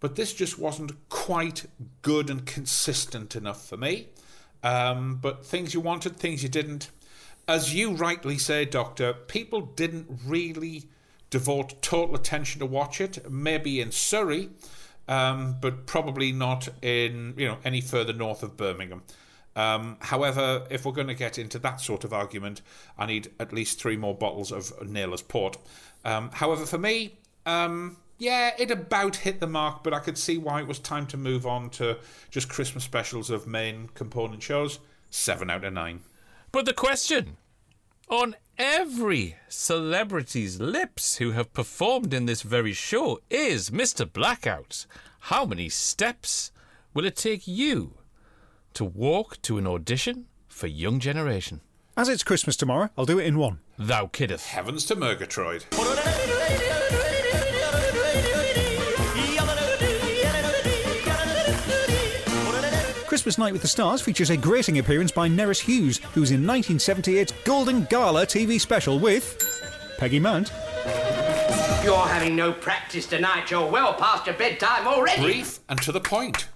But 0.00 0.16
this 0.16 0.32
just 0.32 0.58
wasn't 0.58 0.92
quite 1.08 1.66
good 2.02 2.30
and 2.30 2.46
consistent 2.46 3.36
enough 3.36 3.68
for 3.68 3.76
me. 3.76 4.08
Um, 4.62 5.18
but 5.20 5.44
things 5.44 5.74
you 5.74 5.80
wanted, 5.80 6.16
things 6.16 6.42
you 6.42 6.48
didn't. 6.48 6.90
As 7.46 7.74
you 7.74 7.92
rightly 7.92 8.38
say, 8.38 8.64
Doctor, 8.64 9.12
people 9.12 9.60
didn't 9.60 10.20
really 10.26 10.84
devote 11.30 11.80
total 11.82 12.14
attention 12.14 12.60
to 12.60 12.66
watch 12.66 13.00
it. 13.00 13.30
Maybe 13.30 13.80
in 13.80 13.92
Surrey, 13.92 14.50
um, 15.08 15.56
but 15.60 15.86
probably 15.86 16.32
not 16.32 16.68
in 16.82 17.34
you 17.36 17.46
know 17.46 17.58
any 17.64 17.80
further 17.80 18.12
north 18.12 18.42
of 18.42 18.56
Birmingham. 18.56 19.02
Um, 19.56 19.96
however, 20.00 20.66
if 20.70 20.84
we're 20.84 20.92
going 20.92 21.08
to 21.08 21.14
get 21.14 21.38
into 21.38 21.58
that 21.60 21.80
sort 21.80 22.04
of 22.04 22.12
argument, 22.12 22.62
I 22.96 23.06
need 23.06 23.30
at 23.40 23.52
least 23.52 23.80
three 23.80 23.96
more 23.96 24.14
bottles 24.14 24.52
of 24.52 24.72
Taylor's 24.92 25.22
Port. 25.22 25.58
Um, 26.04 26.30
however, 26.32 26.64
for 26.64 26.78
me, 26.78 27.18
um, 27.46 27.96
yeah, 28.18 28.52
it 28.58 28.70
about 28.70 29.16
hit 29.16 29.40
the 29.40 29.46
mark, 29.46 29.82
but 29.82 29.94
I 29.94 29.98
could 29.98 30.18
see 30.18 30.38
why 30.38 30.60
it 30.60 30.68
was 30.68 30.78
time 30.78 31.06
to 31.08 31.16
move 31.16 31.46
on 31.46 31.70
to 31.70 31.98
just 32.30 32.48
Christmas 32.48 32.84
specials 32.84 33.30
of 33.30 33.46
main 33.46 33.88
component 33.94 34.42
shows. 34.42 34.78
Seven 35.10 35.50
out 35.50 35.64
of 35.64 35.72
nine. 35.72 36.00
But 36.52 36.66
the 36.66 36.72
question 36.72 37.36
on 38.08 38.36
every 38.58 39.36
celebrity's 39.48 40.60
lips 40.60 41.16
who 41.16 41.30
have 41.30 41.52
performed 41.52 42.12
in 42.12 42.26
this 42.26 42.42
very 42.42 42.72
show 42.72 43.20
is 43.30 43.70
Mr. 43.70 44.10
Blackout. 44.10 44.84
How 45.20 45.44
many 45.44 45.68
steps 45.68 46.52
will 46.92 47.06
it 47.06 47.16
take 47.16 47.48
you 47.48 47.94
to 48.74 48.84
walk 48.84 49.40
to 49.42 49.58
an 49.58 49.66
audition 49.66 50.26
for 50.48 50.66
Young 50.66 51.00
Generation? 51.00 51.60
As 51.96 52.08
it's 52.08 52.24
Christmas 52.24 52.56
tomorrow, 52.56 52.90
I'll 52.96 53.06
do 53.06 53.18
it 53.18 53.26
in 53.26 53.36
one. 53.36 53.60
Thou 53.78 54.06
kiddeth. 54.06 54.46
Heavens 54.46 54.84
to 54.86 54.96
Murgatroyd. 54.96 55.64
Christmas 63.06 63.38
Night 63.38 63.52
with 63.52 63.62
the 63.62 63.68
Stars 63.68 64.00
features 64.00 64.30
a 64.30 64.36
grating 64.36 64.78
appearance 64.78 65.10
by 65.10 65.28
Nerys 65.28 65.60
Hughes, 65.60 65.98
who's 66.14 66.30
in 66.30 66.42
1978's 66.44 67.32
Golden 67.44 67.84
Gala 67.86 68.24
TV 68.24 68.60
special 68.60 68.98
with 68.98 69.36
Peggy 69.98 70.20
Mount. 70.20 70.52
You're 71.84 71.96
having 72.06 72.36
no 72.36 72.52
practice 72.52 73.06
tonight. 73.06 73.50
You're 73.50 73.68
well 73.68 73.94
past 73.94 74.26
your 74.26 74.36
bedtime 74.36 74.86
already. 74.86 75.22
Brief 75.22 75.58
and 75.68 75.82
to 75.82 75.92
the 75.92 76.00
point. 76.00 76.48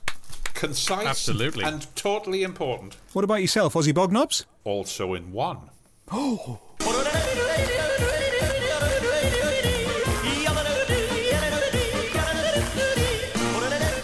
Concise 0.55 1.07
Absolutely. 1.07 1.64
and 1.64 1.86
totally 1.96 2.42
important. 2.42 2.96
What 3.12 3.24
about 3.24 3.42
yourself, 3.42 3.74
Ozzy 3.74 3.92
Bognobs? 3.92 4.46
Also 4.64 5.14
in 5.14 5.32
one. 5.32 5.59
Oh. 6.11 6.61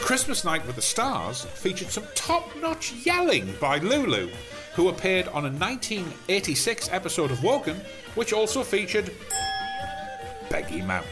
Christmas 0.00 0.44
Night 0.44 0.66
with 0.66 0.74
the 0.74 0.82
Stars 0.82 1.44
featured 1.44 1.88
some 1.88 2.04
top 2.16 2.44
notch 2.60 2.92
yelling 3.06 3.54
by 3.60 3.78
Lulu, 3.78 4.28
who 4.74 4.88
appeared 4.88 5.28
on 5.28 5.44
a 5.46 5.50
1986 5.50 6.88
episode 6.90 7.30
of 7.30 7.42
Wogan, 7.44 7.80
which 8.16 8.32
also 8.32 8.64
featured 8.64 9.14
Peggy 10.48 10.82
Mount. 10.82 11.06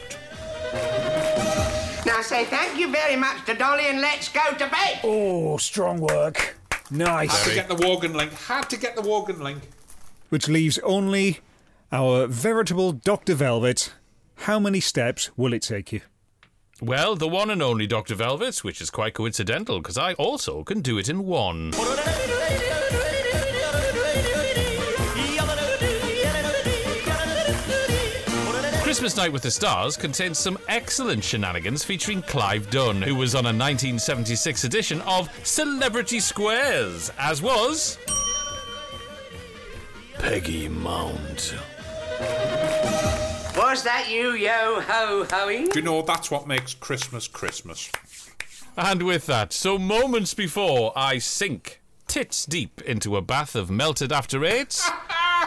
Now 2.09 2.23
say 2.23 2.47
thank 2.47 2.79
you 2.79 2.91
very 2.91 3.17
much 3.17 3.45
to 3.45 3.53
Dolly 3.53 3.85
and 3.87 4.01
let's 4.01 4.31
go 4.31 4.41
to 4.53 4.67
bed. 4.67 5.01
Oh, 5.05 5.59
strong 5.59 6.01
work. 6.01 6.57
Nice. 6.91 7.31
Had 7.31 7.49
to 7.51 7.55
get 7.55 7.69
the 7.69 7.87
Wogan 7.87 8.15
link. 8.15 8.33
Had 8.33 8.71
to 8.71 8.79
get 8.79 8.97
the 8.97 9.03
Wogan 9.03 9.41
link. 9.41 9.69
Which 10.31 10.49
leaves 10.49 10.79
only 10.79 11.41
our 11.93 12.27
veritable 12.27 12.93
Dr. 12.93 13.35
Velvet. 13.35 13.93
How 14.37 14.59
many 14.59 14.81
steps 14.81 15.31
will 15.37 15.53
it 15.53 15.61
take 15.61 15.93
you? 15.93 16.01
Well, 16.81 17.15
the 17.15 17.29
one 17.29 17.51
and 17.51 17.63
only 17.63 17.87
Dr. 17.87 18.15
Velvet, 18.15 18.65
which 18.65 18.81
is 18.81 18.89
quite 18.89 19.13
coincidental 19.13 19.79
because 19.81 19.99
I 19.99 20.15
also 20.15 20.65
can 20.65 20.81
do 20.81 20.97
it 20.97 21.11
in 21.11 21.27
one. 21.27 21.73
Christmas 28.89 29.19
Night 29.19 29.35
with 29.35 29.43
the 29.43 29.51
Stars 29.51 29.99
contains 29.99 30.39
some 30.39 30.59
excellent 30.67 31.23
shenanigans 31.23 31.85
featuring 31.85 32.23
Clive 32.23 32.71
Dunn, 32.71 33.03
who 33.03 33.15
was 33.15 33.35
on 33.35 33.45
a 33.45 33.53
1976 33.53 34.65
edition 34.65 35.03
of 35.03 35.29
Celebrity 35.47 36.21
Squares, 36.21 37.13
as 37.19 37.43
was. 37.43 37.99
Peggy 40.15 40.71
Mount. 40.71 41.55
Was 43.59 43.83
that 43.83 44.09
you, 44.11 44.33
yo 44.33 44.81
ho 44.81 45.27
hoing? 45.31 45.67
Do 45.67 45.81
you 45.81 45.85
know 45.85 46.01
that's 46.01 46.31
what 46.31 46.47
makes 46.47 46.73
Christmas 46.73 47.29
Christmas? 47.29 47.93
And 48.75 49.03
with 49.03 49.27
that, 49.27 49.53
so 49.53 49.77
moments 49.79 50.33
before 50.33 50.95
I 50.97 51.19
sink 51.19 51.83
tits 52.07 52.47
deep 52.47 52.81
into 52.81 53.19
a 53.19 53.21
bath 53.21 53.55
of 53.55 53.71
melted 53.71 54.13
after 54.13 54.47
eights, 54.47 54.89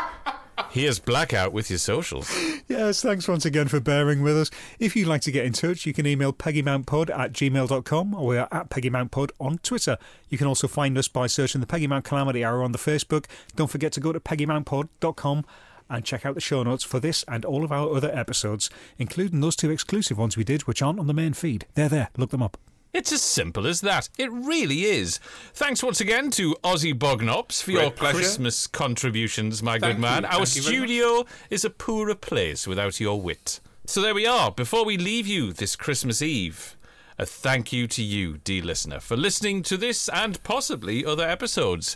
here's 0.69 0.99
Blackout 0.99 1.53
with 1.53 1.71
your 1.71 1.79
socials. 1.79 2.31
Yes, 2.71 3.01
thanks 3.01 3.27
once 3.27 3.43
again 3.43 3.67
for 3.67 3.81
bearing 3.81 4.21
with 4.21 4.37
us. 4.37 4.49
If 4.79 4.95
you'd 4.95 5.09
like 5.09 5.19
to 5.23 5.31
get 5.31 5.45
in 5.45 5.51
touch, 5.51 5.85
you 5.85 5.91
can 5.91 6.07
email 6.07 6.31
peggymountpod 6.31 7.09
at 7.09 7.33
gmail.com 7.33 8.13
or 8.13 8.25
we 8.25 8.37
are 8.37 8.47
at 8.49 8.69
peggymountpod 8.69 9.31
on 9.41 9.57
Twitter. 9.57 9.97
You 10.29 10.37
can 10.37 10.47
also 10.47 10.69
find 10.69 10.97
us 10.97 11.09
by 11.09 11.27
searching 11.27 11.59
the 11.59 11.67
Peggy 11.67 11.85
Mount 11.85 12.05
Calamity 12.05 12.45
Hour 12.45 12.63
on 12.63 12.71
the 12.71 12.77
Facebook. 12.77 13.25
Don't 13.57 13.69
forget 13.69 13.91
to 13.91 13.99
go 13.99 14.13
to 14.13 14.21
peggymountpod.com 14.21 15.43
and 15.89 16.05
check 16.05 16.25
out 16.25 16.35
the 16.35 16.39
show 16.39 16.63
notes 16.63 16.85
for 16.85 17.01
this 17.01 17.25
and 17.27 17.43
all 17.43 17.65
of 17.65 17.73
our 17.73 17.93
other 17.93 18.09
episodes, 18.17 18.69
including 18.97 19.41
those 19.41 19.57
two 19.57 19.69
exclusive 19.69 20.17
ones 20.17 20.37
we 20.37 20.45
did, 20.45 20.61
which 20.61 20.81
aren't 20.81 20.99
on 20.99 21.07
the 21.07 21.13
main 21.13 21.33
feed. 21.33 21.65
They're 21.73 21.89
there, 21.89 22.07
look 22.15 22.29
them 22.29 22.41
up. 22.41 22.57
It's 22.93 23.11
as 23.11 23.21
simple 23.21 23.65
as 23.67 23.81
that. 23.81 24.09
It 24.17 24.29
really 24.31 24.83
is. 24.83 25.17
Thanks 25.53 25.81
once 25.81 26.01
again 26.01 26.29
to 26.31 26.55
Ozzy 26.63 26.93
Bognops 26.93 27.63
for 27.63 27.71
Great 27.71 27.81
your 27.81 27.91
pleasure. 27.91 28.17
Christmas 28.17 28.67
contributions, 28.67 29.63
my 29.63 29.79
Thank 29.79 29.95
good 29.95 29.99
man. 30.01 30.23
you. 30.23 30.27
Our 30.29 30.45
Thank 30.45 30.55
you 30.57 30.61
very 30.63 30.79
much. 30.79 30.87
studio 30.89 31.25
is 31.49 31.63
a 31.63 31.69
poorer 31.69 32.15
place 32.15 32.67
without 32.67 32.99
your 32.99 33.21
wit. 33.21 33.61
So 33.85 34.01
there 34.01 34.13
we 34.13 34.25
are. 34.25 34.51
Before 34.51 34.83
we 34.85 34.97
leave 34.97 35.25
you 35.25 35.53
this 35.53 35.75
Christmas 35.77 36.21
Eve, 36.21 36.75
a 37.17 37.25
thank 37.25 37.71
you 37.71 37.87
to 37.87 38.03
you, 38.03 38.37
dear 38.39 38.61
listener, 38.63 38.99
for 38.99 39.15
listening 39.15 39.63
to 39.63 39.77
this 39.77 40.09
and 40.09 40.41
possibly 40.43 41.05
other 41.05 41.27
episodes. 41.27 41.95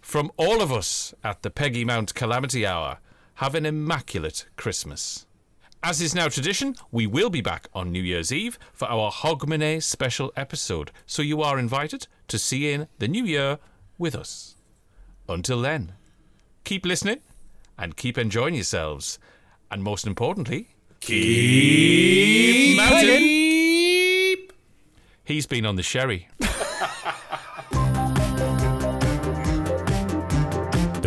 From 0.00 0.32
all 0.36 0.60
of 0.60 0.72
us 0.72 1.14
at 1.22 1.42
the 1.42 1.50
Peggy 1.50 1.84
Mount 1.84 2.14
Calamity 2.14 2.66
Hour, 2.66 2.98
have 3.36 3.54
an 3.54 3.64
immaculate 3.64 4.46
Christmas. 4.56 5.26
As 5.84 6.00
is 6.00 6.14
now 6.14 6.28
tradition, 6.28 6.76
we 6.92 7.08
will 7.08 7.28
be 7.28 7.40
back 7.40 7.66
on 7.74 7.90
New 7.90 8.02
Year's 8.02 8.30
Eve 8.32 8.56
for 8.72 8.86
our 8.86 9.10
Hogmanay 9.10 9.82
special 9.82 10.32
episode, 10.36 10.92
so 11.06 11.22
you 11.22 11.42
are 11.42 11.58
invited 11.58 12.06
to 12.28 12.38
see 12.38 12.70
in 12.70 12.86
the 13.00 13.08
new 13.08 13.24
year 13.24 13.58
with 13.98 14.14
us. 14.14 14.54
Until 15.28 15.60
then, 15.60 15.94
keep 16.62 16.86
listening 16.86 17.18
and 17.76 17.96
keep 17.96 18.16
enjoying 18.16 18.54
yourselves. 18.54 19.18
And 19.72 19.82
most 19.82 20.06
importantly, 20.06 20.68
keep 21.00 22.76
mounting. 22.76 24.38
He's 25.24 25.46
been 25.46 25.66
on 25.66 25.74
the 25.74 25.82
sherry. 25.82 26.28